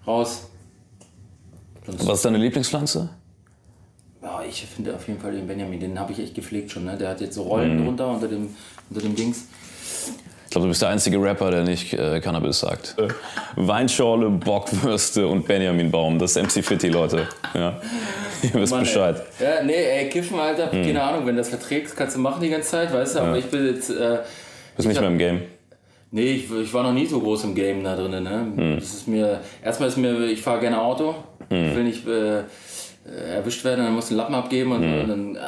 raus. 0.04 0.48
Was 1.86 2.16
ist 2.16 2.24
deine 2.24 2.38
Lieblingspflanze? 2.38 3.08
Ja, 4.20 4.42
ich 4.42 4.66
finde 4.66 4.96
auf 4.96 5.06
jeden 5.06 5.20
Fall 5.20 5.30
den 5.30 5.46
Benjamin, 5.46 5.78
den 5.78 5.96
habe 6.00 6.10
ich 6.10 6.18
echt 6.18 6.34
gepflegt 6.34 6.72
schon. 6.72 6.86
Ne? 6.86 6.96
Der 6.96 7.10
hat 7.10 7.20
jetzt 7.20 7.36
so 7.36 7.42
Rollen 7.42 7.84
drunter 7.84 8.08
unter 8.08 8.26
dem, 8.26 8.48
unter 8.90 9.02
dem 9.02 9.14
Dings. 9.14 9.44
Ich 10.54 10.56
glaube, 10.56 10.66
du 10.66 10.70
bist 10.70 10.82
der 10.82 10.90
einzige 10.90 11.20
Rapper, 11.20 11.50
der 11.50 11.64
nicht 11.64 11.92
äh, 11.94 12.20
Cannabis 12.20 12.60
sagt. 12.60 12.94
Weinschorle, 13.56 14.30
Bockwürste 14.30 15.26
und 15.26 15.48
Benjaminbaum. 15.48 16.16
Das 16.20 16.36
ist 16.36 16.40
MC 16.44 16.64
Fitty, 16.64 16.90
Leute. 16.90 17.26
Ja. 17.54 17.80
Ihr 18.44 18.54
wisst 18.54 18.70
Mann, 18.70 18.82
ey. 18.82 18.86
Bescheid. 18.86 19.20
Ja, 19.40 19.64
nee, 19.64 19.72
ey, 19.72 20.08
Kiffen, 20.08 20.38
Alter, 20.38 20.68
keine 20.68 21.02
Ahnung, 21.02 21.26
wenn 21.26 21.34
du 21.34 21.40
das 21.40 21.48
verträgst, 21.48 21.96
kannst 21.96 22.14
du 22.14 22.20
machen 22.20 22.40
die 22.40 22.50
ganze 22.50 22.70
Zeit, 22.70 22.94
weißt 22.94 23.16
du, 23.16 23.18
aber 23.18 23.36
ich 23.36 23.46
bin 23.46 23.66
jetzt. 23.66 23.90
Äh, 23.90 24.18
Bist 24.76 24.86
nicht 24.86 25.00
mehr 25.00 25.10
im 25.10 25.18
Game. 25.18 25.42
nee, 26.12 26.34
ich, 26.34 26.48
ich 26.48 26.72
war 26.72 26.84
noch 26.84 26.92
nie 26.92 27.06
so 27.06 27.18
groß 27.18 27.42
im 27.42 27.56
Game 27.56 27.82
da 27.82 27.96
drin, 27.96 28.22
ne? 28.22 28.76
Das 28.76 28.94
ist 28.94 29.08
mir. 29.08 29.40
Erstmal 29.60 29.88
ist 29.88 29.98
mir, 29.98 30.24
ich 30.26 30.40
fahre 30.40 30.60
gerne 30.60 30.80
Auto, 30.80 31.16
ich 31.50 31.74
will 31.74 31.82
nicht 31.82 32.06
äh, 32.06 32.38
äh, 32.38 32.42
erwischt 33.38 33.64
werden, 33.64 33.84
dann 33.86 33.92
musst 33.92 34.10
du 34.10 34.14
einen 34.14 34.18
Lappen 34.18 34.36
abgeben 34.36 34.70
und, 34.70 34.84
und 34.84 35.08
dann. 35.08 35.38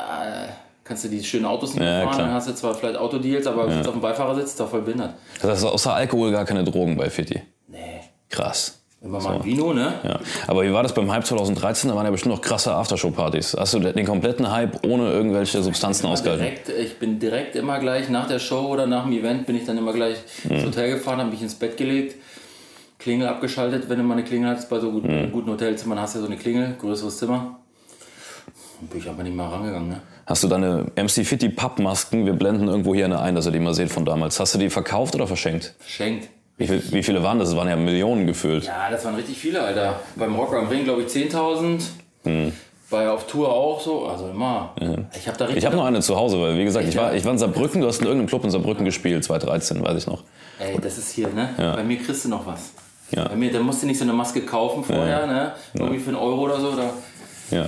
Äh, 0.86 0.88
Kannst 0.88 1.04
du 1.04 1.08
die 1.08 1.22
schönen 1.24 1.44
Autos 1.46 1.74
nicht 1.74 1.82
Ja, 1.84 2.02
fahren, 2.02 2.14
klar. 2.14 2.26
dann 2.26 2.34
hast 2.34 2.48
du 2.48 2.54
zwar 2.54 2.74
vielleicht 2.74 2.96
Autodeals, 2.96 3.46
aber 3.46 3.70
sitzt 3.70 3.88
auf 3.88 3.94
dem 3.94 4.00
Beifahrersitz, 4.00 4.54
doch 4.56 4.70
voll 4.70 4.82
behindert. 4.82 5.14
Das 5.42 5.50
heißt, 5.50 5.64
außer 5.64 5.92
Alkohol 5.94 6.30
gar 6.32 6.44
keine 6.44 6.62
Drogen 6.64 6.96
bei 6.96 7.10
Fitty. 7.10 7.40
Nee. 7.68 7.78
Krass. 8.30 8.80
Immer 9.02 9.20
mal 9.20 9.36
ein 9.36 9.44
Vino, 9.44 9.72
ne? 9.72 9.92
Ja. 10.02 10.18
Aber 10.46 10.64
wie 10.64 10.72
war 10.72 10.82
das 10.82 10.94
beim 10.94 11.10
Hype 11.12 11.24
2013? 11.26 11.90
Da 11.90 11.96
waren 11.96 12.04
ja 12.06 12.10
bestimmt 12.10 12.34
noch 12.34 12.40
krasse 12.40 12.72
Aftershow-Partys. 12.74 13.54
Hast 13.58 13.74
du 13.74 13.78
den 13.80 14.06
kompletten 14.06 14.50
Hype 14.50 14.84
ohne 14.86 15.10
irgendwelche 15.12 15.62
Substanzen 15.62 16.06
ausgehalten? 16.06 16.44
Direkt, 16.46 16.68
ich 16.70 16.98
bin 16.98 17.18
direkt 17.18 17.56
immer 17.56 17.78
gleich 17.78 18.08
nach 18.08 18.26
der 18.26 18.38
Show 18.38 18.66
oder 18.68 18.86
nach 18.86 19.04
dem 19.04 19.12
Event 19.12 19.46
bin 19.46 19.54
ich 19.56 19.64
dann 19.64 19.76
immer 19.78 19.92
gleich 19.92 20.16
ins 20.48 20.64
Hotel 20.64 20.90
gefahren, 20.94 21.18
habe 21.20 21.30
mich 21.30 21.42
ins 21.42 21.54
Bett 21.54 21.76
gelegt, 21.76 22.16
Klingel 22.98 23.28
abgeschaltet, 23.28 23.88
wenn 23.88 23.98
du 23.98 24.04
mal 24.04 24.14
eine 24.14 24.24
Klingel 24.24 24.50
hattest. 24.50 24.70
Bei 24.70 24.80
so 24.80 24.90
guten, 24.90 25.30
guten 25.30 25.50
Hotelzimmern 25.50 26.00
hast 26.00 26.14
du 26.14 26.20
ja 26.20 26.24
so 26.24 26.30
eine 26.30 26.38
Klingel, 26.40 26.74
größeres 26.80 27.18
Zimmer. 27.18 27.58
Dann 28.80 28.88
bin 28.88 28.98
ich 29.00 29.08
einfach 29.08 29.22
nicht 29.22 29.36
mal 29.36 29.48
rangegangen. 29.48 29.88
Ne? 29.88 30.00
Hast 30.26 30.42
du 30.42 30.48
deine 30.48 30.86
MC 30.96 31.24
Fitty 31.24 31.48
Pappmasken? 31.48 32.26
Wir 32.26 32.32
blenden 32.32 32.66
irgendwo 32.66 32.94
hier 32.94 33.04
eine 33.04 33.20
ein, 33.20 33.36
dass 33.36 33.46
ihr 33.46 33.52
die 33.52 33.60
mal 33.60 33.74
seht 33.74 33.90
von 33.90 34.04
damals. 34.04 34.40
Hast 34.40 34.54
du 34.54 34.58
die 34.58 34.70
verkauft 34.70 35.14
oder 35.14 35.28
verschenkt? 35.28 35.74
Verschenkt. 35.78 36.28
Wie, 36.58 36.66
viel, 36.66 36.82
wie 36.90 37.02
viele 37.04 37.22
waren 37.22 37.38
das? 37.38 37.50
Es 37.50 37.56
waren 37.56 37.68
ja 37.68 37.76
Millionen 37.76 38.26
gefüllt. 38.26 38.64
Ja, 38.64 38.90
das 38.90 39.04
waren 39.04 39.14
richtig 39.14 39.38
viele, 39.38 39.62
Alter. 39.62 40.00
Beim 40.16 40.34
Rock 40.34 40.54
am 40.54 40.66
Ring, 40.66 40.82
glaube 40.82 41.02
ich, 41.02 41.08
10.000. 41.08 41.80
Bei 42.90 43.08
auf 43.08 43.26
Tour 43.28 43.52
auch 43.52 43.80
so, 43.80 44.06
also 44.06 44.28
immer. 44.28 44.74
Ich 45.16 45.28
habe 45.28 45.38
da 45.38 45.44
richtig. 45.44 45.62
Ich 45.62 45.66
habe 45.66 45.76
noch 45.76 45.84
eine 45.84 46.00
zu 46.00 46.16
Hause, 46.16 46.40
weil 46.40 46.58
wie 46.58 46.64
gesagt, 46.64 46.88
ich 46.88 46.96
war, 46.96 47.14
ich 47.14 47.24
war 47.24 47.32
in 47.32 47.38
Saarbrücken, 47.38 47.80
du 47.80 47.86
hast 47.86 48.00
in 48.00 48.06
irgendeinem 48.06 48.28
Club 48.28 48.42
in 48.44 48.50
Saarbrücken 48.50 48.84
gespielt, 48.84 49.22
2013, 49.22 49.84
weiß 49.84 49.98
ich 49.98 50.06
noch. 50.08 50.24
Ey, 50.58 50.76
das 50.80 50.98
ist 50.98 51.12
hier, 51.12 51.28
ne? 51.28 51.50
Bei 51.56 51.84
mir 51.84 51.98
kriegst 51.98 52.24
du 52.24 52.28
noch 52.30 52.46
was. 52.46 52.72
Ja. 53.12 53.28
Bei 53.28 53.36
mir, 53.36 53.52
da 53.52 53.60
musst 53.60 53.82
du 53.82 53.86
nicht 53.86 53.98
so 53.98 54.04
eine 54.04 54.12
Maske 54.12 54.40
kaufen 54.40 54.82
vorher, 54.82 55.26
ne? 55.26 55.52
Irgendwie 55.74 56.00
für 56.00 56.08
einen 56.08 56.18
Euro 56.18 56.42
oder 56.42 56.58
so, 56.58 56.74
da, 56.74 56.90
Ja, 57.56 57.66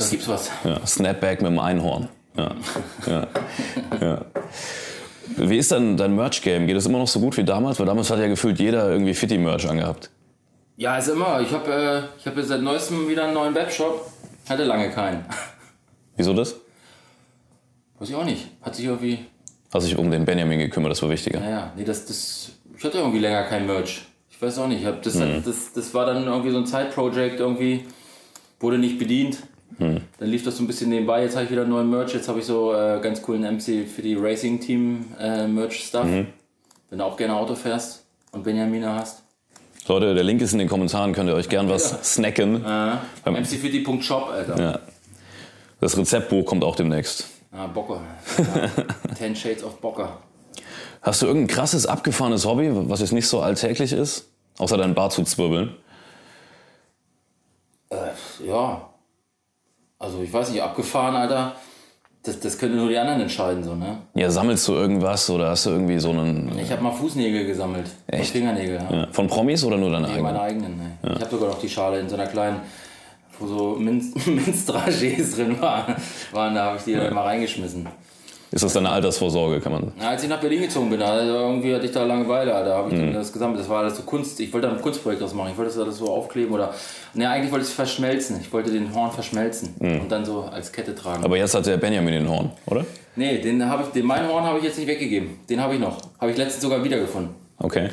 da 0.00 0.10
gibt's 0.10 0.28
was. 0.28 0.50
ja. 0.64 0.86
Snapback 0.86 1.42
mit 1.42 1.50
dem 1.50 1.58
Einhorn. 1.58 2.08
Ja. 2.36 2.54
Ja. 3.06 3.26
Ja. 4.00 4.24
Wie 5.36 5.58
ist 5.58 5.70
dann 5.72 5.96
dein 5.96 6.14
Merch-Game? 6.14 6.66
Geht 6.66 6.76
es 6.76 6.86
immer 6.86 6.98
noch 6.98 7.08
so 7.08 7.20
gut 7.20 7.36
wie 7.36 7.44
damals? 7.44 7.78
Weil 7.78 7.86
damals 7.86 8.10
hat 8.10 8.18
ja 8.18 8.26
gefühlt 8.26 8.58
jeder 8.58 8.90
irgendwie 8.90 9.14
Fitty-Merch 9.14 9.68
angehabt. 9.68 10.10
Ja, 10.76 10.96
ist 10.96 11.08
immer. 11.08 11.40
Ich 11.40 11.52
habe 11.52 11.72
äh, 11.72 12.18
ich 12.18 12.26
hab 12.26 12.36
jetzt 12.36 12.48
seit 12.48 12.62
neuestem 12.62 13.08
wieder 13.08 13.24
einen 13.24 13.34
neuen 13.34 13.54
Webshop. 13.54 14.10
Hatte 14.48 14.64
lange 14.64 14.90
keinen. 14.90 15.24
Wieso 16.16 16.32
das? 16.34 16.56
Weiß 17.98 18.08
ich 18.08 18.14
auch 18.14 18.24
nicht. 18.24 18.48
Hat 18.62 18.74
sich 18.74 18.86
irgendwie. 18.86 19.18
Hast 19.72 19.86
dich 19.86 19.96
um 19.96 20.10
den 20.10 20.24
Benjamin 20.24 20.58
gekümmert, 20.58 20.90
das 20.90 21.02
war 21.02 21.10
wichtiger. 21.10 21.38
Naja, 21.38 21.72
nee, 21.76 21.84
das, 21.84 22.06
das. 22.06 22.52
Ich 22.76 22.82
hatte 22.84 22.98
irgendwie 22.98 23.18
länger 23.20 23.44
kein 23.44 23.66
Merch. 23.66 24.02
Ich 24.30 24.40
weiß 24.42 24.58
auch 24.58 24.66
nicht. 24.66 24.80
Ich 24.80 24.86
hab 24.86 25.02
das, 25.02 25.18
das, 25.44 25.72
das 25.74 25.94
war 25.94 26.06
dann 26.06 26.24
irgendwie 26.24 26.50
so 26.50 26.58
ein 26.58 26.66
Side-Project 26.66 27.38
irgendwie. 27.40 27.84
Wurde 28.58 28.78
nicht 28.78 28.98
bedient. 28.98 29.38
Dann 29.80 30.28
lief 30.28 30.44
das 30.44 30.58
so 30.58 30.62
ein 30.62 30.66
bisschen 30.66 30.90
nebenbei. 30.90 31.22
Jetzt 31.22 31.34
habe 31.36 31.46
ich 31.46 31.50
wieder 31.50 31.64
neuen 31.64 31.88
Merch. 31.88 32.12
Jetzt 32.12 32.28
habe 32.28 32.38
ich 32.38 32.44
so 32.44 32.74
äh, 32.74 33.00
ganz 33.02 33.22
coolen 33.22 33.42
MC 33.42 33.88
für 33.88 34.02
die 34.02 34.14
Racing-Team 34.14 35.04
äh, 35.18 35.46
Merch-Stuff. 35.46 36.06
Wenn 36.90 36.98
du 36.98 37.04
auch 37.04 37.16
gerne 37.16 37.34
Auto 37.34 37.54
fährst 37.54 38.04
und 38.32 38.44
Benjamina 38.44 38.96
hast. 38.96 39.22
Leute, 39.88 40.14
der 40.14 40.22
Link 40.22 40.40
ist 40.42 40.52
in 40.52 40.58
den 40.58 40.68
Kommentaren, 40.68 41.12
könnt 41.12 41.28
ihr 41.28 41.34
euch 41.34 41.48
gern 41.48 41.68
was 41.68 42.14
snacken. 42.14 42.64
Äh, 42.64 42.96
mcfitty.shop, 43.24 44.28
Alter. 44.28 44.60
Ja. 44.60 44.78
Das 45.80 45.96
Rezeptbuch 45.96 46.44
kommt 46.44 46.62
auch 46.62 46.76
demnächst. 46.76 47.26
Ah, 47.50 47.66
Bocker. 47.66 48.02
Ja. 48.38 49.14
Ten 49.14 49.34
Shades 49.34 49.64
of 49.64 49.80
Bocker. 49.80 50.18
Hast 51.02 51.22
du 51.22 51.26
irgendein 51.26 51.54
krasses, 51.54 51.86
abgefahrenes 51.86 52.44
Hobby, 52.44 52.70
was 52.72 53.00
jetzt 53.00 53.12
nicht 53.12 53.26
so 53.26 53.40
alltäglich 53.40 53.92
ist? 53.92 54.28
Außer 54.58 54.76
deinen 54.76 54.94
Bart 54.94 55.12
zu 55.12 55.24
zwirbeln. 55.24 55.74
Ja. 58.46 58.89
Also 60.00 60.22
ich 60.22 60.32
weiß 60.32 60.50
nicht, 60.50 60.62
abgefahren, 60.62 61.14
Alter. 61.14 61.54
Das, 62.22 62.40
das 62.40 62.58
können 62.58 62.76
nur 62.76 62.88
die 62.88 62.98
anderen 62.98 63.20
entscheiden, 63.20 63.62
so, 63.62 63.74
ne? 63.74 63.98
Ja, 64.14 64.30
sammelst 64.30 64.66
du 64.68 64.72
irgendwas 64.74 65.28
oder 65.30 65.50
hast 65.50 65.66
du 65.66 65.70
irgendwie 65.70 65.98
so 65.98 66.10
einen. 66.10 66.58
Ich 66.58 66.70
habe 66.72 66.82
mal 66.82 66.90
Fußnägel 66.92 67.46
gesammelt. 67.46 67.86
Echt? 68.08 68.32
Fingernägel, 68.32 68.74
ja. 68.76 68.96
Ja, 68.96 69.06
von 69.12 69.26
Promis 69.26 69.62
oder 69.64 69.76
nur 69.78 69.90
deine 69.90 70.06
Nee, 70.06 70.12
eigenen? 70.14 70.24
meine 70.24 70.40
eigenen, 70.40 70.76
ne. 70.78 70.98
Ich 71.14 71.20
habe 71.20 71.30
sogar 71.30 71.48
noch 71.50 71.60
die 71.60 71.68
Schale 71.68 72.00
in 72.00 72.08
so 72.08 72.16
einer 72.16 72.26
kleinen, 72.26 72.60
wo 73.38 73.46
so 73.46 73.76
Minz 73.78 74.14
Minzdragés 74.26 75.34
drin 75.36 75.60
waren. 75.60 75.96
waren 76.32 76.54
da 76.54 76.64
habe 76.64 76.76
ich 76.78 76.84
die 76.84 76.94
dann 76.94 77.12
mal 77.14 77.22
reingeschmissen. 77.24 77.86
Ist 78.52 78.64
das 78.64 78.72
deine 78.72 78.90
Altersvorsorge, 78.90 79.60
kann 79.60 79.70
man. 79.72 79.92
Als 80.00 80.24
ich 80.24 80.28
nach 80.28 80.40
Berlin 80.40 80.62
gezogen 80.62 80.90
bin, 80.90 81.00
also 81.00 81.32
irgendwie 81.32 81.72
hatte 81.72 81.86
ich 81.86 81.92
da 81.92 82.02
Langeweile, 82.04 82.50
da 82.50 82.78
habe 82.78 82.92
ich 82.92 83.00
Mhm. 83.00 83.12
das 83.12 83.32
gesammelt. 83.32 83.60
Das 83.60 83.68
war 83.68 83.78
alles 83.82 83.96
so 83.96 84.02
Kunst. 84.02 84.40
Ich 84.40 84.52
wollte 84.52 84.66
da 84.66 84.74
ein 84.74 84.82
Kunstprojekt 84.82 85.22
draus 85.22 85.32
machen. 85.34 85.50
Ich 85.52 85.56
wollte 85.56 85.70
das 85.72 85.78
alles 85.80 85.98
so 85.98 86.08
aufkleben 86.08 86.52
oder. 86.52 86.74
Ne, 87.14 87.28
eigentlich 87.30 87.52
wollte 87.52 87.62
ich 87.64 87.68
es 87.70 87.74
verschmelzen. 87.74 88.38
Ich 88.40 88.52
wollte 88.52 88.72
den 88.72 88.92
Horn 88.92 89.12
verschmelzen 89.12 89.74
und 89.78 90.08
dann 90.10 90.24
so 90.24 90.40
als 90.42 90.72
Kette 90.72 90.94
tragen. 90.96 91.20
Mhm. 91.20 91.24
Aber 91.26 91.36
jetzt 91.36 91.54
hat 91.54 91.64
der 91.66 91.76
Benjamin 91.76 92.12
den 92.14 92.28
Horn, 92.28 92.50
oder? 92.66 92.84
nee, 93.14 93.38
den 93.38 93.64
habe 93.68 93.84
ich, 93.84 93.90
den 93.90 94.06
meinen 94.06 94.28
Horn 94.28 94.42
habe 94.44 94.58
ich 94.58 94.64
jetzt 94.64 94.78
nicht 94.78 94.88
weggegeben. 94.88 95.38
Den 95.48 95.60
habe 95.60 95.74
ich 95.74 95.80
noch. 95.80 95.98
Habe 96.18 96.32
ich 96.32 96.36
letztens 96.36 96.62
sogar 96.62 96.82
wiedergefunden. 96.82 97.34
Okay. 97.58 97.88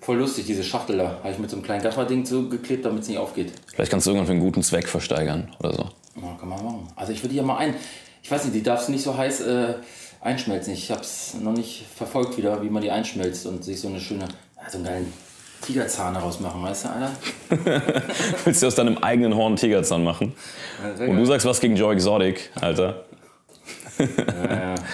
Voll 0.00 0.16
lustig, 0.18 0.44
diese 0.46 0.64
Schachtel 0.64 0.98
da. 0.98 1.18
Habe 1.22 1.30
ich 1.30 1.38
mit 1.38 1.48
so 1.48 1.56
einem 1.56 1.64
kleinen 1.64 1.82
Gafferding 1.82 2.24
zugeklebt, 2.24 2.84
damit 2.84 3.02
es 3.04 3.08
nicht 3.08 3.18
aufgeht. 3.18 3.52
Vielleicht 3.72 3.90
kannst 3.90 4.06
du 4.06 4.10
irgendwann 4.10 4.26
für 4.26 4.32
einen 4.32 4.40
guten 4.42 4.62
Zweck 4.62 4.88
versteigern 4.88 5.48
oder 5.60 5.72
so. 5.72 5.84
Ja, 6.20 6.36
kann 6.38 6.48
man 6.48 6.62
machen. 6.62 6.88
Also 6.96 7.12
ich 7.12 7.22
würde 7.22 7.34
ja 7.36 7.42
mal 7.44 7.56
ein. 7.58 7.74
Ich 8.22 8.30
weiß 8.30 8.44
nicht, 8.44 8.54
die 8.54 8.62
darfst 8.62 8.88
du 8.88 8.92
nicht 8.92 9.02
so 9.02 9.16
heiß 9.16 9.40
äh, 9.42 9.74
einschmelzen. 10.20 10.72
Ich 10.72 10.90
habe 10.90 11.00
es 11.00 11.34
noch 11.34 11.52
nicht 11.52 11.86
verfolgt 11.94 12.36
wieder, 12.36 12.62
wie 12.62 12.70
man 12.70 12.82
die 12.82 12.90
einschmelzt 12.90 13.46
und 13.46 13.64
sich 13.64 13.80
so 13.80 13.88
eine 13.88 14.00
schöne, 14.00 14.28
so 14.70 14.78
einen 14.78 14.86
geilen 14.86 15.12
Tigerzahn 15.62 16.14
daraus 16.14 16.40
machen, 16.40 16.62
weißt 16.62 16.84
du, 16.84 16.88
Alter? 16.88 17.92
Willst 18.44 18.62
du 18.62 18.66
aus 18.66 18.74
deinem 18.74 18.98
eigenen 18.98 19.34
Horn 19.36 19.52
einen 19.52 19.56
Tigerzahn 19.56 20.02
machen? 20.02 20.34
Ja, 20.98 21.04
Und 21.06 21.16
du 21.16 21.24
sagst 21.24 21.46
was 21.46 21.60
gegen 21.60 21.76
Joe 21.76 21.92
Exotic, 21.92 22.50
Alter. 22.60 23.04
Ja, 23.98 24.04
ja. 24.50 24.74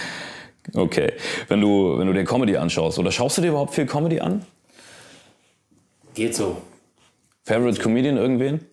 Okay. 0.75 1.15
Wenn 1.49 1.63
du, 1.63 1.99
wenn 1.99 2.07
du 2.07 2.13
dir 2.13 2.25
Comedy 2.25 2.55
anschaust, 2.57 2.99
oder 2.99 3.11
schaust 3.11 3.39
du 3.39 3.43
dir 3.43 3.49
überhaupt 3.49 3.75
viel 3.75 3.87
Comedy 3.87 4.21
an? 4.21 4.45
Geht 6.13 6.35
so. 6.35 6.61
Favorite 7.45 7.81
Comedian 7.81 8.19
irgendwen? 8.19 8.67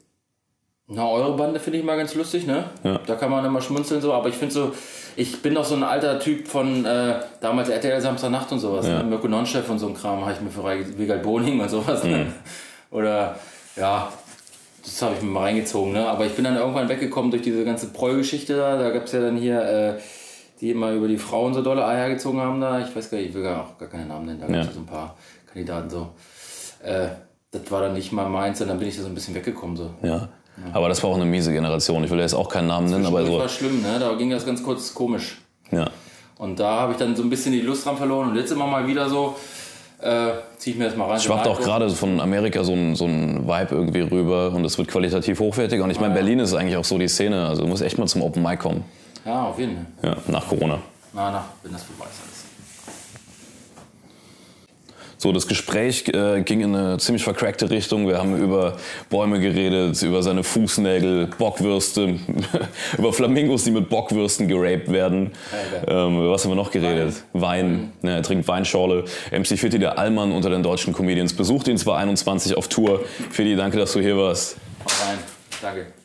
Na, 0.88 1.08
eure 1.10 1.36
Bande 1.36 1.60
finde 1.60 1.80
ich 1.80 1.86
mal 1.86 1.98
ganz 1.98 2.14
lustig, 2.14 2.46
ne? 2.46 2.66
Ja. 2.84 3.00
Da 3.08 3.16
kann 3.16 3.32
man 3.32 3.44
immer 3.44 3.60
schmunzeln 3.60 4.02
so, 4.02 4.14
aber 4.14 4.30
ich 4.30 4.36
finde 4.36 4.54
so, 4.54 4.72
ich 5.16 5.42
bin 5.42 5.56
doch 5.56 5.66
so 5.66 5.74
ein 5.76 5.84
alter 5.84 6.20
Typ 6.20 6.48
von 6.48 6.86
äh, 6.86 7.16
damals 7.42 7.70
RTL 7.70 8.00
Samstagnacht 8.00 8.52
und 8.52 8.60
sowas, 8.60 8.86
Ja. 8.88 9.00
ne? 9.00 9.04
Mirko 9.06 9.28
Nonchef 9.28 9.68
und 9.68 9.80
so 9.80 9.88
ein 9.88 9.96
Kram 9.96 10.22
habe 10.22 10.34
ich 10.34 10.42
mir 10.42 10.52
für 10.52 10.64
Wiegald 11.00 11.24
Boning 11.24 11.60
und 11.60 11.70
sowas, 11.70 12.04
Mhm. 12.04 12.10
ne? 12.12 12.28
Oder, 12.92 13.36
ja, 13.76 14.14
das 14.84 15.02
habe 15.02 15.16
ich 15.16 15.24
mir 15.24 15.32
mal 15.32 15.42
reingezogen, 15.46 15.92
ne? 15.92 16.08
Aber 16.08 16.24
ich 16.28 16.34
bin 16.36 16.44
dann 16.46 16.56
irgendwann 16.56 16.88
weggekommen 16.88 17.32
durch 17.32 17.42
diese 17.42 17.66
ganze 17.66 17.88
Proll-Geschichte 17.88 18.56
da, 18.56 18.78
da 18.78 18.92
gab 18.92 19.06
es 19.06 19.12
ja 19.12 19.22
dann 19.22 19.38
hier, 19.38 19.60
äh, 19.64 19.94
die 20.62 20.70
immer 20.70 20.92
über 20.92 21.08
die 21.08 21.18
Frauen 21.18 21.56
so 21.56 21.64
dolle 21.64 21.84
Eier 21.86 22.10
gezogen 22.10 22.40
haben 22.40 22.62
da, 22.62 22.80
ich 22.80 22.96
weiß 22.96 23.10
gar 23.10 23.18
nicht, 23.18 23.30
ich 23.30 23.34
will 23.34 23.42
gar, 23.44 23.62
auch 23.64 23.78
gar 23.80 23.90
keine 23.90 24.06
Namen 24.06 24.28
nennen, 24.28 24.40
da 24.40 24.46
gab 24.46 24.56
es 24.58 24.68
Ja. 24.68 24.72
so 24.74 24.80
ein 24.82 24.86
paar 24.86 25.16
Kandidaten 25.48 25.90
so. 25.90 26.10
Äh, 26.84 27.08
das 27.50 27.72
war 27.72 27.82
dann 27.82 27.94
nicht 27.94 28.12
mal 28.12 28.30
meins 28.30 28.62
und 28.62 28.68
dann 28.68 28.78
bin 28.78 28.88
ich 28.88 28.96
da 28.98 29.02
so 29.02 29.08
ein 29.08 29.16
bisschen 29.16 29.34
weggekommen 29.34 29.76
so. 29.76 29.90
Ja. 30.04 30.30
Aber 30.74 30.88
das 30.90 31.04
war 31.04 31.10
auch 31.10 31.16
eine 31.16 31.26
miese 31.26 31.52
Generation. 31.52 32.04
Ich 32.04 32.12
will 32.12 32.20
jetzt 32.20 32.34
auch 32.34 32.50
keinen 32.50 32.68
Namen 32.68 32.90
nennen, 32.90 33.06
aber 33.06 33.20
Das 33.22 33.30
so. 33.30 33.40
war 33.40 33.50
schlimm, 33.50 33.82
ne? 33.82 33.98
Da 34.00 34.14
ging 34.16 34.30
das 34.30 34.46
ganz 34.46 34.64
kurz 34.64 34.94
komisch. 34.94 35.38
Ja. 35.72 35.90
Und 36.38 36.60
da 36.60 36.82
habe 36.82 36.94
ich 36.94 36.98
dann 36.98 37.16
so 37.16 37.24
ein 37.24 37.30
bisschen 37.30 37.52
die 37.52 37.62
Lust 37.62 37.86
dran 37.86 37.98
verloren. 37.98 38.30
Und 38.30 38.36
jetzt 38.38 38.52
immer 38.52 38.68
mal 38.68 38.88
wieder 38.88 39.10
so, 39.10 39.36
äh, 40.02 40.32
zieh 40.58 40.72
ich 40.72 40.78
mir 40.78 40.86
das 40.86 40.96
mal 40.96 41.10
rein. 41.10 41.20
Schwappt 41.20 41.48
auch 41.48 41.60
gerade 41.60 41.90
von 41.90 42.20
Amerika 42.20 42.64
so 42.64 42.74
ein, 42.74 42.96
so 42.96 43.06
ein 43.06 43.48
Vibe 43.48 43.68
irgendwie 43.76 44.02
rüber 44.02 44.52
und 44.54 44.64
es 44.66 44.78
wird 44.78 44.88
qualitativ 44.90 45.40
hochwertiger. 45.40 45.84
Und 45.84 45.92
ich 45.92 46.00
meine, 46.00 46.14
Berlin 46.14 46.40
ist 46.40 46.54
eigentlich 46.54 46.78
auch 46.78 46.86
so 46.86 46.98
die 46.98 47.08
Szene. 47.08 47.48
Also 47.48 47.64
du 47.64 47.68
musst 47.68 47.82
echt 47.84 47.98
mal 47.98 48.08
zum 48.08 48.22
Open 48.22 48.44
Mic 48.44 48.58
kommen. 48.58 48.84
Ja, 49.26 49.46
auf 49.46 49.58
jeden 49.60 49.88
Fall. 50.02 50.12
Ja, 50.12 50.18
nach 50.28 50.48
Corona. 50.48 50.80
Na, 51.14 51.32
na, 51.32 51.46
wenn 51.64 51.72
das 51.72 51.84
vorbei 51.84 52.06
ist 52.12 52.22
alles. 52.22 52.45
So, 55.18 55.32
das 55.32 55.48
Gespräch 55.48 56.08
äh, 56.10 56.42
ging 56.42 56.62
in 56.62 56.76
eine 56.76 56.98
ziemlich 56.98 57.24
vercrackte 57.24 57.70
Richtung. 57.70 58.08
Wir 58.08 58.18
haben 58.18 58.38
über 58.38 58.78
Bäume 59.10 59.40
geredet, 59.40 60.02
über 60.02 60.22
seine 60.24 60.44
Fußnägel, 60.44 61.28
Bockwürste, 61.38 62.20
über 62.98 63.14
Flamingos, 63.14 63.64
die 63.64 63.72
mit 63.72 63.90
Bockwürsten 63.90 64.48
geraped 64.48 64.92
werden. 64.92 65.32
Ähm, 65.88 66.18
über 66.18 66.32
was 66.32 66.44
haben 66.44 66.52
wir 66.52 66.56
noch 66.56 66.72
geredet? 66.72 67.24
Wein. 67.34 67.94
Ja, 68.02 68.12
er 68.12 68.24
trinkt 68.24 68.48
Weinschorle. 68.48 69.06
MC 69.32 69.58
Fitti, 69.58 69.80
der 69.80 69.98
Allmann 69.98 70.32
unter 70.32 70.50
den 70.50 70.64
deutschen 70.64 70.94
Comedians, 70.94 71.34
besucht 71.34 71.68
ihn 71.68 71.78
2021 71.78 72.58
auf 72.58 72.68
Tour. 72.68 73.02
Fitti, 73.32 73.56
danke, 73.56 73.78
dass 73.78 73.94
du 73.94 74.02
hier 74.02 74.18
warst. 74.18 74.58
Hau 74.84 75.08
rein. 75.08 75.20
Danke. 75.62 76.05